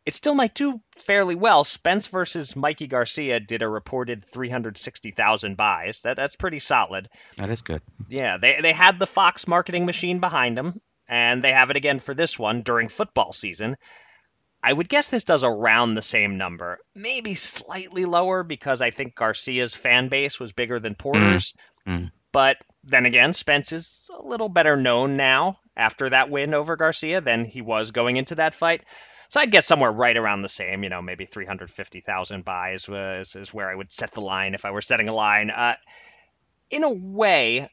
It 0.03 0.15
still 0.15 0.33
might 0.33 0.55
do 0.55 0.81
fairly 0.97 1.35
well. 1.35 1.63
Spence 1.63 2.07
versus 2.07 2.55
Mikey 2.55 2.87
Garcia 2.87 3.39
did 3.39 3.61
a 3.61 3.69
reported 3.69 4.25
360,000 4.25 5.55
buys. 5.55 6.01
That 6.01 6.17
that's 6.17 6.35
pretty 6.35 6.57
solid. 6.57 7.07
That 7.37 7.51
is 7.51 7.61
good. 7.61 7.83
Yeah, 8.09 8.37
they 8.37 8.61
they 8.61 8.73
had 8.73 8.97
the 8.97 9.07
Fox 9.07 9.47
marketing 9.47 9.85
machine 9.85 10.19
behind 10.19 10.57
them, 10.57 10.81
and 11.07 11.43
they 11.43 11.51
have 11.51 11.69
it 11.69 11.75
again 11.75 11.99
for 11.99 12.15
this 12.15 12.39
one 12.39 12.61
during 12.63 12.87
football 12.87 13.31
season. 13.31 13.77
I 14.63 14.73
would 14.73 14.89
guess 14.89 15.07
this 15.07 15.23
does 15.23 15.43
around 15.43 15.95
the 15.95 16.01
same 16.01 16.37
number, 16.37 16.79
maybe 16.95 17.33
slightly 17.33 18.05
lower 18.05 18.43
because 18.43 18.81
I 18.81 18.91
think 18.91 19.15
Garcia's 19.15 19.73
fan 19.73 20.09
base 20.09 20.39
was 20.39 20.53
bigger 20.53 20.79
than 20.79 20.95
Porter's. 20.95 21.53
Mm. 21.87 21.97
Mm. 21.97 22.11
But 22.31 22.57
then 22.83 23.05
again, 23.05 23.33
Spence 23.33 23.71
is 23.71 24.09
a 24.17 24.25
little 24.25 24.49
better 24.49 24.77
known 24.77 25.15
now 25.15 25.59
after 25.75 26.09
that 26.09 26.29
win 26.29 26.53
over 26.53 26.75
Garcia 26.75 27.21
than 27.21 27.45
he 27.45 27.61
was 27.61 27.91
going 27.91 28.17
into 28.17 28.35
that 28.35 28.53
fight. 28.53 28.83
So 29.29 29.39
I'd 29.39 29.51
guess 29.51 29.65
somewhere 29.65 29.91
right 29.91 30.17
around 30.17 30.41
the 30.41 30.49
same, 30.49 30.83
you 30.83 30.89
know, 30.89 31.01
maybe 31.01 31.25
350,000 31.25 32.43
buys 32.43 32.87
was, 32.87 33.35
is 33.35 33.53
where 33.53 33.69
I 33.69 33.75
would 33.75 33.91
set 33.91 34.11
the 34.11 34.21
line 34.21 34.53
if 34.53 34.65
I 34.65 34.71
were 34.71 34.81
setting 34.81 35.07
a 35.07 35.15
line. 35.15 35.49
Uh, 35.49 35.75
in 36.69 36.83
a 36.83 36.89
way, 36.89 37.69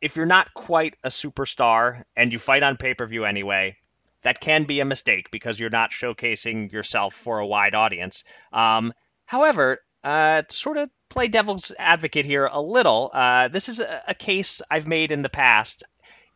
if 0.00 0.16
you're 0.16 0.26
not 0.26 0.54
quite 0.54 0.96
a 1.04 1.08
superstar 1.08 2.04
and 2.16 2.32
you 2.32 2.38
fight 2.38 2.62
on 2.62 2.76
pay 2.76 2.94
per 2.94 3.06
view 3.06 3.24
anyway, 3.24 3.76
that 4.22 4.40
can 4.40 4.64
be 4.64 4.80
a 4.80 4.84
mistake 4.84 5.30
because 5.30 5.58
you're 5.58 5.70
not 5.70 5.90
showcasing 5.90 6.72
yourself 6.72 7.14
for 7.14 7.38
a 7.38 7.46
wide 7.46 7.74
audience. 7.74 8.24
Um, 8.52 8.92
however, 9.26 9.78
uh, 10.04 10.42
to 10.42 10.56
sort 10.56 10.76
of 10.76 10.90
play 11.08 11.28
devil's 11.28 11.72
advocate 11.78 12.24
here 12.24 12.46
a 12.46 12.60
little, 12.60 13.10
uh, 13.12 13.48
this 13.48 13.68
is 13.68 13.80
a, 13.80 14.02
a, 14.08 14.14
case 14.14 14.62
I've 14.70 14.86
made 14.86 15.12
in 15.12 15.22
the 15.22 15.28
past. 15.28 15.84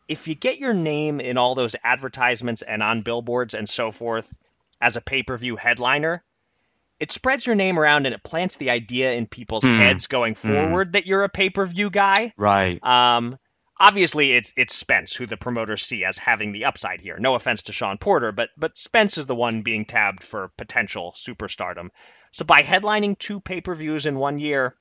If 0.08 0.28
you 0.28 0.34
get 0.34 0.58
your 0.58 0.74
name 0.74 1.20
in 1.20 1.36
all 1.36 1.54
those 1.54 1.74
advertisements 1.82 2.62
and 2.62 2.82
on 2.82 3.02
billboards 3.02 3.54
and 3.54 3.68
so 3.68 3.90
forth 3.90 4.32
as 4.80 4.96
a 4.96 5.00
pay 5.00 5.22
per 5.22 5.36
view 5.36 5.56
headliner, 5.56 6.22
it 7.00 7.10
spreads 7.10 7.46
your 7.46 7.56
name 7.56 7.78
around 7.78 8.06
and 8.06 8.14
it 8.14 8.22
plants 8.22 8.56
the 8.56 8.70
idea 8.70 9.12
in 9.12 9.26
people's 9.26 9.64
mm. 9.64 9.78
heads 9.78 10.06
going 10.06 10.34
hmm. 10.34 10.52
forward 10.52 10.88
mm. 10.88 10.92
that 10.92 11.06
you're 11.06 11.24
a 11.24 11.28
pay 11.28 11.50
per 11.50 11.64
view 11.66 11.90
guy. 11.90 12.32
Right. 12.36 12.82
Um, 12.84 13.38
obviously 13.78 14.32
it's 14.32 14.52
it's 14.56 14.74
Spence 14.74 15.14
who 15.14 15.26
the 15.26 15.36
promoters 15.36 15.82
see 15.82 16.04
as 16.04 16.18
having 16.18 16.52
the 16.52 16.64
upside 16.64 17.00
here. 17.00 17.18
No 17.18 17.34
offense 17.34 17.64
to 17.64 17.72
Shawn 17.72 17.98
Porter, 17.98 18.32
but 18.32 18.50
but 18.56 18.76
Spence 18.76 19.18
is 19.18 19.26
the 19.26 19.34
one 19.34 19.62
being 19.62 19.84
tabbed 19.84 20.22
for 20.22 20.50
potential 20.56 21.14
superstardom. 21.16 21.90
So 22.32 22.44
by 22.44 22.62
headlining 22.62 23.18
two 23.18 23.40
pay-per-views 23.40 24.06
in 24.06 24.18
one 24.18 24.38
year, 24.38 24.76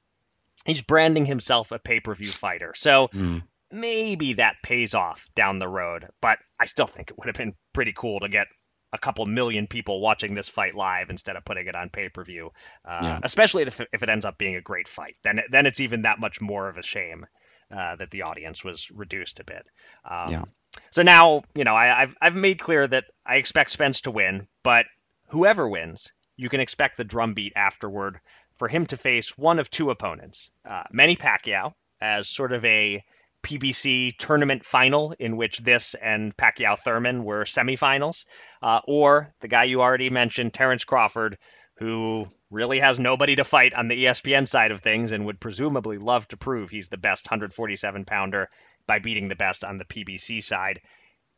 he's 0.65 0.81
branding 0.81 1.25
himself 1.25 1.71
a 1.71 1.79
pay-per-view 1.79 2.31
fighter. 2.31 2.73
So 2.75 3.07
mm. 3.09 3.43
maybe 3.71 4.33
that 4.33 4.57
pays 4.61 4.93
off 4.93 5.29
down 5.35 5.59
the 5.59 5.67
road, 5.67 6.07
but 6.21 6.37
I 6.59 6.65
still 6.65 6.87
think 6.87 7.11
it 7.11 7.17
would 7.17 7.27
have 7.27 7.37
been 7.37 7.55
pretty 7.71 7.93
cool 7.95 8.19
to 8.21 8.27
get 8.27 8.47
a 8.91 8.97
couple 8.97 9.25
million 9.25 9.67
people 9.67 10.01
watching 10.01 10.33
this 10.33 10.49
fight 10.49 10.73
live 10.73 11.09
instead 11.09 11.35
of 11.35 11.45
putting 11.45 11.67
it 11.67 11.75
on 11.75 11.89
pay 11.89 12.09
per 12.09 12.23
view. 12.23 12.51
Uh, 12.83 12.99
yeah. 13.01 13.19
Especially 13.23 13.63
if, 13.63 13.79
if 13.91 14.03
it 14.03 14.09
ends 14.09 14.25
up 14.25 14.37
being 14.37 14.55
a 14.55 14.61
great 14.61 14.87
fight, 14.87 15.15
then 15.23 15.41
then 15.49 15.65
it's 15.65 15.79
even 15.79 16.03
that 16.03 16.19
much 16.19 16.41
more 16.41 16.67
of 16.67 16.77
a 16.77 16.83
shame 16.83 17.25
uh, 17.71 17.95
that 17.95 18.11
the 18.11 18.23
audience 18.23 18.63
was 18.63 18.91
reduced 18.91 19.39
a 19.39 19.43
bit. 19.43 19.65
Um, 20.09 20.31
yeah. 20.31 20.43
So 20.89 21.03
now, 21.03 21.43
you 21.55 21.63
know, 21.63 21.75
I, 21.75 22.01
have 22.01 22.15
I've 22.21 22.35
made 22.35 22.59
clear 22.59 22.87
that 22.87 23.05
I 23.25 23.35
expect 23.35 23.71
Spence 23.71 24.01
to 24.01 24.11
win, 24.11 24.47
but 24.63 24.85
whoever 25.29 25.67
wins, 25.67 26.11
you 26.35 26.49
can 26.49 26.59
expect 26.59 26.97
the 26.97 27.03
drumbeat 27.03 27.53
afterward 27.55 28.19
for 28.53 28.67
him 28.67 28.85
to 28.87 28.97
face 28.97 29.37
one 29.37 29.59
of 29.59 29.69
two 29.69 29.89
opponents: 29.89 30.51
uh, 30.69 30.83
Manny 30.91 31.15
Pacquiao 31.15 31.73
as 32.01 32.29
sort 32.29 32.51
of 32.51 32.63
a 32.65 33.03
PBC 33.43 34.17
tournament 34.17 34.65
final 34.65 35.13
in 35.19 35.37
which 35.37 35.59
this 35.59 35.93
and 35.93 36.35
Pacquiao 36.35 36.77
Thurman 36.77 37.23
were 37.23 37.43
semifinals, 37.43 38.25
uh, 38.61 38.81
or 38.87 39.33
the 39.39 39.47
guy 39.47 39.65
you 39.65 39.81
already 39.81 40.09
mentioned, 40.09 40.53
Terence 40.53 40.83
Crawford, 40.83 41.37
who 41.75 42.27
really 42.51 42.79
has 42.79 42.99
nobody 42.99 43.35
to 43.35 43.43
fight 43.43 43.73
on 43.73 43.87
the 43.87 44.05
ESPN 44.05 44.47
side 44.47 44.71
of 44.71 44.81
things 44.81 45.11
and 45.11 45.25
would 45.25 45.39
presumably 45.39 45.97
love 45.97 46.27
to 46.29 46.37
prove 46.37 46.69
he's 46.69 46.89
the 46.89 46.97
best 46.97 47.25
147 47.25 48.05
pounder 48.05 48.49
by 48.87 48.99
beating 48.99 49.27
the 49.27 49.35
best 49.35 49.63
on 49.63 49.77
the 49.77 49.85
PBC 49.85 50.43
side. 50.43 50.81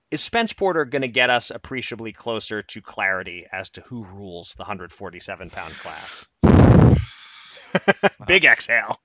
Is 0.10 0.22
Spence 0.22 0.54
Porter 0.54 0.86
going 0.86 1.02
to 1.02 1.10
get 1.10 1.30
us 1.30 1.52
appreciably 1.52 2.14
closer 2.14 2.62
to 2.62 2.82
clarity 2.82 3.46
as 3.52 3.70
to 3.72 3.82
who 3.82 4.06
rules 4.06 4.54
the 4.56 4.64
147 4.64 5.50
pound 5.50 5.74
class? 5.76 6.26
Big 8.28 8.46
exhale. 8.46 8.96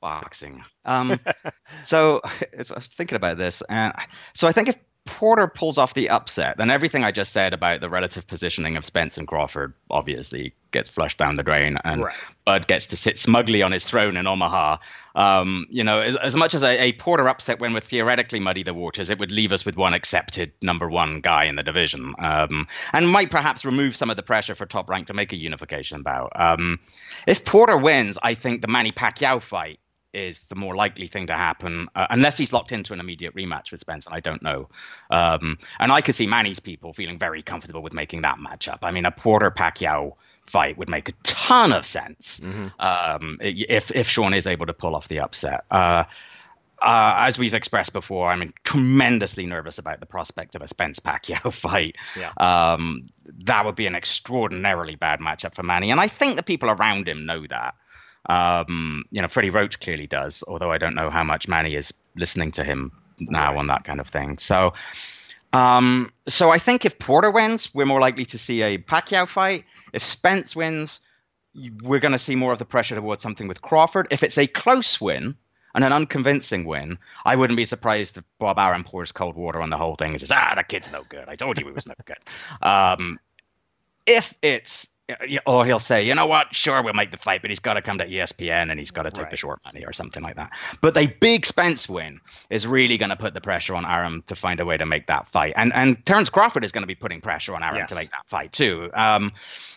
Boxing. 0.00 0.64
Um, 0.84 1.18
so 1.84 2.20
I 2.24 2.56
was 2.56 2.86
thinking 2.88 3.16
about 3.16 3.38
this, 3.38 3.62
and 3.68 3.92
so 4.34 4.48
I 4.48 4.52
think 4.52 4.68
if 4.68 4.76
Porter 5.08 5.48
pulls 5.48 5.78
off 5.78 5.94
the 5.94 6.10
upset, 6.10 6.58
then 6.58 6.70
everything 6.70 7.02
I 7.02 7.10
just 7.10 7.32
said 7.32 7.54
about 7.54 7.80
the 7.80 7.88
relative 7.88 8.26
positioning 8.26 8.76
of 8.76 8.84
Spence 8.84 9.16
and 9.16 9.26
Crawford 9.26 9.72
obviously 9.90 10.54
gets 10.70 10.90
flushed 10.90 11.18
down 11.18 11.34
the 11.34 11.42
drain, 11.42 11.78
and 11.82 12.04
right. 12.04 12.14
Bud 12.44 12.66
gets 12.66 12.88
to 12.88 12.96
sit 12.96 13.18
smugly 13.18 13.62
on 13.62 13.72
his 13.72 13.84
throne 13.84 14.16
in 14.16 14.26
Omaha. 14.26 14.76
Um, 15.14 15.66
you 15.70 15.82
know, 15.82 16.00
as, 16.00 16.14
as 16.16 16.36
much 16.36 16.54
as 16.54 16.62
a, 16.62 16.78
a, 16.80 16.92
Porter 16.92 17.28
upset 17.28 17.58
when 17.58 17.72
would 17.72 17.84
theoretically 17.84 18.38
muddy 18.38 18.62
the 18.62 18.74
waters, 18.74 19.10
it 19.10 19.18
would 19.18 19.32
leave 19.32 19.50
us 19.50 19.64
with 19.64 19.76
one 19.76 19.94
accepted 19.94 20.52
number 20.62 20.88
one 20.88 21.20
guy 21.20 21.46
in 21.46 21.56
the 21.56 21.62
division, 21.62 22.14
um, 22.18 22.68
and 22.92 23.08
might 23.08 23.30
perhaps 23.30 23.64
remove 23.64 23.96
some 23.96 24.10
of 24.10 24.16
the 24.16 24.22
pressure 24.22 24.54
for 24.54 24.66
Top 24.66 24.88
Rank 24.88 25.06
to 25.06 25.14
make 25.14 25.32
a 25.32 25.36
unification 25.36 26.02
bout. 26.02 26.32
Um, 26.36 26.78
if 27.26 27.44
Porter 27.44 27.78
wins, 27.78 28.18
I 28.22 28.34
think 28.34 28.60
the 28.60 28.68
Manny 28.68 28.92
Pacquiao 28.92 29.40
fight 29.40 29.80
is 30.18 30.40
the 30.48 30.54
more 30.54 30.74
likely 30.74 31.06
thing 31.06 31.28
to 31.28 31.34
happen, 31.34 31.88
uh, 31.94 32.06
unless 32.10 32.36
he's 32.36 32.52
locked 32.52 32.72
into 32.72 32.92
an 32.92 33.00
immediate 33.00 33.34
rematch 33.34 33.70
with 33.70 33.80
Spence, 33.80 34.06
and 34.06 34.14
I 34.14 34.20
don't 34.20 34.42
know. 34.42 34.68
Um, 35.10 35.58
and 35.78 35.92
I 35.92 36.00
could 36.00 36.14
see 36.14 36.26
Manny's 36.26 36.60
people 36.60 36.92
feeling 36.92 37.18
very 37.18 37.42
comfortable 37.42 37.82
with 37.82 37.94
making 37.94 38.22
that 38.22 38.38
matchup. 38.38 38.78
I 38.82 38.90
mean, 38.90 39.06
a 39.06 39.10
Porter 39.10 39.50
Pacquiao 39.50 40.14
fight 40.46 40.78
would 40.78 40.88
make 40.88 41.08
a 41.08 41.12
ton 41.22 41.72
of 41.72 41.86
sense 41.86 42.40
mm-hmm. 42.40 42.68
um, 42.80 43.38
if 43.40 43.90
if 43.92 44.08
Shawn 44.08 44.34
is 44.34 44.46
able 44.46 44.66
to 44.66 44.72
pull 44.72 44.94
off 44.94 45.08
the 45.08 45.20
upset. 45.20 45.64
Uh, 45.70 46.04
uh, 46.80 47.14
as 47.18 47.38
we've 47.38 47.54
expressed 47.54 47.92
before, 47.92 48.30
I'm 48.30 48.52
tremendously 48.62 49.46
nervous 49.46 49.78
about 49.78 49.98
the 49.98 50.06
prospect 50.06 50.54
of 50.54 50.62
a 50.62 50.68
Spence 50.68 51.00
Pacquiao 51.00 51.52
fight. 51.52 51.96
Yeah. 52.16 52.32
Um, 52.36 53.08
that 53.44 53.64
would 53.64 53.74
be 53.74 53.86
an 53.86 53.94
extraordinarily 53.94 54.94
bad 54.94 55.20
matchup 55.20 55.54
for 55.54 55.62
Manny, 55.62 55.90
and 55.90 56.00
I 56.00 56.08
think 56.08 56.36
the 56.36 56.42
people 56.42 56.70
around 56.70 57.08
him 57.08 57.26
know 57.26 57.46
that. 57.48 57.74
Um, 58.28 59.04
you 59.10 59.22
know, 59.22 59.28
Freddie 59.28 59.50
Roach 59.50 59.80
clearly 59.80 60.06
does, 60.06 60.44
although 60.46 60.70
I 60.70 60.78
don't 60.78 60.94
know 60.94 61.10
how 61.10 61.24
much 61.24 61.48
Manny 61.48 61.74
is 61.74 61.94
listening 62.14 62.52
to 62.52 62.64
him 62.64 62.92
now 63.20 63.56
on 63.56 63.68
that 63.68 63.84
kind 63.84 64.00
of 64.00 64.08
thing. 64.08 64.38
So, 64.38 64.74
um, 65.52 66.12
so 66.28 66.50
I 66.50 66.58
think 66.58 66.84
if 66.84 66.98
Porter 66.98 67.30
wins, 67.30 67.74
we're 67.74 67.86
more 67.86 68.00
likely 68.00 68.26
to 68.26 68.38
see 68.38 68.62
a 68.62 68.78
Pacquiao 68.78 69.26
fight. 69.26 69.64
If 69.92 70.04
Spence 70.04 70.54
wins, 70.54 71.00
we're 71.82 72.00
going 72.00 72.12
to 72.12 72.18
see 72.18 72.34
more 72.34 72.52
of 72.52 72.58
the 72.58 72.66
pressure 72.66 72.94
towards 72.94 73.22
something 73.22 73.48
with 73.48 73.62
Crawford. 73.62 74.08
If 74.10 74.22
it's 74.22 74.38
a 74.38 74.46
close 74.46 75.00
win, 75.00 75.36
and 75.74 75.84
an 75.84 75.92
unconvincing 75.92 76.64
win, 76.64 76.98
I 77.24 77.36
wouldn't 77.36 77.56
be 77.56 77.64
surprised 77.64 78.18
if 78.18 78.24
Bob 78.38 78.58
Arum 78.58 78.84
pours 78.84 79.12
cold 79.12 79.36
water 79.36 79.60
on 79.60 79.70
the 79.70 79.76
whole 79.76 79.94
thing 79.94 80.10
and 80.10 80.20
says, 80.20 80.32
ah, 80.32 80.54
that 80.54 80.68
kid's 80.68 80.90
no 80.90 81.04
good. 81.08 81.28
I 81.28 81.36
told 81.36 81.58
you 81.58 81.66
he 81.66 81.72
was 81.72 81.86
no 81.86 81.94
good. 82.04 82.16
Um, 82.62 83.20
if 84.06 84.34
it's 84.42 84.88
or 85.46 85.64
he'll 85.64 85.78
say, 85.78 86.06
you 86.06 86.14
know 86.14 86.26
what, 86.26 86.54
sure, 86.54 86.82
we'll 86.82 86.94
make 86.94 87.10
the 87.10 87.16
fight, 87.16 87.40
but 87.40 87.50
he's 87.50 87.60
got 87.60 87.74
to 87.74 87.82
come 87.82 87.98
to 87.98 88.06
ESPN 88.06 88.70
and 88.70 88.78
he's 88.78 88.90
got 88.90 89.04
to 89.04 89.10
take 89.10 89.24
right. 89.24 89.30
the 89.30 89.36
short 89.36 89.60
money 89.64 89.84
or 89.84 89.92
something 89.92 90.22
like 90.22 90.36
that. 90.36 90.50
But 90.80 90.96
a 90.96 91.06
big 91.06 91.46
Spence 91.46 91.88
win 91.88 92.20
is 92.50 92.66
really 92.66 92.98
going 92.98 93.10
to 93.10 93.16
put 93.16 93.34
the 93.34 93.40
pressure 93.40 93.74
on 93.74 93.86
Arum 93.86 94.22
to 94.26 94.36
find 94.36 94.60
a 94.60 94.66
way 94.66 94.76
to 94.76 94.86
make 94.86 95.06
that 95.06 95.28
fight. 95.28 95.54
And 95.56 95.72
and 95.74 96.04
Terence 96.04 96.28
Crawford 96.28 96.64
is 96.64 96.72
going 96.72 96.82
to 96.82 96.86
be 96.86 96.94
putting 96.94 97.20
pressure 97.20 97.54
on 97.54 97.62
Arum 97.62 97.76
yes. 97.76 97.88
to 97.90 97.94
make 97.94 98.10
that 98.10 98.26
fight 98.26 98.52
too. 98.52 98.90
Um, 98.94 99.32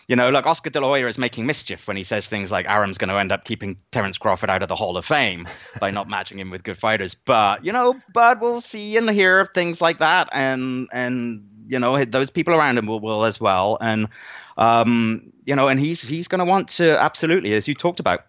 you 0.07 0.17
know, 0.17 0.29
look, 0.29 0.45
Oscar 0.45 0.69
De 0.69 0.81
La 0.81 0.87
Hoya 0.87 1.07
is 1.07 1.17
making 1.17 1.45
mischief 1.45 1.87
when 1.87 1.95
he 1.95 2.03
says 2.03 2.27
things 2.27 2.51
like 2.51 2.65
Arum's 2.65 2.97
going 2.97 3.09
to 3.09 3.17
end 3.17 3.31
up 3.31 3.45
keeping 3.45 3.77
Terence 3.91 4.17
Crawford 4.17 4.49
out 4.49 4.61
of 4.61 4.67
the 4.67 4.75
Hall 4.75 4.97
of 4.97 5.05
Fame 5.05 5.47
by 5.79 5.91
not 5.91 6.09
matching 6.09 6.37
him 6.37 6.49
with 6.49 6.63
good 6.63 6.77
fighters. 6.77 7.15
But 7.15 7.63
you 7.63 7.71
know, 7.71 7.95
but 8.13 8.41
we'll 8.41 8.59
see 8.59 8.97
and 8.97 9.09
hear 9.09 9.45
things 9.45 9.79
like 9.79 9.99
that, 9.99 10.27
and 10.33 10.89
and 10.91 11.47
you 11.67 11.79
know, 11.79 12.03
those 12.03 12.29
people 12.29 12.53
around 12.53 12.77
him 12.77 12.87
will, 12.87 12.99
will 12.99 13.23
as 13.23 13.39
well, 13.39 13.77
and 13.79 14.09
um, 14.57 15.33
you 15.45 15.55
know, 15.55 15.67
and 15.67 15.79
he's 15.79 16.01
he's 16.01 16.27
going 16.27 16.39
to 16.39 16.45
want 16.45 16.69
to 16.69 17.01
absolutely, 17.01 17.53
as 17.53 17.67
you 17.67 17.75
talked 17.75 17.99
about, 17.99 18.25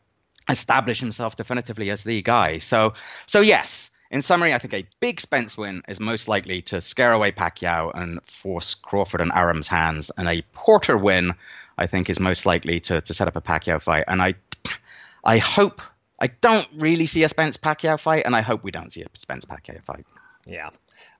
establish 0.48 1.00
himself 1.00 1.36
definitively 1.36 1.90
as 1.90 2.04
the 2.04 2.22
guy. 2.22 2.58
So 2.58 2.94
so 3.26 3.40
yes. 3.40 3.90
In 4.10 4.20
summary, 4.20 4.52
I 4.52 4.58
think 4.58 4.74
a 4.74 4.86
big 5.00 5.22
Spence 5.22 5.56
win 5.56 5.82
is 5.88 5.98
most 5.98 6.28
likely 6.28 6.60
to 6.62 6.82
scare 6.82 7.12
away 7.12 7.32
Pacquiao 7.32 7.90
and 7.94 8.22
force 8.26 8.74
Crawford 8.74 9.22
and 9.22 9.32
Arum's 9.32 9.68
hands, 9.68 10.10
and 10.18 10.28
a 10.28 10.42
Porter 10.52 10.98
win, 10.98 11.32
I 11.78 11.86
think, 11.86 12.10
is 12.10 12.20
most 12.20 12.44
likely 12.44 12.78
to, 12.80 13.00
to 13.00 13.14
set 13.14 13.26
up 13.26 13.36
a 13.36 13.40
Pacquiao 13.40 13.80
fight. 13.80 14.04
And 14.06 14.20
I, 14.20 14.34
I 15.24 15.38
hope 15.38 15.80
I 16.20 16.26
don't 16.26 16.68
really 16.74 17.06
see 17.06 17.24
a 17.24 17.28
Spence 17.30 17.56
Pacquiao 17.56 17.98
fight, 17.98 18.26
and 18.26 18.36
I 18.36 18.42
hope 18.42 18.62
we 18.62 18.70
don't 18.70 18.92
see 18.92 19.00
a 19.00 19.06
Spence 19.14 19.46
Pacquiao 19.46 19.82
fight. 19.82 20.04
Yeah. 20.44 20.68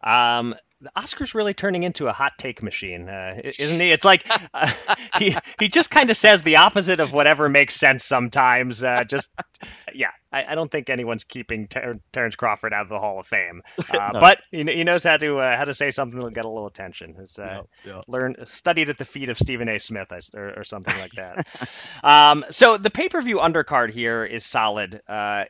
Um, 0.04 0.54
Oscar's 0.96 1.34
really 1.34 1.54
turning 1.54 1.82
into 1.82 2.08
a 2.08 2.12
hot 2.12 2.32
take 2.38 2.62
machine, 2.62 3.08
uh, 3.08 3.40
isn't 3.58 3.80
he? 3.80 3.90
It's 3.90 4.04
like 4.04 4.26
uh, 4.52 4.70
he 5.18 5.36
he 5.58 5.68
just 5.68 5.90
kind 5.90 6.10
of 6.10 6.16
says 6.16 6.42
the 6.42 6.56
opposite 6.56 7.00
of 7.00 7.12
whatever 7.12 7.48
makes 7.48 7.74
sense 7.74 8.04
sometimes. 8.04 8.82
Uh, 8.82 9.04
just 9.04 9.30
yeah, 9.94 10.10
I, 10.32 10.44
I, 10.44 10.54
don't 10.54 10.70
think 10.70 10.90
anyone's 10.90 11.24
keeping 11.24 11.68
Ter- 11.68 12.00
Terence 12.12 12.36
Crawford 12.36 12.72
out 12.72 12.82
of 12.82 12.88
the 12.88 12.98
Hall 12.98 13.18
of 13.20 13.26
Fame, 13.26 13.62
uh, 13.90 14.10
no. 14.12 14.20
but 14.20 14.38
he, 14.50 14.64
he, 14.64 14.84
knows 14.84 15.04
how 15.04 15.16
to 15.16 15.38
uh, 15.38 15.56
how 15.56 15.64
to 15.64 15.74
say 15.74 15.90
something 15.90 16.18
that'll 16.18 16.30
get 16.30 16.44
a 16.44 16.48
little 16.48 16.66
attention. 16.66 17.14
He's 17.18 17.38
uh, 17.38 17.62
yeah, 17.84 17.92
yeah. 17.92 18.00
learned 18.06 18.36
studied 18.44 18.88
at 18.88 18.98
the 18.98 19.04
feet 19.04 19.28
of 19.28 19.38
Stephen 19.38 19.68
A. 19.68 19.78
Smith 19.78 20.12
or, 20.34 20.60
or 20.60 20.64
something 20.64 20.94
like 20.98 21.12
that. 21.12 22.00
um, 22.04 22.44
so 22.50 22.76
the 22.76 22.90
pay 22.90 23.08
per 23.08 23.20
view 23.20 23.38
undercard 23.38 23.90
here 23.90 24.24
is 24.24 24.44
solid, 24.44 25.00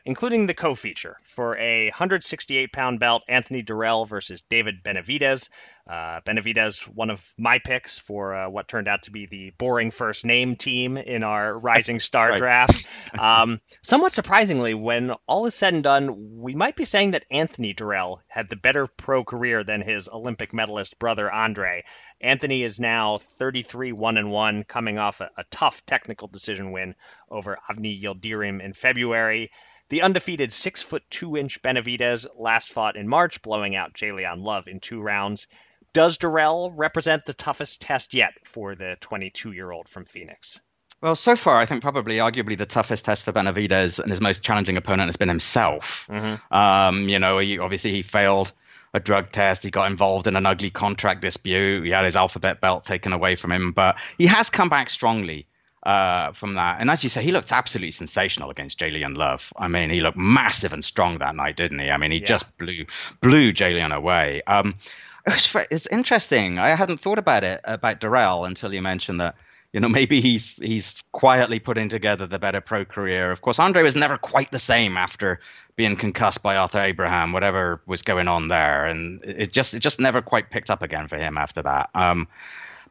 including 0.05 0.45
the 0.45 0.53
co-feature 0.53 1.17
for 1.23 1.57
a 1.57 1.85
168 1.85 2.71
pound 2.71 2.99
belt: 2.99 3.23
Anthony 3.27 3.63
Dirrell 3.63 4.07
versus 4.07 4.41
David 4.49 4.83
Benavidez. 4.83 5.49
Benavidez. 5.89 6.17
Uh, 6.17 6.21
Benavidez, 6.21 6.83
one 6.83 7.09
of 7.09 7.33
my 7.37 7.59
picks 7.59 7.99
for 7.99 8.33
uh, 8.33 8.49
what 8.49 8.67
turned 8.67 8.87
out 8.87 9.03
to 9.03 9.11
be 9.11 9.25
the 9.25 9.51
boring 9.57 9.91
first 9.91 10.25
name 10.25 10.55
team 10.55 10.97
in 10.97 11.23
our 11.23 11.59
Rising 11.61 11.99
Star 11.99 12.29
right. 12.29 12.37
draft. 12.37 12.85
Um, 13.17 13.61
somewhat 13.83 14.11
surprisingly, 14.11 14.73
when 14.73 15.11
all 15.27 15.45
is 15.45 15.53
said 15.53 15.73
and 15.73 15.83
done, 15.83 16.39
we 16.39 16.55
might 16.55 16.75
be 16.75 16.83
saying 16.83 17.11
that 17.11 17.25
Anthony 17.29 17.73
Dirrell 17.73 18.21
had 18.27 18.49
the 18.49 18.55
better 18.55 18.87
pro 18.87 19.23
career 19.23 19.63
than 19.63 19.81
his 19.81 20.09
Olympic 20.09 20.51
medalist 20.51 20.97
brother 20.97 21.31
Andre. 21.31 21.83
Anthony 22.19 22.63
is 22.63 22.79
now 22.79 23.19
33 23.19 23.91
1 23.91 24.17
and 24.17 24.31
1, 24.31 24.63
coming 24.63 24.97
off 24.97 25.21
a, 25.21 25.29
a 25.37 25.43
tough 25.51 25.85
technical 25.85 26.27
decision 26.27 26.71
win 26.71 26.95
over 27.29 27.59
Avni 27.69 28.01
Yildirim 28.01 28.61
in 28.63 28.73
February. 28.73 29.51
The 29.89 30.01
undefeated 30.01 30.51
six 30.51 30.81
foot 30.81 31.03
two 31.11 31.37
inch 31.37 31.61
Benavidez 31.61 32.25
last 32.35 32.71
fought 32.71 32.95
in 32.95 33.07
March, 33.07 33.43
blowing 33.43 33.75
out 33.75 33.93
J'Leon 33.93 34.43
Love 34.43 34.67
in 34.67 34.79
two 34.79 34.99
rounds. 35.01 35.47
Does 35.93 36.17
Dirrell 36.17 36.71
represent 36.75 37.25
the 37.25 37.33
toughest 37.33 37.81
test 37.81 38.13
yet 38.13 38.33
for 38.45 38.75
the 38.75 38.97
22 38.99 39.51
year 39.51 39.71
old 39.71 39.87
from 39.87 40.05
Phoenix? 40.05 40.59
Well, 41.01 41.15
so 41.15 41.35
far, 41.35 41.59
I 41.59 41.65
think 41.65 41.81
probably 41.81 42.17
arguably 42.17 42.57
the 42.57 42.65
toughest 42.65 43.05
test 43.05 43.23
for 43.23 43.33
Benavidez 43.33 43.99
and 43.99 44.09
his 44.09 44.21
most 44.21 44.41
challenging 44.41 44.77
opponent 44.77 45.09
has 45.09 45.17
been 45.17 45.27
himself. 45.27 46.07
Mm-hmm. 46.09 46.53
Um, 46.55 47.09
you 47.09 47.19
know, 47.19 47.39
he, 47.39 47.59
obviously 47.59 47.91
he 47.91 48.01
failed 48.01 48.53
a 48.93 48.99
drug 48.99 49.31
test. 49.31 49.63
He 49.63 49.69
got 49.69 49.91
involved 49.91 50.27
in 50.27 50.35
an 50.35 50.45
ugly 50.45 50.69
contract 50.69 51.21
dispute. 51.21 51.83
He 51.83 51.91
had 51.91 52.05
his 52.05 52.15
alphabet 52.15 52.61
belt 52.61 52.85
taken 52.85 53.11
away 53.11 53.35
from 53.35 53.51
him, 53.51 53.73
but 53.73 53.97
he 54.17 54.27
has 54.27 54.49
come 54.49 54.69
back 54.69 54.89
strongly 54.89 55.45
uh, 55.83 56.31
from 56.31 56.55
that. 56.55 56.77
And 56.79 56.89
as 56.89 57.03
you 57.03 57.09
say, 57.09 57.21
he 57.21 57.31
looked 57.31 57.51
absolutely 57.51 57.91
sensational 57.91 58.49
against 58.49 58.79
J'Leon 58.79 59.17
Love. 59.17 59.51
I 59.57 59.67
mean, 59.67 59.89
he 59.89 59.99
looked 59.99 60.17
massive 60.17 60.73
and 60.73 60.83
strong 60.83 61.17
that 61.17 61.35
night, 61.35 61.57
didn't 61.57 61.79
he? 61.79 61.89
I 61.89 61.97
mean, 61.97 62.11
he 62.11 62.19
yeah. 62.19 62.27
just 62.27 62.57
blew 62.57 62.85
blew 63.19 63.51
away. 63.91 64.41
Um, 64.47 64.75
it 65.27 65.33
was, 65.33 65.65
it's 65.71 65.87
interesting. 65.87 66.59
I 66.59 66.75
hadn't 66.75 66.99
thought 66.99 67.19
about 67.19 67.43
it 67.43 67.61
about 67.63 68.01
Dirrell 68.01 68.45
until 68.47 68.73
you 68.73 68.81
mentioned 68.81 69.19
that. 69.19 69.35
You 69.71 69.79
know, 69.79 69.89
maybe 69.89 70.21
he's 70.21 70.57
he's 70.57 71.01
quietly 71.13 71.57
putting 71.57 71.89
together 71.89 72.27
the 72.27 72.37
better 72.37 72.61
pro 72.61 72.85
career. 72.85 73.31
Of 73.31 73.41
course, 73.41 73.57
Andre 73.57 73.81
was 73.81 73.95
never 73.95 74.19
quite 74.19 74.51
the 74.51 74.59
same 74.59 74.97
after 74.97 75.39
being 75.75 75.95
concussed 75.95 76.43
by 76.43 76.55
Arthur 76.55 76.81
Abraham, 76.81 77.31
whatever 77.31 77.81
was 77.87 78.03
going 78.03 78.27
on 78.27 78.49
there, 78.49 78.85
and 78.85 79.23
it 79.23 79.51
just 79.51 79.73
it 79.73 79.79
just 79.79 79.99
never 79.99 80.21
quite 80.21 80.51
picked 80.51 80.69
up 80.69 80.83
again 80.83 81.07
for 81.07 81.17
him 81.17 81.39
after 81.39 81.63
that. 81.63 81.89
Um, 81.95 82.27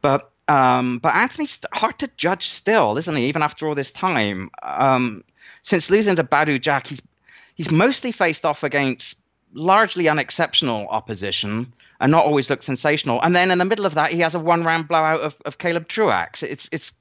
but 0.01 0.29
um, 0.49 0.99
but 0.99 1.15
Anthony's 1.15 1.59
hard 1.71 1.99
to 1.99 2.09
judge 2.17 2.49
still, 2.49 2.97
isn't 2.97 3.15
he? 3.15 3.27
Even 3.27 3.43
after 3.43 3.65
all 3.65 3.75
this 3.75 3.91
time, 3.91 4.49
um, 4.61 5.23
since 5.61 5.89
losing 5.89 6.17
to 6.17 6.23
Badou 6.25 6.59
Jack, 6.59 6.87
he's 6.87 7.01
he's 7.55 7.71
mostly 7.71 8.11
faced 8.11 8.45
off 8.45 8.63
against 8.63 9.17
largely 9.53 10.09
unexceptional 10.09 10.87
opposition 10.89 11.71
and 12.03 12.11
not 12.11 12.25
always 12.25 12.49
looked 12.49 12.65
sensational. 12.65 13.21
And 13.21 13.33
then 13.33 13.49
in 13.49 13.57
the 13.57 13.65
middle 13.65 13.85
of 13.85 13.95
that, 13.95 14.11
he 14.11 14.19
has 14.19 14.35
a 14.35 14.39
one-round 14.39 14.89
blowout 14.89 15.21
of, 15.21 15.41
of 15.45 15.57
Caleb 15.57 15.87
Truax. 15.87 16.43
It's 16.43 16.67
it's 16.73 16.91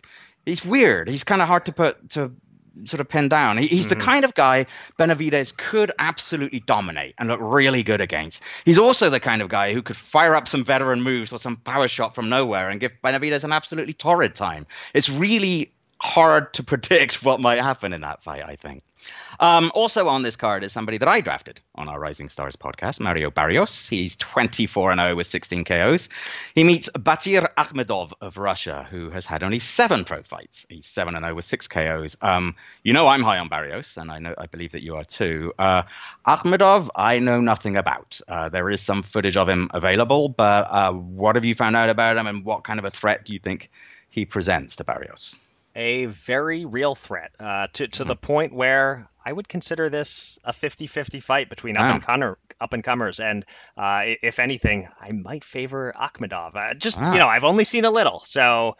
he's 0.47 0.65
weird. 0.65 1.09
He's 1.09 1.25
kind 1.25 1.43
of 1.43 1.49
hard 1.49 1.67
to 1.67 1.73
put 1.73 2.11
to 2.11 2.31
sort 2.85 3.01
of 3.01 3.09
pin 3.09 3.29
down. 3.29 3.59
He, 3.59 3.67
he's 3.67 3.87
mm-hmm. 3.87 3.99
the 3.99 4.05
kind 4.05 4.25
of 4.25 4.33
guy 4.35 4.67
Benavidez 5.01 5.55
could 5.57 5.91
absolutely 5.99 6.61
dominate 6.61 7.17
and 7.19 7.29
look 7.29 7.41
really 7.43 7.83
good 7.83 8.01
against. 8.01 8.45
He's 8.65 8.79
also 8.79 9.11
the 9.11 9.19
kind 9.19 9.43
of 9.43 9.49
guy 9.49 9.75
who 9.75 9.83
could 9.83 9.97
fire 9.97 10.37
up 10.37 10.47
some 10.47 10.65
veteran 10.65 11.03
moves 11.03 11.33
or 11.33 11.39
some 11.39 11.57
power 11.57 11.89
shot 11.89 12.15
from 12.15 12.29
nowhere 12.29 12.69
and 12.69 12.79
give 12.79 12.93
Benavidez 13.05 13.43
an 13.43 13.53
absolutely 13.53 13.95
torrid 13.95 14.37
time. 14.37 14.69
It's 14.95 15.09
really 15.09 15.73
hard 16.01 16.55
to 16.55 16.63
predict 16.73 17.25
what 17.25 17.41
might 17.41 17.61
happen 17.61 17.93
in 17.93 18.03
that 18.03 18.23
fight, 18.23 18.45
I 18.47 18.55
think. 18.55 18.85
Um, 19.41 19.73
also 19.75 20.09
on 20.09 20.23
this 20.23 20.37
card 20.37 20.63
is 20.63 20.73
somebody 20.73 20.99
that 20.99 21.09
I 21.09 21.21
drafted 21.21 21.61
on 21.75 21.89
our 21.89 21.99
Rising 21.99 22.29
Stars 22.29 22.57
podcast, 22.57 23.01
Mario 23.01 23.31
Barrios. 23.31 23.89
He's 23.89 24.17
24 24.17 24.93
and 24.93 25.01
0 25.01 25.17
with 25.17 25.27
16 25.27 25.65
KOs. 25.65 26.09
He 26.55 26.65
meets 26.65 26.89
Batir 26.91 27.49
Akhmedov 27.57 28.13
of 28.21 28.37
Russia, 28.37 28.87
who 28.91 29.11
has 29.11 29.27
had 29.27 29.43
only 29.43 29.59
seven 29.59 30.05
pro 30.05 30.23
fights. 30.23 30.67
He's 30.69 30.87
7 30.87 31.15
and 31.15 31.25
0 31.25 31.35
with 31.35 31.45
six 31.45 31.67
KOs. 31.67 32.17
Um, 32.23 32.55
you 32.85 32.93
know 32.93 33.09
I'm 33.09 33.23
high 33.23 33.39
on 33.39 33.49
Barrios, 33.49 33.97
and 33.97 34.11
I 34.11 34.19
know 34.19 34.35
I 34.39 34.47
believe 34.47 34.73
that 34.73 34.83
you 34.83 34.97
are 34.97 35.05
too. 35.05 35.53
Uh, 35.59 35.83
Akhmedov, 36.27 36.89
I 36.95 37.19
know 37.19 37.41
nothing 37.41 37.77
about. 37.77 38.21
Uh, 38.29 38.49
there 38.49 38.71
is 38.71 38.81
some 38.81 39.03
footage 39.03 39.37
of 39.37 39.49
him 39.49 39.71
available, 39.75 40.29
but 40.29 40.69
uh, 40.71 40.93
what 40.93 41.35
have 41.37 41.45
you 41.45 41.55
found 41.55 41.77
out 41.77 41.91
about 41.91 42.17
him, 42.17 42.27
and 42.27 42.45
what 42.45 42.65
kind 42.65 42.79
of 42.79 42.85
a 42.85 42.91
threat 42.91 43.25
do 43.25 43.33
you 43.33 43.39
think 43.39 43.71
he 44.11 44.25
presents 44.25 44.77
to 44.77 44.85
Barrios? 44.85 45.39
A 45.75 46.07
very 46.07 46.65
real 46.65 46.95
threat 46.95 47.33
uh, 47.41 47.69
to, 47.75 47.89
to 47.89 48.05
the 48.05 48.17
point 48.17 48.53
where 48.53 49.09
I 49.25 49.33
would 49.33 49.49
consider 49.49 49.89
this 49.89 50.39
a 50.45 50.53
50 50.53 50.87
50 50.87 51.21
fight 51.21 51.49
between 51.49 51.77
wow. 51.77 51.97
up, 51.97 52.09
and 52.09 52.37
up 52.61 52.73
and 52.73 52.85
comers. 52.85 53.21
And 53.21 53.45
uh, 53.77 54.03
if 54.05 54.39
anything, 54.39 54.89
I 55.01 55.13
might 55.13 55.45
favor 55.45 55.95
Akhmedov. 55.99 56.57
Uh, 56.57 56.75
just, 56.75 57.01
wow. 57.01 57.13
you 57.13 57.19
know, 57.19 57.29
I've 57.29 57.45
only 57.45 57.65
seen 57.65 57.85
a 57.85 57.91
little. 57.91 58.21
So 58.25 58.77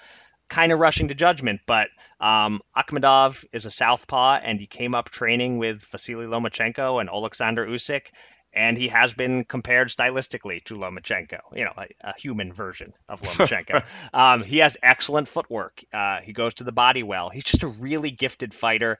kind 0.49 0.73
of 0.73 0.79
rushing 0.79 1.09
to 1.09 1.15
judgment, 1.15 1.61
but 1.67 1.89
um, 2.21 2.61
Akhmedov 2.77 3.45
is 3.53 3.65
a 3.65 3.71
southpaw, 3.71 4.35
and 4.43 4.61
he 4.61 4.67
came 4.67 4.95
up 4.95 5.09
training 5.09 5.59
with 5.59 5.83
Vasily 5.85 6.27
Lomachenko 6.27 7.01
and 7.01 7.09
Alexander 7.09 7.67
Usyk, 7.67 8.09
and 8.55 8.77
he 8.77 8.89
has 8.89 9.15
been 9.15 9.45
compared 9.45 9.89
stylistically 9.89 10.63
to 10.65 10.77
Lomachenko, 10.77 11.41
you 11.55 11.65
know, 11.65 11.73
a, 11.77 11.87
a 12.03 12.19
human 12.19 12.53
version 12.53 12.93
of 13.09 13.23
Lomachenko. 13.23 13.85
um, 14.13 14.43
he 14.43 14.59
has 14.59 14.77
excellent 14.83 15.29
footwork. 15.29 15.83
Uh, 15.93 16.21
he 16.21 16.33
goes 16.33 16.55
to 16.55 16.65
the 16.65 16.73
body 16.73 17.03
well. 17.03 17.31
He's 17.31 17.45
just 17.45 17.63
a 17.63 17.69
really 17.69 18.11
gifted 18.11 18.53
fighter. 18.53 18.99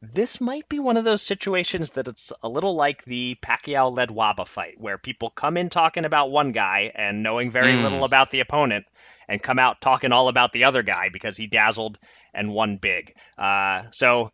This 0.00 0.40
might 0.40 0.68
be 0.68 0.80
one 0.80 0.96
of 0.96 1.04
those 1.04 1.22
situations 1.22 1.90
that 1.90 2.08
it's 2.08 2.32
a 2.42 2.48
little 2.48 2.74
like 2.74 3.04
the 3.04 3.36
Pacquiao 3.40 3.94
Ledwaba 3.94 4.48
fight, 4.48 4.80
where 4.80 4.98
people 4.98 5.30
come 5.30 5.56
in 5.56 5.68
talking 5.68 6.04
about 6.04 6.32
one 6.32 6.50
guy 6.50 6.90
and 6.92 7.22
knowing 7.22 7.52
very 7.52 7.74
mm. 7.74 7.84
little 7.84 8.02
about 8.02 8.32
the 8.32 8.40
opponent, 8.40 8.84
and 9.28 9.40
come 9.40 9.60
out 9.60 9.80
talking 9.80 10.10
all 10.10 10.26
about 10.26 10.52
the 10.52 10.64
other 10.64 10.82
guy 10.82 11.08
because 11.08 11.36
he 11.36 11.46
dazzled 11.46 11.98
and 12.34 12.52
won 12.52 12.78
big. 12.78 13.14
Uh, 13.38 13.84
so 13.92 14.32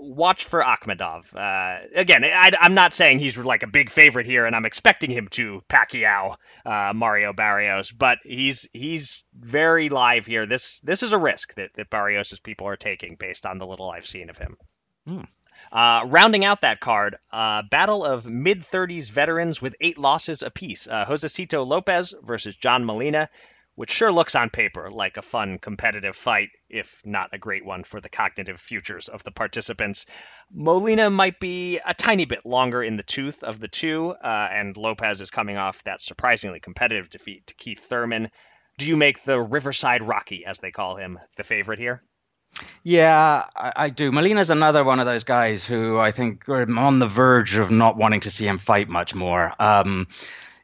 watch 0.00 0.44
for 0.44 0.62
Akhmedov. 0.62 1.34
Uh, 1.34 1.86
again, 1.94 2.24
I, 2.24 2.50
am 2.60 2.74
not 2.74 2.94
saying 2.94 3.18
he's 3.18 3.38
like 3.38 3.62
a 3.62 3.66
big 3.66 3.90
favorite 3.90 4.26
here, 4.26 4.46
and 4.46 4.56
I'm 4.56 4.64
expecting 4.64 5.10
him 5.10 5.28
to 5.32 5.62
Pacquiao 5.68 6.36
uh, 6.64 6.92
Mario 6.94 7.32
Barrios, 7.32 7.92
but 7.92 8.18
he's 8.22 8.68
he's 8.72 9.24
very 9.38 9.88
live 9.88 10.26
here. 10.26 10.46
This 10.46 10.80
this 10.80 11.02
is 11.02 11.12
a 11.12 11.18
risk 11.18 11.54
that, 11.54 11.70
that 11.74 11.90
Barrios' 11.90 12.40
people 12.40 12.66
are 12.66 12.76
taking 12.76 13.16
based 13.16 13.46
on 13.46 13.58
the 13.58 13.66
little 13.66 13.90
I've 13.90 14.06
seen 14.06 14.30
of 14.30 14.38
him. 14.38 14.56
Hmm. 15.06 15.20
Uh, 15.72 16.04
rounding 16.06 16.44
out 16.44 16.62
that 16.62 16.80
card, 16.80 17.16
uh, 17.30 17.62
battle 17.70 18.04
of 18.04 18.26
mid 18.26 18.60
30s 18.60 19.10
veterans 19.10 19.60
with 19.62 19.76
eight 19.80 19.98
losses 19.98 20.42
apiece. 20.42 20.88
Uh, 20.88 21.04
Josesito 21.04 21.66
Lopez 21.66 22.14
versus 22.22 22.56
John 22.56 22.84
Molina 22.84 23.28
which 23.80 23.92
sure 23.92 24.12
looks 24.12 24.34
on 24.34 24.50
paper 24.50 24.90
like 24.90 25.16
a 25.16 25.22
fun 25.22 25.56
competitive 25.56 26.14
fight, 26.14 26.50
if 26.68 27.00
not 27.02 27.30
a 27.32 27.38
great 27.38 27.64
one 27.64 27.82
for 27.82 27.98
the 27.98 28.10
cognitive 28.10 28.60
futures 28.60 29.08
of 29.08 29.24
the 29.24 29.30
participants. 29.30 30.04
Molina 30.52 31.08
might 31.08 31.40
be 31.40 31.78
a 31.86 31.94
tiny 31.94 32.26
bit 32.26 32.44
longer 32.44 32.82
in 32.82 32.98
the 32.98 33.02
tooth 33.02 33.42
of 33.42 33.58
the 33.58 33.68
two, 33.68 34.10
uh, 34.10 34.48
and 34.52 34.76
Lopez 34.76 35.22
is 35.22 35.30
coming 35.30 35.56
off 35.56 35.82
that 35.84 36.02
surprisingly 36.02 36.60
competitive 36.60 37.08
defeat 37.08 37.46
to 37.46 37.54
Keith 37.54 37.80
Thurman. 37.80 38.28
Do 38.76 38.86
you 38.86 38.98
make 38.98 39.24
the 39.24 39.40
Riverside 39.40 40.02
Rocky, 40.02 40.44
as 40.44 40.58
they 40.58 40.72
call 40.72 40.96
him, 40.96 41.18
the 41.38 41.42
favorite 41.42 41.78
here? 41.78 42.02
Yeah, 42.82 43.46
I, 43.56 43.72
I, 43.76 43.88
do. 43.88 44.12
Molina's 44.12 44.50
another 44.50 44.84
one 44.84 45.00
of 45.00 45.06
those 45.06 45.24
guys 45.24 45.64
who 45.64 45.98
I 45.98 46.12
think 46.12 46.46
are 46.50 46.70
on 46.78 46.98
the 46.98 47.08
verge 47.08 47.56
of 47.56 47.70
not 47.70 47.96
wanting 47.96 48.20
to 48.20 48.30
see 48.30 48.46
him 48.46 48.58
fight 48.58 48.90
much 48.90 49.14
more. 49.14 49.54
Um, 49.58 50.06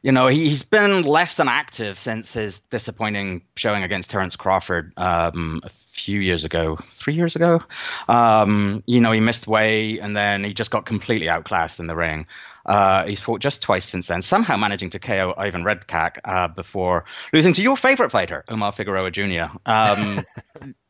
you 0.01 0.11
know, 0.11 0.27
he's 0.27 0.63
been 0.63 1.03
less 1.03 1.35
than 1.35 1.47
active 1.47 1.97
since 1.97 2.33
his 2.33 2.59
disappointing 2.69 3.41
showing 3.55 3.83
against 3.83 4.09
Terence 4.09 4.35
Crawford 4.35 4.93
um, 4.97 5.61
a 5.63 5.69
few 5.69 6.19
years 6.19 6.45
ago, 6.45 6.77
three 6.95 7.15
years 7.15 7.35
ago. 7.35 7.61
Um, 8.07 8.83
you 8.85 9.01
know, 9.01 9.11
he 9.11 9.19
missed 9.19 9.47
weight 9.47 9.99
and 9.99 10.15
then 10.15 10.43
he 10.43 10.53
just 10.53 10.71
got 10.71 10.85
completely 10.85 11.29
outclassed 11.29 11.79
in 11.79 11.87
the 11.87 11.95
ring. 11.95 12.27
Uh, 12.65 13.05
he's 13.05 13.21
fought 13.21 13.39
just 13.39 13.61
twice 13.61 13.85
since 13.85 14.07
then, 14.07 14.21
somehow 14.21 14.57
managing 14.57 14.89
to 14.89 14.99
KO 14.99 15.33
Ivan 15.37 15.63
Redkach 15.63 16.17
uh, 16.25 16.49
before 16.49 17.05
losing 17.31 17.53
to 17.53 17.61
your 17.61 17.77
favorite 17.77 18.11
fighter, 18.11 18.43
Omar 18.49 18.73
Figueroa 18.73 19.09
Jr. 19.09 19.45
Um, 19.65 20.19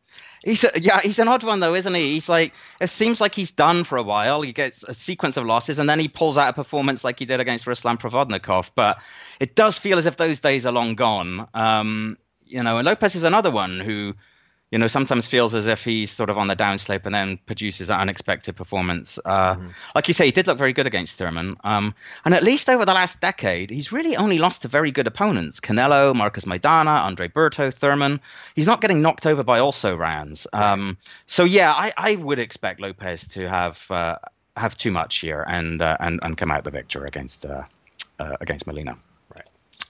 He's 0.47 0.63
a, 0.63 0.79
yeah, 0.79 1.01
he's 1.01 1.19
an 1.19 1.27
odd 1.27 1.43
one 1.43 1.59
though, 1.59 1.75
isn't 1.75 1.93
he? 1.93 2.13
He's 2.13 2.29
like 2.29 2.53
it 2.79 2.89
seems 2.89 3.19
like 3.19 3.35
he's 3.35 3.51
done 3.51 3.83
for 3.83 3.97
a 3.97 4.03
while. 4.03 4.41
He 4.41 4.53
gets 4.53 4.81
a 4.83 4.93
sequence 4.93 5.35
of 5.35 5.45
losses 5.45 5.77
and 5.77 5.89
then 5.89 5.99
he 5.99 6.07
pulls 6.07 6.37
out 6.37 6.47
a 6.47 6.53
performance 6.53 7.03
like 7.03 7.19
he 7.19 7.25
did 7.25 7.41
against 7.41 7.65
Ruslan 7.65 7.99
Provodnikov. 7.99 8.71
But 8.73 8.99
it 9.41 9.55
does 9.55 9.77
feel 9.77 9.97
as 9.97 10.05
if 10.05 10.15
those 10.15 10.39
days 10.39 10.65
are 10.65 10.71
long 10.71 10.95
gone. 10.95 11.47
Um, 11.53 12.17
you 12.45 12.63
know, 12.63 12.77
and 12.77 12.85
Lopez 12.85 13.15
is 13.15 13.23
another 13.23 13.51
one 13.51 13.81
who 13.81 14.13
you 14.71 14.77
know, 14.77 14.87
sometimes 14.87 15.27
feels 15.27 15.55
as 15.55 15.67
if 15.67 15.85
he's 15.85 16.11
sort 16.11 16.29
of 16.29 16.37
on 16.37 16.47
the 16.47 16.55
downslope 16.55 17.05
and 17.05 17.15
then 17.15 17.37
produces 17.45 17.87
that 17.87 18.01
unexpected 18.01 18.55
performance. 18.55 19.17
Uh, 19.23 19.55
mm-hmm. 19.55 19.67
Like 19.95 20.09
you 20.09 20.13
say, 20.13 20.25
he 20.25 20.31
did 20.31 20.45
look 20.47 20.57
very 20.57 20.73
good 20.73 20.87
against 20.87 21.17
Thurman. 21.17 21.55
Um, 21.63 21.95
and 22.25 22.33
at 22.33 22.43
least 22.43 22.67
over 22.67 22.85
the 22.85 22.93
last 22.93 23.21
decade, 23.21 23.69
he's 23.69 23.93
really 23.93 24.17
only 24.17 24.39
lost 24.39 24.63
to 24.63 24.67
very 24.67 24.91
good 24.91 25.07
opponents 25.07 25.61
Canelo, 25.61 26.13
Marcos 26.13 26.43
Maidana, 26.43 27.05
Andre 27.05 27.29
Berto, 27.29 27.73
Thurman. 27.73 28.19
He's 28.55 28.67
not 28.67 28.81
getting 28.81 29.01
knocked 29.01 29.25
over 29.25 29.43
by 29.43 29.59
also 29.59 29.95
rounds. 29.95 30.47
Um, 30.51 30.97
so, 31.27 31.45
yeah, 31.45 31.71
I, 31.71 31.93
I, 31.95 32.15
would 32.17 32.39
expect 32.39 32.81
Lopez 32.81 33.25
to 33.29 33.47
have 33.47 33.89
uh, 33.89 34.17
have 34.57 34.77
too 34.77 34.91
much 34.91 35.19
here 35.19 35.45
and, 35.47 35.81
uh, 35.81 35.95
and, 36.01 36.19
and 36.23 36.37
come 36.37 36.51
out 36.51 36.65
the 36.65 36.71
victor 36.71 37.05
against, 37.05 37.45
uh, 37.45 37.63
uh, 38.19 38.35
against 38.41 38.67
Molina. 38.67 38.97
Right. 39.33 39.47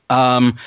Um, 0.10 0.58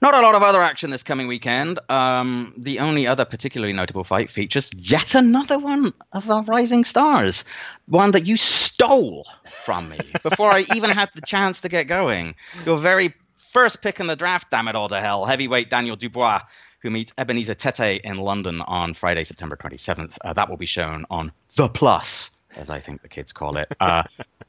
not 0.00 0.14
a 0.14 0.20
lot 0.20 0.34
of 0.34 0.42
other 0.42 0.62
action 0.62 0.90
this 0.90 1.02
coming 1.02 1.26
weekend. 1.26 1.78
Um, 1.88 2.54
the 2.56 2.78
only 2.78 3.06
other 3.06 3.24
particularly 3.24 3.72
notable 3.72 4.04
fight 4.04 4.30
features 4.30 4.70
yet 4.76 5.14
another 5.14 5.58
one 5.58 5.92
of 6.12 6.30
our 6.30 6.42
Rising 6.44 6.84
Stars, 6.84 7.44
one 7.86 8.12
that 8.12 8.26
you 8.26 8.36
stole 8.36 9.26
from 9.48 9.88
me 9.88 9.98
before 10.22 10.54
I 10.54 10.64
even 10.74 10.90
had 10.90 11.10
the 11.14 11.22
chance 11.22 11.60
to 11.62 11.68
get 11.68 11.84
going. 11.84 12.34
Your 12.64 12.78
very 12.78 13.14
first 13.52 13.82
pick 13.82 13.98
in 13.98 14.06
the 14.06 14.16
draft, 14.16 14.50
damn 14.50 14.68
it 14.68 14.76
all 14.76 14.88
to 14.88 15.00
hell, 15.00 15.24
heavyweight 15.24 15.70
Daniel 15.70 15.96
Dubois, 15.96 16.42
who 16.80 16.90
meets 16.90 17.12
Ebenezer 17.18 17.54
Tete 17.54 18.00
in 18.04 18.18
London 18.18 18.60
on 18.62 18.94
Friday, 18.94 19.24
September 19.24 19.56
27th. 19.56 20.16
Uh, 20.24 20.32
that 20.32 20.48
will 20.48 20.56
be 20.56 20.66
shown 20.66 21.04
on 21.10 21.32
The 21.56 21.68
Plus, 21.68 22.30
as 22.58 22.70
I 22.70 22.80
think 22.80 23.00
the 23.00 23.08
kids 23.08 23.32
call 23.32 23.56
it. 23.56 23.68
Uh, 23.80 24.02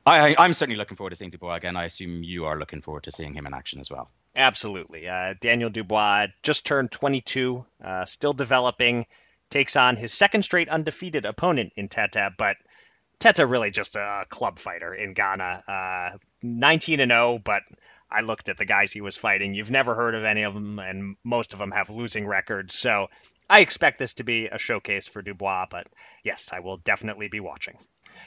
I, 0.05 0.35
am 0.37 0.53
certainly 0.53 0.77
looking 0.77 0.97
forward 0.97 1.11
to 1.11 1.15
seeing 1.15 1.29
Dubois 1.29 1.55
again. 1.55 1.77
I 1.77 1.85
assume 1.85 2.23
you 2.23 2.45
are 2.45 2.57
looking 2.57 2.81
forward 2.81 3.03
to 3.03 3.11
seeing 3.11 3.33
him 3.33 3.45
in 3.45 3.53
action 3.53 3.79
as 3.79 3.89
well. 3.89 4.09
Absolutely. 4.35 5.07
Uh, 5.07 5.35
Daniel 5.39 5.69
Dubois 5.69 6.27
just 6.43 6.65
turned 6.65 6.91
22, 6.91 7.65
uh, 7.83 8.05
still 8.05 8.33
developing, 8.33 9.05
takes 9.49 9.75
on 9.75 9.95
his 9.95 10.13
second 10.13 10.43
straight 10.43 10.69
undefeated 10.69 11.25
opponent 11.25 11.73
in 11.75 11.87
Tete, 11.87 12.33
but 12.37 12.57
Tete 13.19 13.47
really 13.47 13.71
just 13.71 13.95
a 13.95 14.25
club 14.29 14.59
fighter 14.59 14.93
in 14.93 15.13
Ghana. 15.13 15.63
Uh, 15.67 16.17
19 16.41 16.99
and 16.99 17.11
0, 17.11 17.39
but 17.43 17.63
I 18.09 18.21
looked 18.21 18.49
at 18.49 18.57
the 18.57 18.65
guys 18.65 18.91
he 18.91 19.01
was 19.01 19.17
fighting. 19.17 19.53
You've 19.53 19.71
never 19.71 19.93
heard 19.93 20.15
of 20.15 20.23
any 20.23 20.43
of 20.43 20.53
them, 20.53 20.79
and 20.79 21.15
most 21.23 21.53
of 21.53 21.59
them 21.59 21.71
have 21.71 21.89
losing 21.89 22.25
records. 22.25 22.73
So 22.73 23.07
I 23.49 23.59
expect 23.61 23.99
this 23.99 24.15
to 24.15 24.23
be 24.23 24.47
a 24.47 24.57
showcase 24.57 25.07
for 25.07 25.21
Dubois, 25.21 25.65
but 25.69 25.87
yes, 26.23 26.51
I 26.53 26.59
will 26.59 26.77
definitely 26.77 27.27
be 27.27 27.39
watching. 27.39 27.77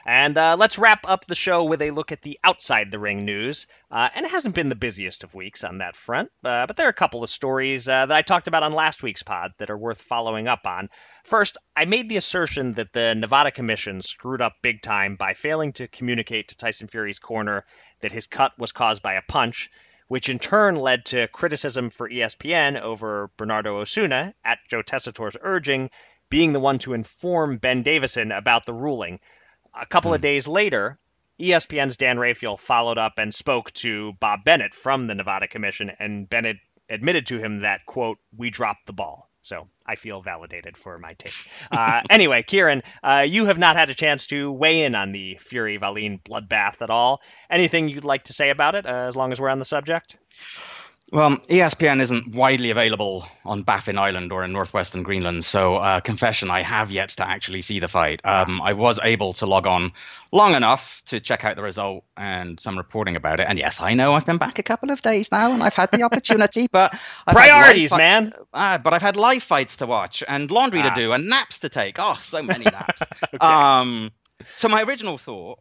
And 0.06 0.36
uh, 0.36 0.56
let's 0.58 0.78
wrap 0.78 1.06
up 1.08 1.26
the 1.26 1.34
show 1.34 1.64
with 1.64 1.82
a 1.82 1.90
look 1.90 2.12
at 2.12 2.22
the 2.22 2.38
outside 2.42 2.90
the 2.90 2.98
ring 2.98 3.24
news. 3.24 3.66
Uh, 3.90 4.08
and 4.14 4.26
it 4.26 4.32
hasn't 4.32 4.54
been 4.54 4.68
the 4.68 4.74
busiest 4.74 5.24
of 5.24 5.34
weeks 5.34 5.64
on 5.64 5.78
that 5.78 5.96
front, 5.96 6.30
uh, 6.44 6.66
but 6.66 6.76
there 6.76 6.86
are 6.86 6.90
a 6.90 6.94
couple 6.94 7.22
of 7.22 7.30
stories 7.30 7.88
uh, 7.88 8.06
that 8.06 8.16
I 8.16 8.22
talked 8.22 8.48
about 8.48 8.62
on 8.62 8.72
last 8.72 9.02
week's 9.02 9.22
pod 9.22 9.52
that 9.58 9.70
are 9.70 9.78
worth 9.78 10.00
following 10.00 10.48
up 10.48 10.66
on. 10.66 10.88
First, 11.24 11.58
I 11.76 11.84
made 11.84 12.08
the 12.08 12.16
assertion 12.16 12.72
that 12.74 12.92
the 12.92 13.14
Nevada 13.14 13.50
Commission 13.50 14.02
screwed 14.02 14.40
up 14.40 14.54
big 14.62 14.82
time 14.82 15.16
by 15.16 15.34
failing 15.34 15.72
to 15.74 15.88
communicate 15.88 16.48
to 16.48 16.56
Tyson 16.56 16.88
Fury's 16.88 17.18
corner 17.18 17.64
that 18.00 18.12
his 18.12 18.26
cut 18.26 18.58
was 18.58 18.72
caused 18.72 19.02
by 19.02 19.14
a 19.14 19.22
punch 19.22 19.70
which 20.12 20.28
in 20.28 20.38
turn 20.38 20.76
led 20.76 21.06
to 21.06 21.26
criticism 21.28 21.88
for 21.88 22.06
ESPN 22.06 22.78
over 22.78 23.30
Bernardo 23.38 23.80
Osuna, 23.80 24.34
at 24.44 24.58
Joe 24.68 24.82
Tessitore's 24.82 25.38
urging, 25.40 25.88
being 26.28 26.52
the 26.52 26.60
one 26.60 26.78
to 26.80 26.92
inform 26.92 27.56
Ben 27.56 27.82
Davison 27.82 28.30
about 28.30 28.66
the 28.66 28.74
ruling. 28.74 29.20
A 29.74 29.86
couple 29.86 30.12
of 30.12 30.20
hmm. 30.20 30.22
days 30.22 30.48
later, 30.48 30.98
ESPN's 31.40 31.96
Dan 31.96 32.18
Rafael 32.18 32.56
followed 32.56 32.98
up 32.98 33.14
and 33.18 33.34
spoke 33.34 33.72
to 33.72 34.12
Bob 34.20 34.44
Bennett 34.44 34.74
from 34.74 35.06
the 35.06 35.14
Nevada 35.14 35.48
Commission, 35.48 35.90
and 35.98 36.28
Bennett 36.28 36.58
admitted 36.88 37.26
to 37.26 37.38
him 37.38 37.60
that, 37.60 37.86
quote, 37.86 38.18
we 38.36 38.50
dropped 38.50 38.86
the 38.86 38.92
ball. 38.92 39.28
So 39.44 39.66
I 39.84 39.96
feel 39.96 40.20
validated 40.20 40.76
for 40.76 40.98
my 40.98 41.14
take. 41.14 41.34
Uh, 41.72 42.02
anyway, 42.10 42.42
Kieran, 42.42 42.82
uh, 43.02 43.24
you 43.26 43.46
have 43.46 43.58
not 43.58 43.76
had 43.76 43.88
a 43.88 43.94
chance 43.94 44.26
to 44.26 44.52
weigh 44.52 44.84
in 44.84 44.94
on 44.94 45.10
the 45.10 45.36
Fury 45.40 45.78
Wallin 45.78 46.18
bloodbath 46.18 46.82
at 46.82 46.90
all. 46.90 47.22
Anything 47.48 47.88
you'd 47.88 48.04
like 48.04 48.24
to 48.24 48.34
say 48.34 48.50
about 48.50 48.74
it, 48.74 48.84
uh, 48.84 49.06
as 49.08 49.16
long 49.16 49.32
as 49.32 49.40
we're 49.40 49.48
on 49.48 49.58
the 49.58 49.64
subject? 49.64 50.18
Well, 51.12 51.36
ESPN 51.36 52.00
isn't 52.00 52.34
widely 52.34 52.70
available 52.70 53.28
on 53.44 53.64
Baffin 53.64 53.98
Island 53.98 54.32
or 54.32 54.44
in 54.44 54.52
northwestern 54.52 55.02
Greenland, 55.02 55.44
so 55.44 55.76
uh, 55.76 56.00
confession, 56.00 56.50
I 56.50 56.62
have 56.62 56.90
yet 56.90 57.10
to 57.10 57.28
actually 57.28 57.60
see 57.60 57.80
the 57.80 57.88
fight. 57.88 58.22
Um, 58.24 58.62
I 58.62 58.72
was 58.72 58.98
able 59.02 59.34
to 59.34 59.44
log 59.44 59.66
on 59.66 59.92
long 60.32 60.54
enough 60.54 61.02
to 61.08 61.20
check 61.20 61.44
out 61.44 61.56
the 61.56 61.62
result 61.62 62.04
and 62.16 62.58
some 62.58 62.78
reporting 62.78 63.16
about 63.16 63.40
it. 63.40 63.46
And 63.46 63.58
yes, 63.58 63.78
I 63.78 63.92
know 63.92 64.14
I've 64.14 64.24
been 64.24 64.38
back 64.38 64.58
a 64.58 64.62
couple 64.62 64.90
of 64.90 65.02
days 65.02 65.30
now 65.30 65.52
and 65.52 65.62
I've 65.62 65.74
had 65.74 65.90
the 65.90 66.02
opportunity, 66.02 66.66
but 66.72 66.98
I've 67.26 67.36
priorities, 67.36 67.92
man. 67.92 68.32
Uh, 68.54 68.78
but 68.78 68.94
I've 68.94 69.02
had 69.02 69.16
live 69.16 69.42
fights 69.42 69.76
to 69.76 69.86
watch 69.86 70.22
and 70.26 70.50
laundry 70.50 70.80
ah. 70.80 70.94
to 70.94 70.98
do 70.98 71.12
and 71.12 71.28
naps 71.28 71.58
to 71.58 71.68
take. 71.68 71.96
Oh, 71.98 72.16
so 72.22 72.42
many 72.42 72.64
naps. 72.64 73.02
okay. 73.34 73.36
Um, 73.38 74.12
so 74.56 74.68
my 74.68 74.82
original 74.82 75.18
thought 75.18 75.58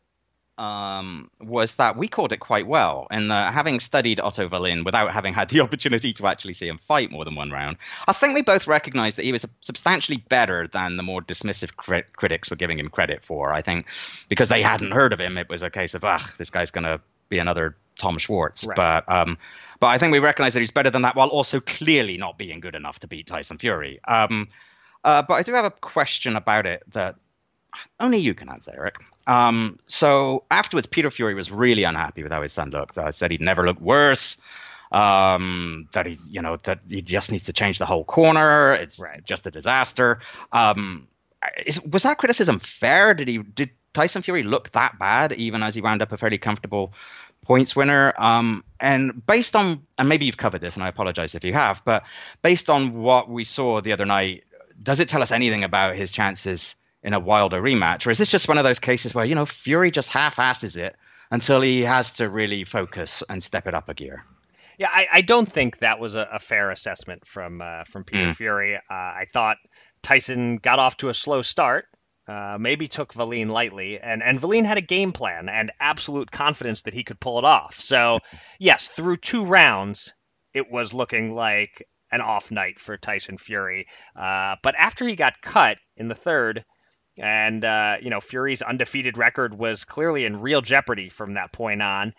um, 0.62 1.32
was 1.40 1.76
that 1.76 1.98
we 1.98 2.08
called 2.08 2.32
it 2.32 2.40
quite 2.40 2.68
well. 2.68 3.08
And 3.10 3.32
uh, 3.32 3.52
having 3.52 3.80
studied 3.80 4.20
Otto 4.20 4.48
Wallin 4.48 4.84
without 4.84 5.12
having 5.12 5.34
had 5.34 5.50
the 5.50 5.60
opportunity 5.66 6.14
to 6.14 6.28
actually 6.28 6.54
see 6.54 6.68
him 6.68 6.80
fight 6.88 7.10
more 7.10 7.26
than 7.26 7.34
one 7.34 7.50
round, 7.50 7.78
I 8.08 8.14
think 8.14 8.36
we 8.36 8.44
both 8.44 8.68
recognized 8.68 9.18
that 9.18 9.26
he 9.26 9.32
was 9.32 9.44
substantially 9.62 10.18
better 10.18 10.68
than 10.68 10.98
the 10.98 11.04
more 11.04 11.22
dismissive 11.22 11.76
crit- 11.78 12.16
critics 12.16 12.52
were 12.52 12.56
giving 12.56 12.78
him 12.78 12.90
credit 12.90 13.26
for. 13.26 13.52
I 13.52 13.64
think 13.64 13.88
because 14.30 14.50
they 14.50 14.62
hadn't 14.62 14.92
heard 14.92 15.14
of 15.14 15.20
him, 15.20 15.40
it 15.40 15.50
was 15.50 15.64
a 15.64 15.72
case 15.72 15.96
of, 15.96 16.04
ah, 16.04 16.32
this 16.38 16.52
guy's 16.52 16.70
going 16.70 16.84
to 16.84 17.02
be 17.30 17.40
another 17.40 17.76
Tom 17.98 18.20
Schwarz. 18.20 18.64
Right. 18.64 18.76
But 18.76 19.12
um, 19.12 19.40
but 19.80 19.88
I 19.88 19.98
think 19.98 20.12
we 20.12 20.20
recognize 20.20 20.54
that 20.54 20.60
he's 20.60 20.72
better 20.72 20.92
than 20.92 21.02
that 21.02 21.16
while 21.16 21.30
also 21.30 21.60
clearly 21.60 22.18
not 22.18 22.38
being 22.38 22.60
good 22.60 22.76
enough 22.76 23.00
to 23.00 23.08
beat 23.08 23.26
Tyson 23.26 23.58
Fury. 23.58 24.00
Um, 24.08 24.50
Uh, 25.04 25.24
but 25.24 25.34
I 25.34 25.44
do 25.44 25.54
have 25.56 25.66
a 25.66 25.72
question 25.72 26.36
about 26.36 26.68
it 26.68 26.84
that 26.94 27.16
only 28.00 28.18
you 28.18 28.34
can 28.34 28.50
answer, 28.50 28.72
Eric. 28.76 28.96
Um, 29.28 29.80
so 29.88 30.44
afterwards, 30.52 30.88
Peter 30.88 31.12
Fury 31.12 31.34
was 31.34 31.52
really 31.52 31.84
unhappy 31.84 32.24
with 32.24 32.32
how 32.32 32.42
his 32.42 32.54
son 32.54 32.70
looked. 32.72 32.98
I 32.98 33.12
said 33.12 33.32
he'd 33.32 33.42
never 33.42 33.66
look 33.66 33.80
worse. 33.80 34.38
Um, 34.92 35.88
that 35.94 36.06
he, 36.06 36.18
you 36.30 36.42
know, 36.42 36.58
that 36.64 36.80
he 36.90 37.02
just 37.02 37.32
needs 37.32 37.46
to 37.46 37.54
change 37.54 37.80
the 37.80 37.86
whole 37.86 38.04
corner. 38.04 38.74
It's 38.74 39.00
right. 39.00 39.24
just 39.24 39.48
a 39.48 39.52
disaster. 39.52 40.20
Um, 40.52 41.08
is, 41.66 41.82
was 41.82 42.04
that 42.04 42.18
criticism 42.18 42.60
fair? 42.60 43.14
Did 43.14 43.30
he 43.30 43.38
did 43.38 43.70
Tyson 43.94 44.22
Fury 44.22 44.44
look 44.44 44.72
that 44.72 45.00
bad, 45.00 45.32
even 45.34 45.64
as 45.64 45.76
he 45.76 45.82
wound 45.82 46.02
up 46.02 46.12
a 46.12 46.18
fairly 46.18 46.38
comfortable 46.38 46.94
points 47.42 47.74
winner? 47.74 48.14
Um, 48.18 48.66
and 48.82 49.26
based 49.26 49.56
on, 49.56 49.86
and 49.98 50.10
maybe 50.10 50.26
you've 50.26 50.38
covered 50.38 50.62
this, 50.62 50.76
and 50.76 50.84
I 50.84 50.90
apologize 50.90 51.36
if 51.36 51.44
you 51.46 51.54
have, 51.54 51.82
but 51.86 52.04
based 52.42 52.70
on 52.70 53.02
what 53.02 53.30
we 53.30 53.46
saw 53.46 53.80
the 53.80 53.94
other 53.94 54.06
night, 54.06 54.44
does 54.84 55.00
it 55.00 55.08
tell 55.08 55.22
us 55.22 55.32
anything 55.32 55.64
about 55.64 55.96
his 55.96 56.12
chances 56.12 56.76
in 57.04 57.14
a 57.14 57.20
Wilder 57.20 57.62
rematch, 57.62 58.06
or 58.06 58.12
is 58.12 58.18
this 58.18 58.30
just 58.30 58.48
one 58.48 58.58
of 58.58 58.64
those 58.64 58.80
cases 58.80 59.14
where 59.14 59.26
you 59.26 59.36
know 59.36 59.46
Fury 59.46 59.92
just 59.92 60.10
half-asses 60.10 60.76
it 60.76 60.96
until 61.32 61.62
he 61.62 61.82
has 61.82 62.14
to 62.14 62.30
really 62.30 62.64
focus 62.64 63.24
and 63.30 63.44
step 63.44 63.68
it 63.68 63.74
up 63.74 63.90
a 63.90 63.94
gear? 63.94 64.24
Yeah, 64.78 64.90
I, 64.92 65.08
I 65.14 65.22
don't 65.22 65.48
think 65.48 65.80
that 65.80 66.00
was 66.00 66.16
a, 66.16 66.28
a 66.34 66.40
fair 66.40 66.72
assessment 66.72 67.26
from 67.26 67.62
uh, 67.62 67.84
from 67.84 68.04
Peter 68.04 68.32
mm. 68.32 68.36
Fury. 68.36 68.76
Uh, 68.76 68.80
I 68.90 69.26
thought 69.32 69.58
Tyson 70.02 70.58
got 70.58 70.80
off 70.80 70.98
to 70.98 71.10
a 71.10 71.14
slow 71.14 71.42
start, 71.42 71.86
uh, 72.28 72.58
maybe 72.60 72.88
took 72.88 73.16
Wallin 73.16 73.50
lightly, 73.50 74.00
and 74.00 74.24
and 74.24 74.42
Wallin 74.42 74.66
had 74.66 74.78
a 74.78 74.82
game 74.82 75.12
plan 75.12 75.50
and 75.50 75.72
absolute 75.80 76.32
confidence 76.32 76.84
that 76.84 76.94
he 76.94 77.04
could 77.04 77.20
pull 77.20 77.40
it 77.40 77.46
off. 77.46 77.80
So 77.80 78.20
yes, 78.60 78.88
through 78.88 79.18
two 79.18 79.46
rounds, 79.46 80.14
it 80.54 80.72
was 80.72 80.94
looking 80.94 81.36
like 81.36 81.88
an 82.12 82.22
off 82.22 82.52
night 82.52 82.80
for 82.80 82.98
Tyson 82.98 83.38
Fury. 83.38 83.88
Uh, 84.16 84.56
but 84.64 84.76
after 84.78 85.08
he 85.08 85.16
got 85.16 85.42
cut 85.42 85.78
in 85.96 86.08
the 86.08 86.16
third, 86.16 86.66
and, 87.18 87.64
uh, 87.64 87.98
you 88.02 88.10
know, 88.10 88.20
Fury's 88.20 88.62
undefeated 88.62 89.18
record 89.18 89.54
was 89.54 89.86
clearly 89.86 90.26
in 90.26 90.42
real 90.42 90.62
jeopardy 90.62 91.10
from 91.10 91.34
that 91.34 91.52
point 91.52 91.82
on. 91.82 92.14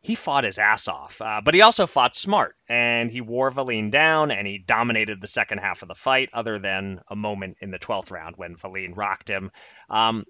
He 0.00 0.16
fought 0.16 0.42
his 0.42 0.58
ass 0.58 0.88
off, 0.88 1.22
uh, 1.22 1.42
but 1.44 1.54
he 1.54 1.60
also 1.60 1.86
fought 1.86 2.16
smart, 2.16 2.56
and 2.68 3.08
he 3.08 3.20
wore 3.20 3.50
Wallin 3.50 3.90
down, 3.90 4.32
and 4.32 4.48
he 4.48 4.58
dominated 4.58 5.20
the 5.20 5.28
second 5.28 5.58
half 5.58 5.82
of 5.82 5.88
the 5.88 5.94
fight, 5.94 6.30
other 6.32 6.58
than 6.58 7.00
a 7.08 7.14
moment 7.14 7.58
in 7.60 7.70
the 7.70 7.78
12th 7.78 8.10
round 8.10 8.36
when 8.36 8.56
Wallin 8.62 8.94
rocked 8.94 9.30
him. 9.30 9.52
Um, 9.88 10.24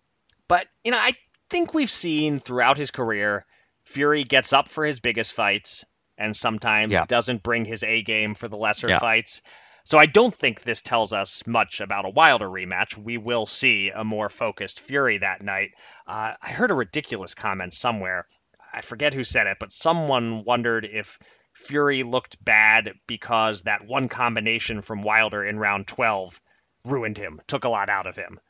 but, 0.46 0.66
you 0.84 0.90
know, 0.90 0.98
I 0.98 1.14
think 1.48 1.72
we've 1.72 1.90
seen 1.90 2.38
throughout 2.38 2.76
his 2.76 2.90
career, 2.90 3.46
Fury 3.84 4.24
gets 4.24 4.52
up 4.52 4.68
for 4.68 4.84
his 4.84 5.00
biggest 5.00 5.32
fights 5.32 5.86
and 6.18 6.36
sometimes 6.36 6.92
yeah. 6.92 7.04
doesn't 7.06 7.42
bring 7.42 7.64
his 7.64 7.82
A 7.82 8.02
game 8.02 8.34
for 8.34 8.48
the 8.48 8.56
lesser 8.56 8.88
yeah. 8.88 8.98
fights. 8.98 9.42
So 9.84 9.98
I 9.98 10.06
don't 10.06 10.34
think 10.34 10.62
this 10.62 10.80
tells 10.80 11.12
us 11.12 11.46
much 11.46 11.80
about 11.80 12.04
a 12.04 12.10
Wilder 12.10 12.48
rematch. 12.48 12.96
We 12.96 13.18
will 13.18 13.46
see 13.46 13.90
a 13.94 14.04
more 14.04 14.28
focused 14.28 14.80
Fury 14.80 15.18
that 15.18 15.42
night. 15.42 15.70
Uh, 16.06 16.34
I 16.40 16.50
heard 16.50 16.70
a 16.70 16.74
ridiculous 16.74 17.34
comment 17.34 17.74
somewhere. 17.74 18.26
I 18.72 18.80
forget 18.80 19.14
who 19.14 19.24
said 19.24 19.46
it, 19.46 19.58
but 19.60 19.72
someone 19.72 20.44
wondered 20.44 20.84
if 20.84 21.18
Fury 21.54 22.02
looked 22.02 22.42
bad 22.42 22.92
because 23.06 23.62
that 23.62 23.86
one 23.86 24.08
combination 24.08 24.80
from 24.80 25.02
Wilder 25.02 25.44
in 25.44 25.58
round 25.58 25.86
12 25.86 26.40
ruined 26.84 27.18
him, 27.18 27.40
took 27.46 27.64
a 27.64 27.68
lot 27.68 27.88
out 27.88 28.06
of 28.06 28.16
him. 28.16 28.40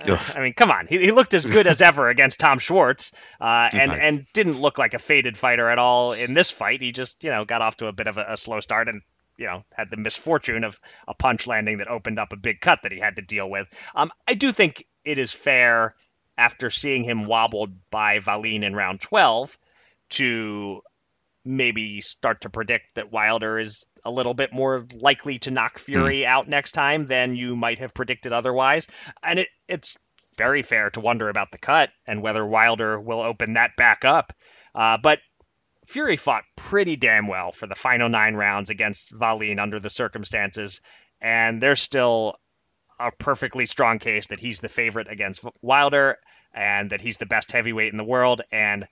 Uh, 0.00 0.16
I 0.34 0.40
mean, 0.40 0.54
come 0.54 0.70
on. 0.70 0.86
He, 0.86 0.98
he, 0.98 1.10
looked 1.10 1.34
as 1.34 1.44
good 1.44 1.66
as 1.66 1.82
ever 1.82 2.08
against 2.08 2.40
Tom 2.40 2.58
Schwarz, 2.58 3.12
uh, 3.40 3.68
and 3.72 3.92
and 3.92 4.26
didn't 4.32 4.58
look 4.58 4.78
like 4.78 4.94
a 4.94 4.98
faded 4.98 5.36
fighter 5.36 5.68
at 5.68 5.78
all 5.78 6.12
in 6.12 6.32
this 6.32 6.50
fight. 6.50 6.80
He 6.80 6.92
just, 6.92 7.24
you 7.24 7.30
know, 7.30 7.44
got 7.44 7.60
off 7.60 7.76
to 7.78 7.88
a 7.88 7.92
bit 7.92 8.06
of 8.06 8.16
a, 8.16 8.24
a 8.30 8.36
slow 8.38 8.60
start 8.60 8.88
and 8.88 9.02
you 9.36 9.46
know 9.46 9.64
had 9.72 9.90
the 9.90 9.96
misfortune 9.96 10.64
of 10.64 10.78
a 11.08 11.14
punch 11.14 11.46
landing 11.46 11.78
that 11.78 11.88
opened 11.88 12.18
up 12.18 12.32
a 12.32 12.36
big 12.36 12.60
cut 12.60 12.80
that 12.82 12.92
he 12.92 12.98
had 12.98 13.16
to 13.16 13.22
deal 13.22 13.48
with. 13.48 13.68
Um, 13.94 14.10
I 14.26 14.34
do 14.34 14.52
think 14.52 14.84
it 15.04 15.18
is 15.18 15.32
fair 15.32 15.94
after 16.36 16.70
seeing 16.70 17.04
him 17.04 17.26
wobbled 17.26 17.72
by 17.90 18.20
Wallin 18.26 18.64
in 18.64 18.74
round 18.74 19.00
12 19.00 19.56
to 20.10 20.82
maybe 21.44 22.00
start 22.00 22.42
to 22.42 22.50
predict 22.50 22.94
that 22.94 23.10
Wilder 23.10 23.58
is 23.58 23.84
a 24.04 24.10
little 24.10 24.34
bit 24.34 24.52
more 24.52 24.86
likely 24.94 25.38
to 25.40 25.50
knock 25.50 25.78
Fury 25.78 26.20
mm. 26.20 26.26
out 26.26 26.48
next 26.48 26.72
time 26.72 27.06
than 27.06 27.34
you 27.34 27.56
might 27.56 27.80
have 27.80 27.94
predicted 27.94 28.32
otherwise. 28.32 28.86
And 29.22 29.40
it, 29.40 29.48
it's 29.68 29.96
very 30.36 30.62
fair 30.62 30.90
to 30.90 31.00
wonder 31.00 31.28
about 31.28 31.50
the 31.50 31.58
cut 31.58 31.90
and 32.06 32.22
whether 32.22 32.44
Wilder 32.44 32.98
will 32.98 33.20
open 33.20 33.54
that 33.54 33.76
back 33.76 34.04
up. 34.04 34.32
Uh, 34.74 34.96
but 35.02 35.18
Fury 35.86 36.16
fought 36.16 36.44
pretty 36.56 36.96
damn 36.96 37.26
well 37.26 37.52
for 37.52 37.66
the 37.66 37.74
final 37.74 38.08
nine 38.08 38.34
rounds 38.34 38.70
against 38.70 39.12
Wallin 39.12 39.58
under 39.58 39.80
the 39.80 39.90
circumstances, 39.90 40.80
and 41.20 41.62
there's 41.62 41.80
still 41.80 42.36
a 42.98 43.10
perfectly 43.10 43.66
strong 43.66 43.98
case 43.98 44.28
that 44.28 44.40
he's 44.40 44.60
the 44.60 44.68
favorite 44.68 45.08
against 45.10 45.44
Wilder 45.60 46.18
and 46.54 46.90
that 46.90 47.00
he's 47.00 47.16
the 47.16 47.26
best 47.26 47.52
heavyweight 47.52 47.90
in 47.90 47.96
the 47.96 48.04
world. 48.04 48.42
And 48.52 48.86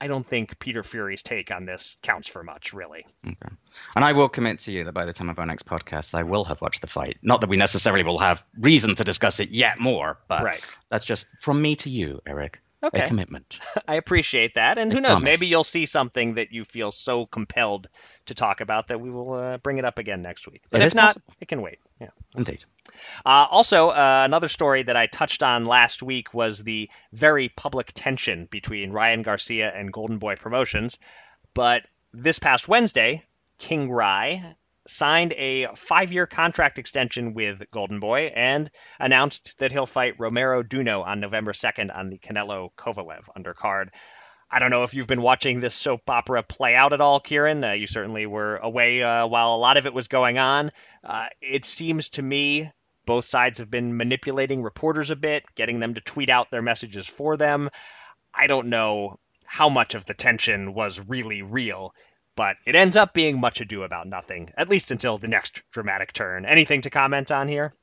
I 0.00 0.06
don't 0.06 0.26
think 0.26 0.58
Peter 0.58 0.82
Fury's 0.82 1.22
take 1.22 1.50
on 1.50 1.64
this 1.64 1.96
counts 2.02 2.28
for 2.28 2.42
much, 2.42 2.74
really. 2.74 3.06
Okay. 3.26 3.54
And 3.96 4.04
I 4.04 4.12
will 4.12 4.28
commit 4.28 4.58
to 4.60 4.72
you 4.72 4.84
that 4.84 4.92
by 4.92 5.06
the 5.06 5.12
time 5.12 5.30
of 5.30 5.38
our 5.38 5.46
next 5.46 5.66
podcast, 5.66 6.14
I 6.14 6.24
will 6.24 6.44
have 6.44 6.60
watched 6.60 6.80
the 6.80 6.86
fight. 6.86 7.18
Not 7.22 7.40
that 7.40 7.48
we 7.48 7.56
necessarily 7.56 8.02
will 8.02 8.18
have 8.18 8.44
reason 8.58 8.94
to 8.96 9.04
discuss 9.04 9.40
it 9.40 9.50
yet 9.50 9.78
more, 9.78 10.18
but 10.28 10.42
right. 10.42 10.64
that's 10.90 11.04
just 11.04 11.26
from 11.40 11.62
me 11.62 11.76
to 11.76 11.90
you, 11.90 12.20
Eric. 12.26 12.60
Okay. 12.84 13.04
A 13.04 13.08
commitment. 13.08 13.58
I 13.88 13.94
appreciate 13.96 14.54
that. 14.54 14.78
And 14.78 14.92
who 14.92 15.00
knows, 15.00 15.12
promise. 15.12 15.24
maybe 15.24 15.46
you'll 15.46 15.64
see 15.64 15.86
something 15.86 16.34
that 16.34 16.52
you 16.52 16.64
feel 16.64 16.90
so 16.90 17.24
compelled 17.24 17.88
to 18.26 18.34
talk 18.34 18.60
about 18.60 18.88
that 18.88 19.00
we 19.00 19.10
will 19.10 19.32
uh, 19.32 19.58
bring 19.58 19.78
it 19.78 19.84
up 19.84 19.98
again 19.98 20.22
next 20.22 20.46
week. 20.46 20.62
But 20.70 20.82
if 20.82 20.94
not, 20.94 21.08
possible. 21.08 21.34
it 21.40 21.48
can 21.48 21.62
wait. 21.62 21.78
Yeah. 22.00 22.08
Indeed. 22.36 22.64
Uh, 23.24 23.46
also, 23.50 23.88
uh, 23.88 24.22
another 24.24 24.48
story 24.48 24.82
that 24.82 24.96
I 24.96 25.06
touched 25.06 25.42
on 25.42 25.64
last 25.64 26.02
week 26.02 26.34
was 26.34 26.62
the 26.62 26.90
very 27.12 27.48
public 27.48 27.92
tension 27.94 28.46
between 28.50 28.90
Ryan 28.92 29.22
Garcia 29.22 29.72
and 29.74 29.92
Golden 29.92 30.18
Boy 30.18 30.36
Promotions. 30.36 30.98
But 31.54 31.82
this 32.12 32.38
past 32.38 32.68
Wednesday, 32.68 33.24
King 33.58 33.90
Ry 33.90 34.56
signed 34.86 35.32
a 35.32 35.68
five 35.74 36.12
year 36.12 36.26
contract 36.26 36.78
extension 36.78 37.34
with 37.34 37.62
Golden 37.70 38.00
Boy 38.00 38.32
and 38.34 38.70
announced 38.98 39.56
that 39.58 39.72
he'll 39.72 39.86
fight 39.86 40.14
Romero 40.18 40.62
Duno 40.62 41.04
on 41.04 41.20
November 41.20 41.52
2nd 41.52 41.96
on 41.96 42.10
the 42.10 42.18
Canelo 42.18 42.70
Kovalev 42.76 43.28
undercard. 43.36 43.88
I 44.50 44.58
don't 44.58 44.70
know 44.70 44.84
if 44.84 44.94
you've 44.94 45.08
been 45.08 45.22
watching 45.22 45.60
this 45.60 45.74
soap 45.74 46.08
opera 46.08 46.42
play 46.42 46.74
out 46.74 46.92
at 46.92 47.00
all, 47.00 47.18
Kieran. 47.18 47.64
Uh, 47.64 47.72
you 47.72 47.86
certainly 47.86 48.26
were 48.26 48.56
away 48.56 49.02
uh, 49.02 49.26
while 49.26 49.54
a 49.54 49.56
lot 49.56 49.76
of 49.76 49.86
it 49.86 49.94
was 49.94 50.08
going 50.08 50.38
on. 50.38 50.70
Uh, 51.02 51.26
it 51.40 51.64
seems 51.64 52.10
to 52.10 52.22
me 52.22 52.70
both 53.06 53.24
sides 53.24 53.58
have 53.58 53.70
been 53.70 53.96
manipulating 53.96 54.62
reporters 54.62 55.10
a 55.10 55.16
bit, 55.16 55.44
getting 55.54 55.78
them 55.78 55.94
to 55.94 56.00
tweet 56.00 56.30
out 56.30 56.50
their 56.50 56.62
messages 56.62 57.06
for 57.06 57.36
them. 57.36 57.68
I 58.32 58.46
don't 58.46 58.68
know 58.68 59.18
how 59.44 59.68
much 59.68 59.94
of 59.94 60.04
the 60.04 60.14
tension 60.14 60.74
was 60.74 61.00
really 61.00 61.42
real 61.42 61.94
but 62.36 62.56
it 62.66 62.76
ends 62.76 62.96
up 62.96 63.14
being 63.14 63.40
much 63.40 63.60
ado 63.60 63.82
about 63.82 64.06
nothing, 64.06 64.50
at 64.56 64.68
least 64.68 64.90
until 64.90 65.18
the 65.18 65.28
next 65.28 65.62
dramatic 65.70 66.12
turn. 66.12 66.44
Anything 66.44 66.82
to 66.82 66.90
comment 66.90 67.30
on 67.30 67.48
here? 67.48 67.74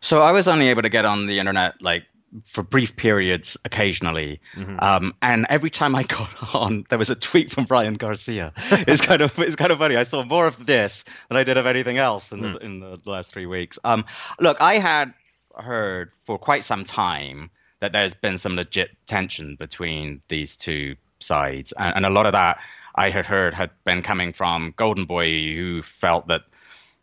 So 0.00 0.22
I 0.22 0.32
was 0.32 0.48
only 0.48 0.68
able 0.68 0.82
to 0.82 0.88
get 0.88 1.04
on 1.04 1.26
the 1.26 1.38
internet 1.38 1.80
like 1.80 2.04
for 2.44 2.62
brief 2.62 2.96
periods 2.96 3.56
occasionally. 3.64 4.40
Mm-hmm. 4.54 4.76
Um, 4.80 5.14
and 5.20 5.46
every 5.48 5.70
time 5.70 5.94
I 5.94 6.02
got 6.02 6.30
on, 6.54 6.84
there 6.88 6.98
was 6.98 7.10
a 7.10 7.14
tweet 7.14 7.50
from 7.50 7.66
Ryan 7.68 7.94
Garcia. 7.94 8.52
it's 8.56 9.00
kind 9.00 9.22
of 9.22 9.38
it's 9.38 9.56
kind 9.56 9.70
of 9.70 9.78
funny. 9.78 9.96
I 9.96 10.04
saw 10.04 10.24
more 10.24 10.46
of 10.46 10.64
this 10.64 11.04
than 11.28 11.38
I 11.38 11.44
did 11.44 11.56
of 11.56 11.66
anything 11.66 11.98
else 11.98 12.32
in, 12.32 12.40
mm. 12.40 12.52
the, 12.54 12.58
in 12.64 12.80
the 12.80 12.98
last 13.04 13.32
three 13.32 13.46
weeks. 13.46 13.78
Um, 13.84 14.04
look, 14.40 14.56
I 14.60 14.78
had 14.78 15.14
heard 15.54 16.12
for 16.24 16.38
quite 16.38 16.64
some 16.64 16.84
time 16.84 17.50
that 17.80 17.92
there's 17.92 18.14
been 18.14 18.38
some 18.38 18.56
legit 18.56 18.90
tension 19.06 19.56
between 19.56 20.22
these 20.28 20.56
two 20.56 20.96
sides, 21.18 21.72
and, 21.72 21.96
and 21.96 22.06
a 22.06 22.10
lot 22.10 22.26
of 22.26 22.32
that 22.32 22.58
I 22.94 23.10
had 23.10 23.26
heard 23.26 23.54
had 23.54 23.70
been 23.84 24.02
coming 24.02 24.32
from 24.32 24.74
Golden 24.76 25.04
Boy, 25.04 25.54
who 25.54 25.82
felt 25.82 26.28
that 26.28 26.42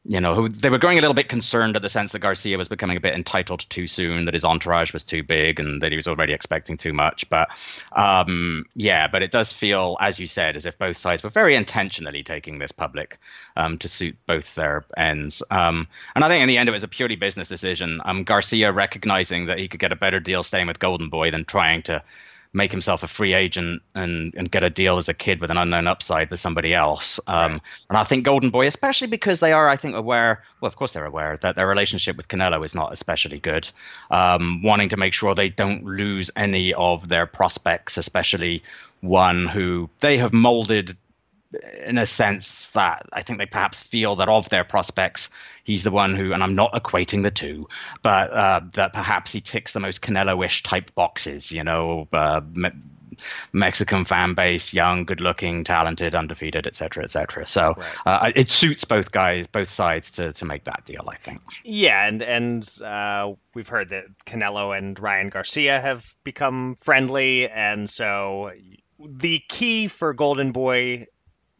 you 0.05 0.21
know, 0.21 0.33
who, 0.33 0.49
they 0.49 0.69
were 0.69 0.77
growing 0.77 0.97
a 0.97 1.01
little 1.01 1.13
bit 1.13 1.27
concerned 1.27 1.75
at 1.75 1.81
the 1.81 1.89
sense 1.89 2.13
that 2.13 2.19
Garcia 2.19 2.57
was 2.57 2.69
becoming 2.69 2.95
a 2.95 3.01
bit 3.01 3.13
entitled 3.13 3.65
too 3.69 3.85
soon, 3.85 4.25
that 4.25 4.33
his 4.33 4.45
entourage 4.45 4.93
was 4.93 5.03
too 5.03 5.23
big, 5.23 5.59
and 5.59 5.81
that 5.81 5.91
he 5.91 5.97
was 5.97 6.07
already 6.07 6.31
expecting 6.31 6.77
too 6.77 6.93
much. 6.93 7.29
But 7.29 7.49
um, 7.91 8.65
yeah, 8.75 9.07
but 9.07 9.23
it 9.23 9.31
does 9.31 9.51
feel, 9.51 9.97
as 9.99 10.17
you 10.17 10.25
said, 10.25 10.55
as 10.55 10.65
if 10.65 10.77
both 10.77 10.95
sides 10.95 11.21
were 11.21 11.29
very 11.29 11.53
intentionally 11.53 12.23
taking 12.23 12.59
this 12.59 12.71
public 12.71 13.19
um, 13.57 13.77
to 13.79 13.89
suit 13.89 14.17
both 14.25 14.55
their 14.55 14.85
ends. 14.95 15.43
Um, 15.51 15.87
and 16.15 16.23
I 16.23 16.29
think 16.29 16.41
in 16.41 16.47
the 16.47 16.57
end, 16.57 16.69
it 16.69 16.73
was 16.73 16.83
a 16.83 16.87
purely 16.87 17.17
business 17.17 17.49
decision. 17.49 17.99
Um, 18.05 18.23
Garcia 18.23 18.71
recognizing 18.71 19.47
that 19.47 19.59
he 19.59 19.67
could 19.67 19.81
get 19.81 19.91
a 19.91 19.97
better 19.97 20.21
deal 20.21 20.43
staying 20.43 20.67
with 20.67 20.79
Golden 20.79 21.09
Boy 21.09 21.29
than 21.29 21.43
trying 21.43 21.83
to 21.83 22.01
make 22.51 22.71
himself 22.71 23.03
a 23.03 23.07
free 23.07 23.33
agent 23.33 23.81
and, 23.93 24.33
and 24.35 24.51
get 24.51 24.63
a 24.63 24.69
deal 24.69 24.97
as 24.97 25.07
a 25.07 25.13
kid 25.13 25.39
with 25.39 25.51
an 25.51 25.57
unknown 25.57 25.87
upside 25.87 26.31
with 26.31 26.39
somebody 26.39 26.73
else. 26.73 27.19
Um, 27.27 27.53
right. 27.53 27.61
And 27.89 27.97
I 27.97 28.03
think 28.03 28.25
Golden 28.25 28.49
Boy, 28.49 28.65
especially 28.65 29.07
because 29.07 29.39
they 29.39 29.53
are, 29.53 29.69
I 29.69 29.75
think, 29.75 29.95
aware, 29.95 30.43
well, 30.59 30.67
of 30.67 30.75
course 30.75 30.93
they're 30.93 31.05
aware 31.05 31.37
that 31.41 31.55
their 31.55 31.67
relationship 31.67 32.17
with 32.17 32.27
Canelo 32.27 32.65
is 32.65 32.73
not 32.73 32.91
especially 32.91 33.39
good, 33.39 33.69
um, 34.09 34.63
wanting 34.63 34.89
to 34.89 34.97
make 34.97 35.13
sure 35.13 35.35
they 35.35 35.49
don't 35.49 35.83
lose 35.83 36.31
any 36.35 36.73
of 36.73 37.07
their 37.07 37.27
prospects, 37.27 37.97
especially 37.97 38.63
one 39.01 39.45
who 39.45 39.89
they 39.99 40.17
have 40.17 40.33
molded 40.33 40.97
in 41.85 41.97
a 41.97 42.05
sense 42.05 42.67
that 42.67 43.07
I 43.11 43.23
think 43.23 43.39
they 43.39 43.45
perhaps 43.45 43.81
feel 43.81 44.17
that 44.17 44.29
of 44.29 44.49
their 44.49 44.63
prospects, 44.63 45.29
he's 45.63 45.83
the 45.83 45.91
one 45.91 46.15
who, 46.15 46.33
and 46.33 46.43
I'm 46.43 46.55
not 46.55 46.73
equating 46.73 47.23
the 47.23 47.31
two, 47.31 47.67
but 48.03 48.31
uh, 48.31 48.61
that 48.73 48.93
perhaps 48.93 49.31
he 49.31 49.41
ticks 49.41 49.73
the 49.73 49.79
most 49.79 50.01
Canelo-ish 50.01 50.63
type 50.63 50.93
boxes. 50.93 51.51
You 51.51 51.63
know, 51.63 52.07
uh, 52.13 52.41
me- 52.53 52.69
Mexican 53.51 54.05
fan 54.05 54.33
base, 54.33 54.73
young, 54.73 55.05
good-looking, 55.05 55.63
talented, 55.63 56.15
undefeated, 56.15 56.67
etc., 56.67 57.03
etc. 57.03 57.47
So 57.47 57.73
right. 57.75 57.97
uh, 58.05 58.31
it 58.35 58.49
suits 58.49 58.85
both 58.85 59.11
guys, 59.11 59.47
both 59.47 59.69
sides 59.69 60.11
to 60.11 60.31
to 60.33 60.45
make 60.45 60.65
that 60.65 60.85
deal. 60.85 61.05
I 61.07 61.17
think. 61.17 61.41
Yeah, 61.63 62.05
and 62.05 62.21
and 62.21 62.81
uh, 62.81 63.33
we've 63.55 63.67
heard 63.67 63.89
that 63.89 64.05
Canelo 64.25 64.77
and 64.77 64.97
Ryan 64.99 65.29
Garcia 65.29 65.81
have 65.81 66.15
become 66.23 66.75
friendly, 66.75 67.49
and 67.49 67.89
so 67.89 68.51
the 68.99 69.41
key 69.49 69.87
for 69.87 70.13
Golden 70.13 70.51
Boy 70.51 71.07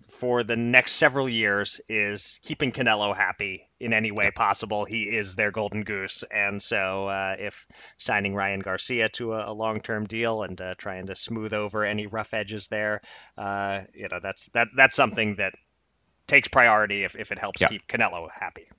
for 0.09 0.43
the 0.43 0.55
next 0.55 0.93
several 0.93 1.29
years 1.29 1.81
is 1.87 2.39
keeping 2.43 2.71
Canelo 2.71 3.15
happy 3.15 3.69
in 3.79 3.93
any 3.93 4.11
way 4.11 4.31
possible. 4.31 4.85
He 4.85 5.03
is 5.03 5.35
their 5.35 5.51
golden 5.51 5.83
goose, 5.83 6.23
and 6.29 6.61
so 6.61 7.07
uh, 7.07 7.35
if 7.39 7.67
signing 7.97 8.35
Ryan 8.35 8.59
Garcia 8.59 9.09
to 9.09 9.33
a, 9.33 9.51
a 9.51 9.53
long-term 9.53 10.05
deal 10.05 10.43
and 10.43 10.59
uh, 10.59 10.75
trying 10.77 11.07
to 11.07 11.15
smooth 11.15 11.53
over 11.53 11.85
any 11.85 12.07
rough 12.07 12.33
edges 12.33 12.67
there, 12.67 13.01
uh, 13.37 13.81
you 13.93 14.07
know 14.09 14.19
that's 14.21 14.47
that 14.49 14.67
that's 14.75 14.95
something 14.95 15.35
that 15.35 15.53
takes 16.27 16.47
priority 16.47 17.03
if, 17.03 17.15
if 17.15 17.31
it 17.31 17.39
helps 17.39 17.63
keep 17.63 17.87
Canelo 17.87 18.29
happy. 18.31 18.69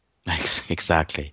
Exactly. 0.69 1.33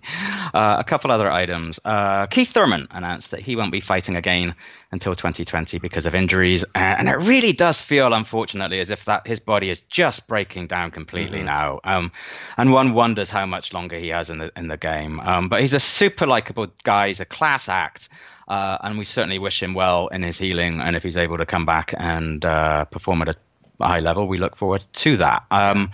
Uh, 0.54 0.76
a 0.78 0.84
couple 0.84 1.10
other 1.10 1.30
items. 1.30 1.78
Uh, 1.84 2.26
Keith 2.26 2.50
Thurman 2.50 2.88
announced 2.90 3.32
that 3.32 3.40
he 3.40 3.54
won't 3.54 3.70
be 3.70 3.80
fighting 3.80 4.16
again 4.16 4.54
until 4.90 5.14
2020 5.14 5.78
because 5.78 6.06
of 6.06 6.14
injuries, 6.14 6.64
and 6.74 7.08
it 7.08 7.16
really 7.16 7.52
does 7.52 7.80
feel, 7.80 8.14
unfortunately, 8.14 8.80
as 8.80 8.90
if 8.90 9.04
that 9.04 9.26
his 9.26 9.40
body 9.40 9.68
is 9.68 9.80
just 9.80 10.26
breaking 10.26 10.66
down 10.66 10.90
completely 10.90 11.38
mm-hmm. 11.38 11.46
now. 11.46 11.80
Um, 11.84 12.12
and 12.56 12.72
one 12.72 12.94
wonders 12.94 13.30
how 13.30 13.44
much 13.44 13.74
longer 13.74 13.98
he 13.98 14.08
has 14.08 14.30
in 14.30 14.38
the 14.38 14.50
in 14.56 14.68
the 14.68 14.78
game. 14.78 15.20
Um, 15.20 15.48
but 15.48 15.60
he's 15.60 15.74
a 15.74 15.80
super 15.80 16.26
likable 16.26 16.68
guy. 16.82 17.08
He's 17.08 17.20
a 17.20 17.26
class 17.26 17.68
act. 17.68 18.08
Uh, 18.48 18.78
and 18.82 18.98
we 18.98 19.04
certainly 19.04 19.38
wish 19.38 19.62
him 19.62 19.74
well 19.74 20.08
in 20.08 20.22
his 20.22 20.38
healing. 20.38 20.80
And 20.80 20.96
if 20.96 21.02
he's 21.02 21.18
able 21.18 21.36
to 21.36 21.44
come 21.44 21.66
back 21.66 21.92
and 21.94 22.42
uh, 22.42 22.86
perform 22.86 23.20
at 23.20 23.28
a 23.28 23.86
high 23.86 23.98
level, 23.98 24.26
we 24.26 24.38
look 24.38 24.56
forward 24.56 24.84
to 24.94 25.18
that. 25.18 25.44
Um, 25.50 25.90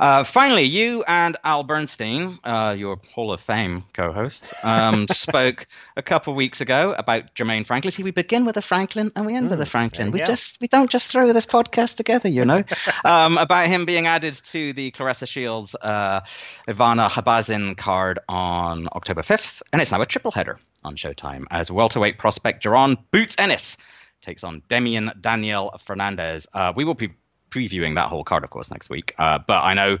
uh, 0.00 0.24
finally, 0.24 0.62
you 0.62 1.04
and 1.06 1.36
Al 1.44 1.62
Bernstein, 1.62 2.38
uh, 2.42 2.74
your 2.76 2.98
Hall 3.12 3.32
of 3.32 3.40
Fame 3.40 3.84
co-host, 3.92 4.50
um, 4.64 5.06
spoke 5.12 5.66
a 5.96 6.02
couple 6.02 6.32
of 6.32 6.36
weeks 6.38 6.62
ago 6.62 6.94
about 6.96 7.34
Jermaine 7.34 7.66
Franklin. 7.66 7.92
See, 7.92 8.02
we 8.02 8.10
begin 8.10 8.46
with 8.46 8.56
a 8.56 8.62
Franklin 8.62 9.12
and 9.14 9.26
we 9.26 9.36
end 9.36 9.48
mm, 9.48 9.50
with 9.50 9.60
a 9.60 9.66
Franklin. 9.66 10.10
We 10.10 10.22
just 10.22 10.60
we 10.62 10.68
don't 10.68 10.90
just 10.90 11.08
throw 11.08 11.32
this 11.34 11.44
podcast 11.44 11.96
together, 11.96 12.30
you 12.30 12.46
know. 12.46 12.64
um, 13.04 13.36
about 13.36 13.68
him 13.68 13.84
being 13.84 14.06
added 14.06 14.34
to 14.46 14.72
the 14.72 14.90
Claressa 14.92 15.28
Shields 15.28 15.74
uh, 15.74 16.20
Ivana 16.66 17.10
Habazin 17.10 17.76
card 17.76 18.20
on 18.26 18.88
October 18.92 19.20
5th, 19.20 19.60
and 19.72 19.82
it's 19.82 19.90
now 19.90 20.00
a 20.00 20.06
triple 20.06 20.30
header 20.30 20.58
on 20.82 20.96
Showtime 20.96 21.44
as 21.50 21.70
welterweight 21.70 22.16
prospect 22.16 22.64
Jaron 22.64 22.96
Boots 23.10 23.34
Ennis 23.38 23.76
takes 24.22 24.44
on 24.44 24.62
Demian 24.68 25.20
Daniel 25.20 25.76
Fernandez. 25.80 26.46
Uh, 26.52 26.72
we 26.74 26.84
will 26.84 26.94
be 26.94 27.10
previewing 27.50 27.96
that 27.96 28.08
whole 28.08 28.24
card, 28.24 28.44
of 28.44 28.50
course, 28.50 28.70
next 28.70 28.90
week. 28.90 29.14
Uh, 29.18 29.38
but 29.46 29.62
I 29.62 29.74
know 29.74 29.98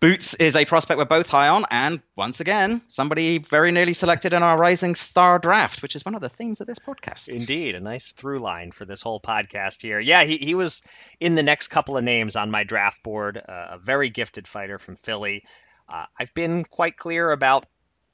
Boots 0.00 0.34
is 0.34 0.56
a 0.56 0.64
prospect 0.64 0.98
we're 0.98 1.04
both 1.04 1.28
high 1.28 1.48
on, 1.48 1.64
and 1.70 2.00
once 2.16 2.40
again, 2.40 2.82
somebody 2.88 3.38
very 3.38 3.72
nearly 3.72 3.94
selected 3.94 4.32
in 4.32 4.42
our 4.42 4.56
Rising 4.56 4.94
Star 4.94 5.38
draft, 5.38 5.82
which 5.82 5.96
is 5.96 6.04
one 6.04 6.14
of 6.14 6.20
the 6.20 6.28
themes 6.28 6.60
of 6.60 6.66
this 6.66 6.78
podcast. 6.78 7.28
Indeed, 7.28 7.74
a 7.74 7.80
nice 7.80 8.12
through 8.12 8.38
line 8.38 8.72
for 8.72 8.84
this 8.84 9.02
whole 9.02 9.20
podcast 9.20 9.82
here. 9.82 10.00
Yeah, 10.00 10.24
he, 10.24 10.38
he 10.38 10.54
was 10.54 10.82
in 11.20 11.34
the 11.34 11.42
next 11.42 11.68
couple 11.68 11.96
of 11.96 12.04
names 12.04 12.36
on 12.36 12.50
my 12.50 12.64
draft 12.64 13.02
board, 13.02 13.36
uh, 13.36 13.66
a 13.72 13.78
very 13.78 14.10
gifted 14.10 14.46
fighter 14.46 14.78
from 14.78 14.96
Philly. 14.96 15.44
Uh, 15.88 16.06
I've 16.18 16.34
been 16.34 16.64
quite 16.64 16.96
clear 16.96 17.30
about 17.30 17.66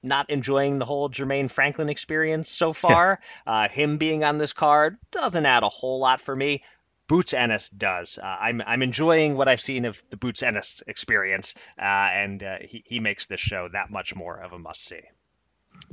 not 0.02 0.30
enjoying 0.30 0.78
the 0.78 0.84
whole 0.84 1.08
Jermaine 1.08 1.50
Franklin 1.50 1.88
experience 1.88 2.48
so 2.48 2.72
far. 2.72 3.20
uh, 3.46 3.68
him 3.68 3.98
being 3.98 4.24
on 4.24 4.38
this 4.38 4.52
card 4.52 4.98
doesn't 5.10 5.46
add 5.46 5.62
a 5.62 5.68
whole 5.68 6.00
lot 6.00 6.20
for 6.20 6.34
me. 6.34 6.62
Boots 7.08 7.32
Ennis 7.32 7.70
does. 7.70 8.18
Uh, 8.18 8.26
I'm 8.26 8.62
I'm 8.64 8.82
enjoying 8.82 9.36
what 9.36 9.48
I've 9.48 9.60
seen 9.60 9.86
of 9.86 10.00
the 10.10 10.16
Boots 10.18 10.42
Ennis 10.42 10.82
experience, 10.86 11.54
uh, 11.78 11.82
and 11.82 12.42
uh, 12.42 12.56
he 12.60 12.84
he 12.86 13.00
makes 13.00 13.26
this 13.26 13.40
show 13.40 13.68
that 13.72 13.90
much 13.90 14.14
more 14.14 14.36
of 14.36 14.52
a 14.52 14.58
must 14.58 14.84
see. 14.84 15.00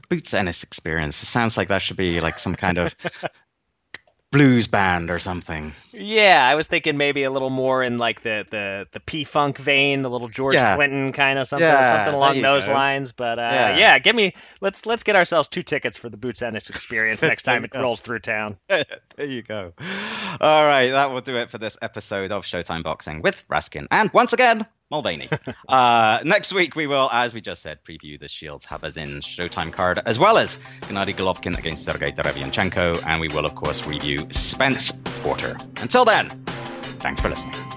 Boots 0.09 0.34
Ennis 0.34 0.63
experience. 0.63 1.24
It 1.24 1.28
sounds 1.28 1.57
like 1.57 1.70
that 1.70 1.82
should 1.82 1.97
be 1.97 2.20
like 2.20 2.38
some 2.38 2.55
kind 2.55 2.78
of 2.78 2.93
blues 4.32 4.68
band 4.68 5.09
or 5.09 5.20
something. 5.20 5.74
Yeah, 5.98 6.46
I 6.46 6.56
was 6.56 6.68
thinking 6.68 6.98
maybe 6.98 7.24
a 7.24 7.32
little 7.32 7.50
more 7.50 7.82
in 7.82 7.98
like 7.98 8.22
the 8.22 8.46
the 8.50 8.88
the 8.91 9.00
P 9.00 9.24
Funk 9.24 9.58
vein, 9.58 10.02
the 10.02 10.10
little 10.10 10.28
George 10.28 10.56
yeah. 10.56 10.76
Clinton 10.76 11.14
kind 11.14 11.39
of 11.39 11.48
something, 11.48 11.66
yeah, 11.66 11.91
something 11.91 12.14
along 12.14 12.41
those 12.41 12.68
go. 12.68 12.74
lines. 12.74 13.12
But 13.12 13.39
uh, 13.39 13.41
yeah. 13.41 13.78
yeah, 13.78 14.00
give 14.00 14.16
me 14.16 14.34
let's 14.62 14.86
let's 14.86 15.04
get 15.04 15.16
ourselves 15.16 15.48
two 15.48 15.64
tickets 15.64 15.98
for 15.98 16.10
the 16.10 16.18
Boots 16.18 16.41
Ennis 16.41 16.70
experience 16.70 17.22
next 17.24 17.43
time 17.43 17.64
it 17.64 17.74
rolls 17.74 18.02
through 18.02 18.20
town. 18.20 18.58
there 18.68 18.86
you 19.18 19.41
go. 19.41 19.74
All 20.41 20.66
right, 20.66 20.91
that 20.91 21.12
will 21.12 21.22
do 21.22 21.38
it 21.38 21.50
for 21.50 21.58
this 21.58 21.78
episode 21.82 22.32
of 22.32 22.43
Showtime 22.43 22.84
Boxing 22.84 23.22
with 23.22 23.46
Raskin, 23.48 23.88
and 23.89 24.12
once 24.12 24.34
again 24.34 24.68
Mulvaney. 24.91 25.30
uh, 25.68 26.20
next 26.24 26.54
week, 26.54 26.76
we 26.76 26.86
will, 26.86 27.10
as 27.12 27.34
we 27.34 27.41
just 27.41 27.62
said, 27.64 27.80
preview 27.84 28.20
the 28.20 28.28
Shields 28.28 28.66
Habazin 28.66 29.22
Showtime 29.22 29.74
card, 29.74 30.00
as 30.06 30.20
well 30.20 30.38
as 30.38 30.58
Gennady 30.82 31.16
Golovkin 31.16 31.58
against 31.58 31.84
Sergei 31.84 32.12
Derevyanchenko, 32.12 33.04
and 33.06 33.20
we 33.20 33.28
will, 33.30 33.46
of 33.46 33.56
course, 33.56 33.88
review 33.88 34.20
Spence 34.32 34.91
Porter. 34.91 35.58
Until 35.86 36.04
then, 36.04 36.30
thanks 37.00 37.22
for 37.22 37.30
listening. 37.30 37.75